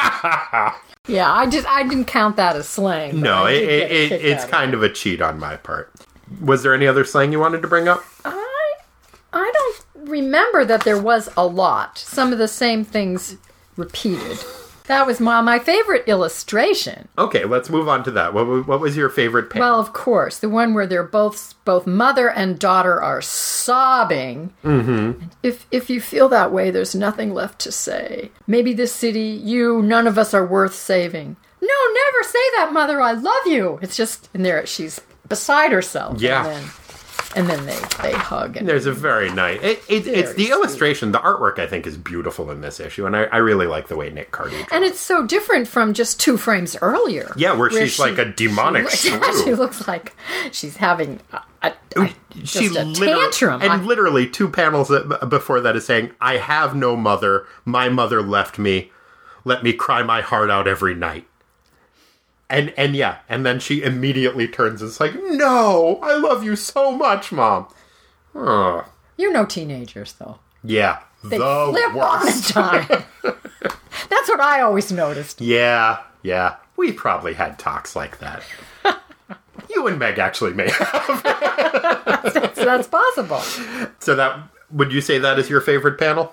Yeah, 1.09 1.33
I 1.33 1.47
just 1.47 1.67
I 1.67 1.83
didn't 1.83 2.05
count 2.05 2.37
that 2.37 2.55
as 2.55 2.69
slang. 2.69 3.21
no, 3.21 3.47
it, 3.47 3.63
it, 3.63 4.13
it, 4.13 4.25
it's 4.25 4.45
kind 4.45 4.75
of 4.75 4.83
a 4.83 4.89
cheat 4.91 5.21
on 5.23 5.39
my 5.39 5.57
part. 5.57 5.91
Was 6.41 6.63
there 6.63 6.75
any 6.75 6.87
other 6.87 7.05
slang 7.05 7.33
you 7.33 7.41
wanted 7.41 7.63
to 7.63 7.69
bring 7.69 7.89
up? 7.89 8.05
I 8.25 8.75
I 9.33 9.51
don't 9.53 10.09
remember 10.11 10.65
that 10.65 10.85
there 10.85 11.01
was 11.01 11.31
a 11.37 11.47
lot. 11.47 11.99
Some 11.99 12.33
of 12.33 12.39
the 12.39 12.49
same 12.49 12.85
things 12.85 13.37
repeated. 13.77 14.39
That 14.89 15.07
was 15.07 15.21
my 15.21 15.43
my 15.43 15.59
favorite 15.59 16.09
illustration. 16.09 17.09
Okay, 17.19 17.45
let's 17.45 17.69
move 17.69 17.89
on 17.89 18.03
to 18.05 18.11
that. 18.13 18.33
What, 18.33 18.67
what 18.67 18.81
was 18.81 18.97
your 18.97 19.11
favorite 19.11 19.51
panel? 19.51 19.69
Well, 19.69 19.81
of 19.81 19.93
course, 19.93 20.39
the 20.39 20.49
one 20.49 20.73
where 20.73 20.87
they're 20.87 21.03
both 21.03 21.55
both 21.67 21.87
mother 21.87 22.31
and 22.31 22.59
daughter 22.59 23.01
are 23.01 23.21
sobbing. 23.21 24.55
Mm-hmm. 24.65 25.27
If 25.43 25.67
if 25.71 25.91
you 25.91 26.01
feel 26.01 26.31
that 26.31 26.53
way, 26.53 26.71
there's 26.71 26.95
nothing 26.95 27.35
left 27.35 27.59
to 27.61 27.73
say. 27.73 28.31
Maybe 28.47 28.73
this 28.73 28.95
city, 28.95 29.21
you, 29.21 29.83
none 29.83 30.07
of 30.07 30.17
us 30.17 30.33
are 30.33 30.47
worth 30.47 30.75
saving. 30.75 31.37
No, 31.61 31.69
never 31.69 32.23
say 32.23 32.51
that, 32.57 32.71
mother. 32.73 33.01
I 33.01 33.13
love 33.13 33.47
you. 33.47 33.79
It's 33.83 33.97
just 33.97 34.31
in 34.33 34.43
there. 34.43 34.65
She's 34.67 35.01
beside 35.29 35.71
herself. 35.71 36.21
Yeah. 36.21 36.67
And 37.37 37.49
then, 37.49 37.67
they 37.67 37.79
they 38.03 38.13
hug 38.13 38.57
and 38.57 38.67
There's 38.67 38.87
a 38.87 38.93
very 38.93 39.31
nice. 39.31 39.61
It, 39.63 39.83
it, 39.89 40.07
it's 40.07 40.33
the 40.35 40.45
sweet. 40.47 40.51
illustration, 40.51 41.13
the 41.13 41.19
artwork. 41.19 41.59
I 41.59 41.67
think 41.67 41.87
is 41.87 41.99
beautiful 41.99 42.51
in 42.51 42.63
this 42.63 42.81
issue, 42.81 43.05
and 43.07 43.15
I, 43.15 43.25
I 43.25 43.37
really 43.37 43.67
like 43.67 43.89
the 43.89 43.97
way 43.97 44.09
Nick 44.11 44.33
Cardy. 44.33 44.51
Draws. 44.51 44.67
and 44.73 44.83
it's 44.85 44.99
so 44.99 45.27
different 45.27 45.69
from 45.69 45.93
just 45.93 46.19
two 46.19 46.37
frames 46.39 46.77
earlier. 46.81 47.31
Yeah, 47.37 47.53
where 47.55 47.71
she's 47.71 47.99
like 47.99 48.17
a 48.19 48.25
demonic 48.25 48.89
she, 48.91 49.11
shrew. 49.11 49.45
she 49.45 49.55
looks 49.55 49.87
like 49.87 50.17
she's 50.53 50.79
having 50.79 51.21
a, 51.33 51.43
a, 51.63 51.73
a- 51.97 52.15
she 52.45 52.67
a 52.67 52.85
tantrum. 52.95 53.61
and 53.63 53.73
I- 53.73 53.83
literally 53.83 54.27
two 54.29 54.49
panels 54.49 54.91
before 55.29 55.61
that 55.61 55.77
is 55.77 55.85
saying, 55.85 56.13
"I 56.21 56.39
have 56.39 56.75
no 56.75 56.97
mother. 56.97 57.47
My 57.65 57.89
mother 57.91 58.23
left 58.23 58.59
me. 58.59 58.91
Let 59.45 59.63
me 59.63 59.75
cry 59.75 60.03
my 60.03 60.23
heart 60.23 60.51
out 60.51 60.67
every 60.67 60.95
night." 60.95 61.27
And 62.51 62.73
and 62.77 62.97
yeah, 62.97 63.19
and 63.29 63.45
then 63.45 63.61
she 63.61 63.83
immediately 63.83 64.49
turns 64.49 64.81
and 64.81 64.89
is 64.91 65.01
like, 65.01 65.13
"No, 65.23 65.99
I 66.03 66.15
love 66.17 66.43
you 66.43 66.57
so 66.57 66.93
much, 66.93 67.31
mom." 67.31 67.69
Oh, 68.35 68.85
you 69.17 69.31
know 69.33 69.45
teenagers 69.45 70.15
though. 70.15 70.39
yeah, 70.65 71.01
They 71.23 71.37
the 71.39 71.67
flip 71.71 71.95
all 71.95 72.19
the 72.21 72.53
time. 72.53 73.05
That's 74.09 74.29
what 74.29 74.41
I 74.41 74.63
always 74.63 74.91
noticed. 74.91 75.41
Yeah, 75.43 75.99
yeah, 76.23 76.57
we 76.77 76.93
probably 76.93 77.35
had 77.35 77.59
talks 77.59 77.95
like 77.95 78.19
that. 78.21 78.43
you 79.71 79.87
and 79.87 79.99
Meg 79.99 80.19
actually 80.19 80.55
may 80.55 80.71
have. 80.71 82.55
So 82.55 82.65
that's 82.65 82.89
possible. 82.89 83.41
So 84.01 84.15
that 84.17 84.41
would 84.71 84.93
you 84.93 85.01
say 85.01 85.19
that 85.19 85.39
is 85.39 85.49
your 85.51 85.61
favorite 85.61 85.99
panel? 85.99 86.33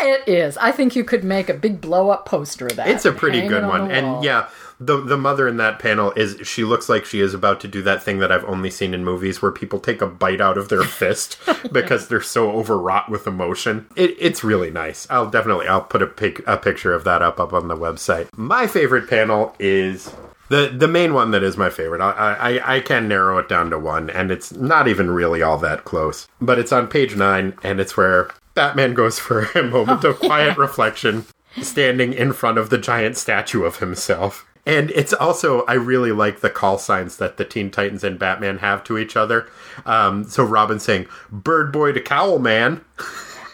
It 0.00 0.28
is. 0.28 0.56
I 0.58 0.70
think 0.72 0.94
you 0.94 1.04
could 1.04 1.24
make 1.24 1.48
a 1.48 1.54
big 1.54 1.80
blow 1.80 2.10
up 2.10 2.24
poster 2.26 2.66
of 2.66 2.76
that. 2.76 2.88
It's 2.88 3.04
a 3.04 3.12
pretty 3.12 3.46
good 3.48 3.64
on 3.64 3.68
one. 3.68 3.90
And 3.90 4.22
yeah, 4.22 4.48
the 4.80 5.00
the 5.00 5.16
mother 5.16 5.48
in 5.48 5.56
that 5.56 5.78
panel 5.78 6.12
is 6.12 6.38
she 6.46 6.64
looks 6.64 6.88
like 6.88 7.04
she 7.04 7.20
is 7.20 7.34
about 7.34 7.60
to 7.60 7.68
do 7.68 7.82
that 7.82 8.02
thing 8.02 8.18
that 8.18 8.30
I've 8.30 8.44
only 8.44 8.70
seen 8.70 8.94
in 8.94 9.04
movies 9.04 9.42
where 9.42 9.50
people 9.50 9.80
take 9.80 10.00
a 10.00 10.06
bite 10.06 10.40
out 10.40 10.58
of 10.58 10.68
their 10.68 10.82
fist 10.84 11.38
because 11.72 12.08
they're 12.08 12.20
so 12.20 12.50
overwrought 12.52 13.10
with 13.10 13.26
emotion. 13.26 13.86
It, 13.96 14.16
it's 14.18 14.44
really 14.44 14.70
nice. 14.70 15.06
I'll 15.10 15.30
definitely 15.30 15.66
I'll 15.66 15.82
put 15.82 16.02
a 16.02 16.06
pic, 16.06 16.46
a 16.46 16.56
picture 16.56 16.92
of 16.94 17.04
that 17.04 17.22
up 17.22 17.40
up 17.40 17.52
on 17.52 17.68
the 17.68 17.76
website. 17.76 18.28
My 18.36 18.66
favorite 18.66 19.08
panel 19.08 19.54
is 19.58 20.12
the 20.48 20.72
the 20.74 20.88
main 20.88 21.12
one 21.12 21.32
that 21.32 21.42
is 21.42 21.56
my 21.56 21.70
favorite. 21.70 22.00
I, 22.00 22.34
I 22.34 22.76
I 22.76 22.80
can 22.80 23.08
narrow 23.08 23.38
it 23.38 23.48
down 23.48 23.70
to 23.70 23.78
one, 23.78 24.10
and 24.10 24.30
it's 24.30 24.52
not 24.52 24.88
even 24.88 25.10
really 25.10 25.42
all 25.42 25.58
that 25.58 25.84
close. 25.84 26.28
But 26.40 26.58
it's 26.58 26.72
on 26.72 26.88
page 26.88 27.16
nine, 27.16 27.54
and 27.62 27.80
it's 27.80 27.96
where 27.96 28.30
Batman 28.54 28.94
goes 28.94 29.18
for 29.18 29.48
a 29.54 29.62
moment 29.70 30.04
of 30.04 30.16
oh, 30.22 30.26
quiet 30.26 30.56
reflection 30.56 31.26
standing 31.60 32.12
in 32.12 32.32
front 32.32 32.58
of 32.58 32.70
the 32.70 32.78
giant 32.78 33.16
statue 33.16 33.64
of 33.64 33.78
himself. 33.78 34.44
And 34.66 34.90
it's 34.90 35.12
also, 35.12 35.62
I 35.66 35.74
really 35.74 36.12
like 36.12 36.40
the 36.40 36.50
call 36.50 36.78
signs 36.78 37.16
that 37.16 37.36
the 37.38 37.44
Teen 37.44 37.70
Titans 37.70 38.04
and 38.04 38.18
Batman 38.18 38.58
have 38.58 38.84
to 38.84 38.98
each 38.98 39.16
other. 39.16 39.48
Um, 39.86 40.24
so 40.24 40.44
Robin 40.44 40.78
saying, 40.78 41.06
Bird 41.30 41.72
Boy 41.72 41.92
to 41.92 42.00
Cowl 42.00 42.38
Man. 42.38 42.84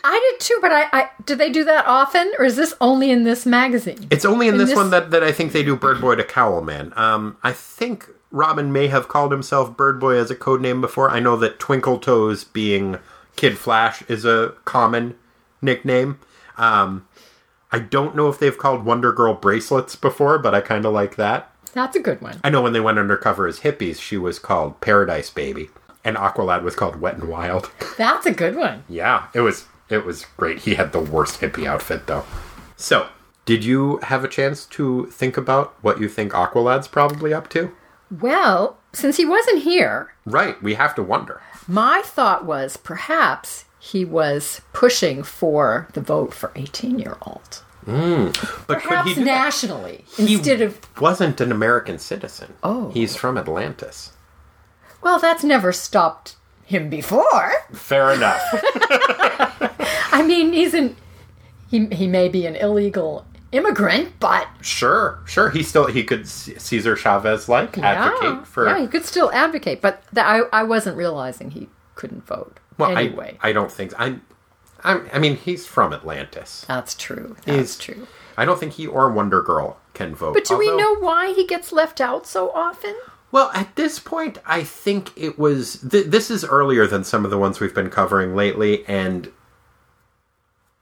I 0.07 0.33
did 0.33 0.41
too, 0.45 0.59
but 0.61 0.71
I, 0.73 0.85
I 0.93 1.11
do 1.25 1.35
they 1.35 1.51
do 1.51 1.65
that 1.65 1.87
often, 1.87 2.31
or 2.39 2.45
is 2.45 2.57
this 2.57 2.75
only 2.81 3.11
in 3.11 3.25
this 3.25 3.47
magazine? 3.47 4.07
It's 4.11 4.25
only 4.25 4.49
in, 4.49 4.55
In 4.55 4.59
this, 4.59 4.71
this- 4.71 4.77
one 4.77 4.91
that, 4.91 5.11
that 5.13 5.23
I 5.23 5.33
think 5.33 5.53
they 5.53 5.63
do 5.63 5.77
Bird 5.77 6.01
Boy 6.01 6.17
to 6.17 6.25
Cowl 6.25 6.61
Man. 6.61 6.93
Um, 6.97 7.37
I 7.43 7.53
think 7.53 8.09
Robin 8.31 8.73
may 8.73 8.89
have 8.89 9.09
called 9.09 9.33
himself 9.33 9.77
Bird 9.77 9.99
Boy 10.01 10.17
as 10.17 10.31
a 10.31 10.35
code 10.35 10.61
name 10.61 10.81
before. 10.81 11.09
I 11.11 11.21
know 11.21 11.37
that 11.37 11.59
Twinkle 11.59 11.99
Toes 12.01 12.45
being 12.45 12.99
Kid 13.37 13.57
Flash 13.57 14.03
is 14.09 14.25
a 14.25 14.55
common 14.65 15.15
nickname. 15.63 16.19
Um, 16.59 17.07
I 17.75 17.81
don't 17.81 18.15
know 18.15 18.29
if 18.29 18.39
they've 18.39 18.57
called 18.57 18.85
Wonder 18.85 19.13
Girl 19.13 19.35
bracelets 19.35 19.97
before, 19.97 20.39
but 20.39 20.55
I 20.55 20.61
kind 20.61 20.85
of 20.87 20.93
like 20.93 21.17
that. 21.17 21.51
That's 21.73 21.97
a 21.97 22.01
good 22.01 22.21
one. 22.21 22.39
I 22.45 22.51
know 22.51 22.63
when 22.63 22.73
they 22.73 22.79
went 22.79 23.01
undercover 23.01 23.49
as 23.49 23.61
hippies, 23.61 24.01
she 24.01 24.17
was 24.17 24.39
called 24.39 24.81
Paradise 24.81 25.29
Baby, 25.31 25.71
and 26.05 26.17
Aqualad 26.17 26.63
was 26.63 26.77
called 26.77 27.01
Wet 27.01 27.15
and 27.17 27.29
Wild. 27.29 27.73
That's 27.99 28.27
a 28.27 28.31
good 28.33 28.55
one. 28.55 28.85
yeah, 28.89 29.27
it 29.35 29.41
was 29.41 29.67
it 29.89 30.05
was 30.07 30.27
great. 30.37 30.61
He 30.61 30.77
had 30.77 30.93
the 30.93 31.01
worst 31.01 31.41
hippie 31.41 31.67
outfit 31.67 32.07
though. 32.07 32.25
So, 32.77 33.09
did 33.45 33.65
you 33.65 33.99
have 34.05 34.23
a 34.23 34.29
chance 34.29 34.67
to 34.67 35.07
think 35.07 35.37
about 35.37 35.75
what 35.83 36.01
you 36.01 36.09
think 36.09 36.33
Aqualad's 36.33 36.87
probably 36.89 37.35
up 37.35 37.49
to? 37.51 37.73
Well, 38.21 38.77
since 38.93 39.17
he 39.17 39.25
wasn't 39.25 39.63
here, 39.65 40.13
Right, 40.25 40.63
we 40.63 40.75
have 40.75 40.95
to 40.95 41.03
wonder. 41.03 41.43
my 41.67 42.03
thought 42.05 42.45
was 42.45 42.77
perhaps 42.77 43.65
he 43.85 44.03
was 44.05 44.63
pushing 44.73 45.23
for 45.23 45.89
the 45.93 46.01
vote 46.01 46.33
for 46.33 46.51
18 46.57 46.99
year 46.99 47.19
olds. 47.23 47.59
Hmm. 47.85 48.29
But 48.67 48.83
Perhaps 48.83 49.09
could 49.09 49.19
he 49.19 49.25
nationally 49.25 50.05
He 50.17 50.35
instead 50.37 50.63
of 50.63 50.81
wasn't 50.99 51.39
an 51.43 51.53
American 51.53 51.99
citizen. 51.99 52.55
Oh. 52.63 52.91
he's 52.93 53.15
from 53.15 53.37
Atlantis. 53.37 54.13
well, 55.03 55.19
that's 55.19 55.45
never 55.45 55.71
stopped 55.71 56.37
him 56.65 56.89
before. 56.89 57.53
Fair 57.75 58.13
enough. 58.13 58.41
I 60.13 60.25
mean, 60.27 60.55
he's 60.55 60.73
an 60.73 60.97
he 61.69 61.87
he 61.89 62.07
may 62.07 62.29
be 62.31 62.47
an 62.47 62.57
illegal 62.57 63.27
immigrant, 63.53 64.19
but 64.19 64.49
sure, 64.63 65.21
sure. 65.27 65.51
He 65.51 65.63
still 65.63 65.87
he 65.89 66.05
could 66.05 66.27
Cesar 66.27 66.97
Chavez 66.97 67.51
like 67.51 67.77
advocate 67.77 68.47
for. 68.47 68.67
yeah, 68.67 68.81
he 68.81 68.87
could 68.87 69.05
still 69.05 69.31
advocate. 69.33 69.83
But 69.83 70.03
th- 70.15 70.25
I 70.25 70.39
I 70.53 70.63
wasn't 70.63 70.97
realizing 70.97 71.51
he 71.51 71.69
couldn't 71.97 72.27
vote. 72.27 72.61
Well, 72.79 72.97
anyway, 72.97 73.39
I 73.43 73.51
I 73.51 73.53
don't 73.53 73.71
think 73.73 73.93
I. 73.99 74.17
I 74.83 75.01
I 75.13 75.19
mean, 75.19 75.37
he's 75.37 75.67
from 75.67 75.93
Atlantis. 75.93 76.65
that's 76.69 76.95
true. 76.95 77.37
He's- 77.45 77.57
That's 77.57 77.79
true. 77.79 78.07
I 78.37 78.45
don't 78.45 78.59
think 78.59 78.73
he 78.75 78.87
or 78.87 79.11
Wonder 79.11 79.41
Girl 79.43 79.79
can 79.95 80.15
vote. 80.15 80.35
But 80.35 80.45
do 80.45 80.59
we 80.59 80.67
know 80.77 80.97
why 80.97 81.33
he 81.33 81.47
gets 81.47 81.73
left 81.73 82.01
out 82.01 82.27
so 82.27 82.51
often? 82.51 82.95
Well, 83.31 83.51
at 83.55 83.77
this 83.77 83.99
point, 84.01 84.39
I 84.45 84.63
think 84.65 85.11
it 85.17 85.39
was. 85.39 85.79
Th- 85.89 86.07
this 86.07 86.31
is 86.31 86.45
earlier 86.45 86.87
than 86.87 87.05
some 87.05 87.25
of 87.25 87.31
the 87.31 87.39
ones 87.39 87.61
we've 87.61 87.75
been 87.75 87.91
covering 87.91 88.35
lately, 88.35 88.85
and 88.87 89.31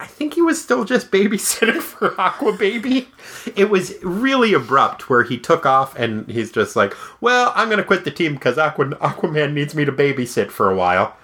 I 0.00 0.06
think 0.06 0.34
he 0.34 0.42
was 0.42 0.60
still 0.60 0.84
just 0.84 1.10
babysitting 1.10 1.80
for 1.82 2.18
Aqua 2.20 2.52
Baby. 2.54 3.08
It 3.54 3.70
was 3.70 3.94
really 4.02 4.52
abrupt 4.52 5.08
where 5.08 5.22
he 5.22 5.38
took 5.38 5.64
off 5.64 5.94
and 5.96 6.28
he's 6.28 6.50
just 6.50 6.74
like, 6.74 6.94
"Well, 7.20 7.52
I'm 7.54 7.68
going 7.68 7.78
to 7.78 7.84
quit 7.84 8.04
the 8.04 8.10
team 8.10 8.34
because 8.34 8.58
Aqua 8.58 8.86
Aquaman 8.86 9.52
needs 9.52 9.74
me 9.74 9.84
to 9.84 9.92
babysit 9.92 10.50
for 10.50 10.70
a 10.70 10.74
while." 10.74 11.16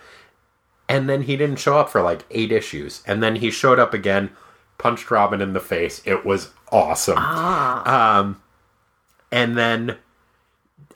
And 0.88 1.08
then 1.08 1.22
he 1.22 1.36
didn't 1.36 1.58
show 1.58 1.78
up 1.78 1.90
for 1.90 2.02
like 2.02 2.24
eight 2.30 2.52
issues, 2.52 3.02
and 3.06 3.22
then 3.22 3.36
he 3.36 3.50
showed 3.50 3.78
up 3.78 3.92
again, 3.92 4.30
punched 4.78 5.10
Robin 5.10 5.40
in 5.40 5.52
the 5.52 5.60
face. 5.60 6.00
It 6.04 6.24
was 6.24 6.50
awesome. 6.70 7.18
Um, 7.86 8.42
and 9.30 9.56
then 9.56 9.98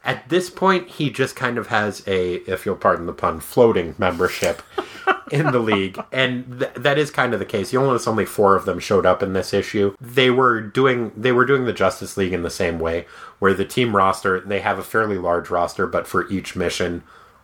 at 0.05 0.29
this 0.29 0.51
point, 0.51 0.89
he 0.89 1.11
just 1.11 1.37
kind 1.37 1.59
of 1.59 1.69
has 1.69 2.03
a, 2.07 2.37
if 2.51 2.67
you'll 2.67 2.77
pardon 2.77 3.07
the 3.07 3.13
pun, 3.13 3.41
floating 3.41 3.95
membership 3.99 4.63
in 5.31 5.53
the 5.53 5.59
league, 5.59 6.03
and 6.11 6.61
th- 6.61 6.75
that 6.75 6.99
is 6.99 7.11
kind 7.11 7.33
of 7.35 7.39
the 7.39 7.47
case. 7.47 7.73
You'll 7.73 7.85
notice 7.85 8.09
only 8.09 8.25
four 8.25 8.57
of 8.57 8.65
them 8.65 8.79
showed 8.79 9.07
up 9.07 9.23
in 9.23 9.33
this 9.33 9.53
issue. 9.53 9.95
They 10.01 10.31
were 10.31 10.61
doing 10.61 11.13
they 11.17 11.33
were 11.33 11.45
doing 11.45 11.67
the 11.67 11.73
Justice 11.73 12.17
League 12.17 12.33
in 12.33 12.43
the 12.43 12.51
same 12.51 12.79
way, 12.79 13.07
where 13.39 13.55
the 13.55 13.65
team 13.65 13.95
roster 13.95 14.41
they 14.41 14.61
have 14.61 14.79
a 14.79 14.85
fairly 14.85 15.19
large 15.19 15.51
roster, 15.51 15.87
but 15.87 16.07
for 16.07 16.29
each 16.31 16.57
mission, 16.57 17.03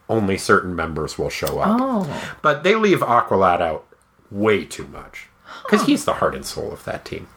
only 0.08 0.38
certain 0.38 0.74
members 0.74 1.18
will 1.18 1.30
show 1.30 1.58
up. 1.58 1.78
Oh. 1.80 2.36
But 2.42 2.62
they 2.62 2.74
leave 2.74 3.00
Aqualad 3.00 3.60
out 3.60 3.86
way 4.30 4.64
too 4.64 4.86
much 4.86 5.28
because 5.64 5.86
he's 5.86 6.04
the 6.04 6.14
heart 6.14 6.34
and 6.34 6.44
soul 6.44 6.72
of 6.72 6.84
that 6.84 7.04
team. 7.04 7.28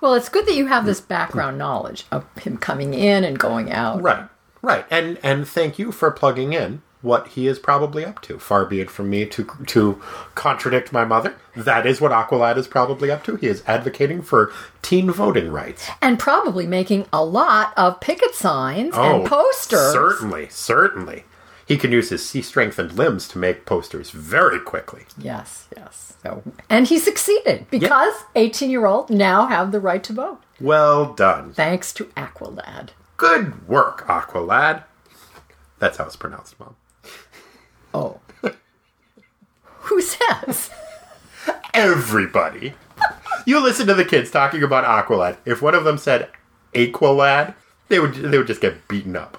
Well, 0.00 0.14
it's 0.14 0.28
good 0.28 0.46
that 0.46 0.56
you 0.56 0.66
have 0.66 0.86
this 0.86 1.00
background 1.00 1.58
knowledge 1.58 2.04
of 2.10 2.26
him 2.38 2.56
coming 2.56 2.94
in 2.94 3.24
and 3.24 3.38
going 3.38 3.70
out. 3.70 4.02
Right, 4.02 4.28
right, 4.60 4.84
and 4.90 5.18
and 5.22 5.46
thank 5.46 5.78
you 5.78 5.92
for 5.92 6.10
plugging 6.10 6.52
in 6.52 6.82
what 7.00 7.28
he 7.28 7.46
is 7.46 7.58
probably 7.58 8.04
up 8.04 8.20
to. 8.22 8.38
Far 8.38 8.64
be 8.64 8.80
it 8.80 8.90
from 8.90 9.08
me 9.10 9.24
to 9.26 9.48
to 9.66 10.02
contradict 10.34 10.92
my 10.92 11.04
mother. 11.04 11.36
That 11.54 11.86
is 11.86 12.00
what 12.00 12.12
Aqualad 12.12 12.56
is 12.56 12.66
probably 12.66 13.10
up 13.10 13.22
to. 13.24 13.36
He 13.36 13.46
is 13.46 13.62
advocating 13.66 14.22
for 14.22 14.52
teen 14.82 15.10
voting 15.10 15.50
rights. 15.50 15.88
And 16.02 16.18
probably 16.18 16.66
making 16.66 17.06
a 17.12 17.24
lot 17.24 17.72
of 17.76 18.00
picket 18.00 18.34
signs 18.34 18.96
and 18.96 19.22
oh, 19.22 19.26
posters. 19.26 19.78
Oh, 19.80 19.92
certainly, 19.92 20.48
certainly. 20.48 21.24
He 21.68 21.76
can 21.76 21.92
use 21.92 22.08
his 22.08 22.26
sea 22.26 22.40
strength 22.40 22.78
and 22.78 22.90
limbs 22.90 23.28
to 23.28 23.38
make 23.38 23.66
posters 23.66 24.10
very 24.10 24.58
quickly. 24.58 25.02
Yes, 25.18 25.68
yes. 25.76 26.14
So, 26.22 26.42
and 26.70 26.86
he 26.86 26.98
succeeded 26.98 27.66
because 27.70 28.14
18 28.34 28.70
year 28.70 28.86
old 28.86 29.10
now 29.10 29.46
have 29.48 29.70
the 29.70 29.78
right 29.78 30.02
to 30.04 30.14
vote. 30.14 30.40
Well 30.58 31.12
done. 31.12 31.52
Thanks 31.52 31.92
to 31.92 32.06
Aqualad. 32.16 32.88
Good 33.18 33.68
work, 33.68 34.06
Aqualad. 34.06 34.84
That's 35.78 35.98
how 35.98 36.06
it's 36.06 36.16
pronounced, 36.16 36.58
Mom. 36.58 36.74
Oh. 37.92 38.20
Who 39.62 40.00
says? 40.00 40.70
Everybody. 41.74 42.72
you 43.44 43.62
listen 43.62 43.86
to 43.88 43.94
the 43.94 44.06
kids 44.06 44.30
talking 44.30 44.62
about 44.62 44.84
Aqualad. 44.86 45.36
If 45.44 45.60
one 45.60 45.74
of 45.74 45.84
them 45.84 45.98
said 45.98 46.30
Aqualad, 46.74 47.54
they 47.88 48.00
would 48.00 48.14
they 48.14 48.38
would 48.38 48.46
just 48.46 48.62
get 48.62 48.88
beaten 48.88 49.16
up. 49.16 49.38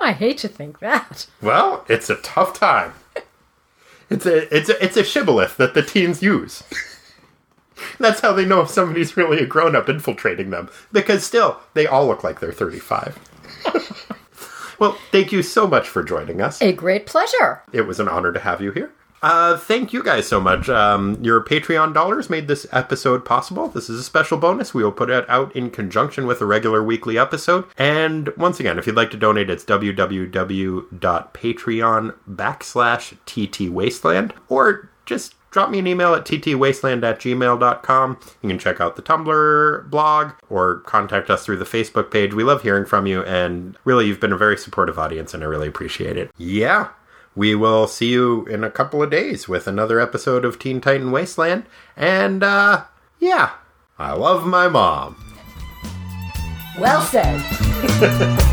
I 0.00 0.12
hate 0.12 0.38
to 0.38 0.48
think 0.48 0.78
that. 0.78 1.26
Well, 1.42 1.84
it's 1.88 2.08
a 2.10 2.16
tough 2.16 2.58
time. 2.58 2.94
It's 4.08 4.26
a 4.26 4.54
it's 4.54 4.68
a 4.68 4.84
it's 4.84 4.96
a 4.96 5.04
shibboleth 5.04 5.56
that 5.58 5.74
the 5.74 5.82
teens 5.82 6.22
use. 6.22 6.64
That's 7.98 8.20
how 8.20 8.32
they 8.32 8.44
know 8.44 8.60
if 8.60 8.70
somebody's 8.70 9.16
really 9.16 9.38
a 9.38 9.46
grown 9.46 9.76
up 9.76 9.88
infiltrating 9.88 10.50
them. 10.50 10.68
Because 10.92 11.24
still, 11.24 11.60
they 11.74 11.86
all 11.86 12.06
look 12.06 12.24
like 12.24 12.40
they're 12.40 12.52
35. 12.52 13.18
well, 14.78 14.98
thank 15.10 15.32
you 15.32 15.42
so 15.42 15.66
much 15.66 15.88
for 15.88 16.02
joining 16.02 16.40
us. 16.42 16.60
A 16.60 16.72
great 16.72 17.06
pleasure. 17.06 17.62
It 17.72 17.82
was 17.82 18.00
an 18.00 18.08
honor 18.08 18.32
to 18.32 18.40
have 18.40 18.60
you 18.60 18.72
here. 18.72 18.92
Uh, 19.22 19.56
thank 19.56 19.92
you 19.92 20.02
guys 20.02 20.26
so 20.26 20.40
much. 20.40 20.68
Um, 20.68 21.18
your 21.22 21.42
Patreon 21.42 21.92
dollars 21.92 22.30
made 22.30 22.48
this 22.48 22.66
episode 22.72 23.24
possible. 23.24 23.68
This 23.68 23.90
is 23.90 24.00
a 24.00 24.04
special 24.04 24.38
bonus. 24.38 24.72
We 24.72 24.82
will 24.82 24.92
put 24.92 25.10
it 25.10 25.28
out 25.28 25.54
in 25.54 25.70
conjunction 25.70 26.26
with 26.26 26.40
a 26.40 26.46
regular 26.46 26.82
weekly 26.82 27.18
episode. 27.18 27.66
And 27.76 28.30
once 28.36 28.60
again, 28.60 28.78
if 28.78 28.86
you'd 28.86 28.96
like 28.96 29.10
to 29.10 29.18
donate, 29.18 29.50
it's 29.50 29.64
www.patreon 29.64 30.88
backslash 32.30 33.16
ttwasteland 33.26 34.32
or 34.48 34.90
just 35.04 35.34
drop 35.50 35.68
me 35.70 35.80
an 35.80 35.86
email 35.86 36.14
at 36.14 36.24
ttwasteland 36.24 37.02
at 37.02 37.18
gmail.com. 37.18 38.18
You 38.42 38.48
can 38.48 38.58
check 38.58 38.80
out 38.80 38.96
the 38.96 39.02
Tumblr 39.02 39.90
blog 39.90 40.30
or 40.48 40.76
contact 40.80 41.28
us 41.28 41.44
through 41.44 41.58
the 41.58 41.64
Facebook 41.64 42.10
page. 42.10 42.32
We 42.32 42.44
love 42.44 42.62
hearing 42.62 42.86
from 42.86 43.06
you, 43.06 43.22
and 43.24 43.76
really, 43.84 44.06
you've 44.06 44.20
been 44.20 44.32
a 44.32 44.36
very 44.36 44.56
supportive 44.56 44.98
audience, 44.98 45.34
and 45.34 45.42
I 45.42 45.46
really 45.46 45.68
appreciate 45.68 46.16
it. 46.16 46.30
Yeah 46.38 46.88
we 47.34 47.54
will 47.54 47.86
see 47.86 48.10
you 48.10 48.44
in 48.46 48.64
a 48.64 48.70
couple 48.70 49.02
of 49.02 49.10
days 49.10 49.48
with 49.48 49.66
another 49.66 50.00
episode 50.00 50.44
of 50.44 50.58
Teen 50.58 50.80
Titan 50.80 51.10
Wasteland. 51.10 51.64
And, 51.96 52.42
uh, 52.42 52.84
yeah, 53.18 53.52
I 53.98 54.12
love 54.12 54.46
my 54.46 54.68
mom. 54.68 55.16
Well 56.78 57.02
said. 57.02 57.40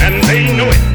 and 0.00 0.22
they 0.24 0.56
know 0.56 0.68
it. 0.68 0.89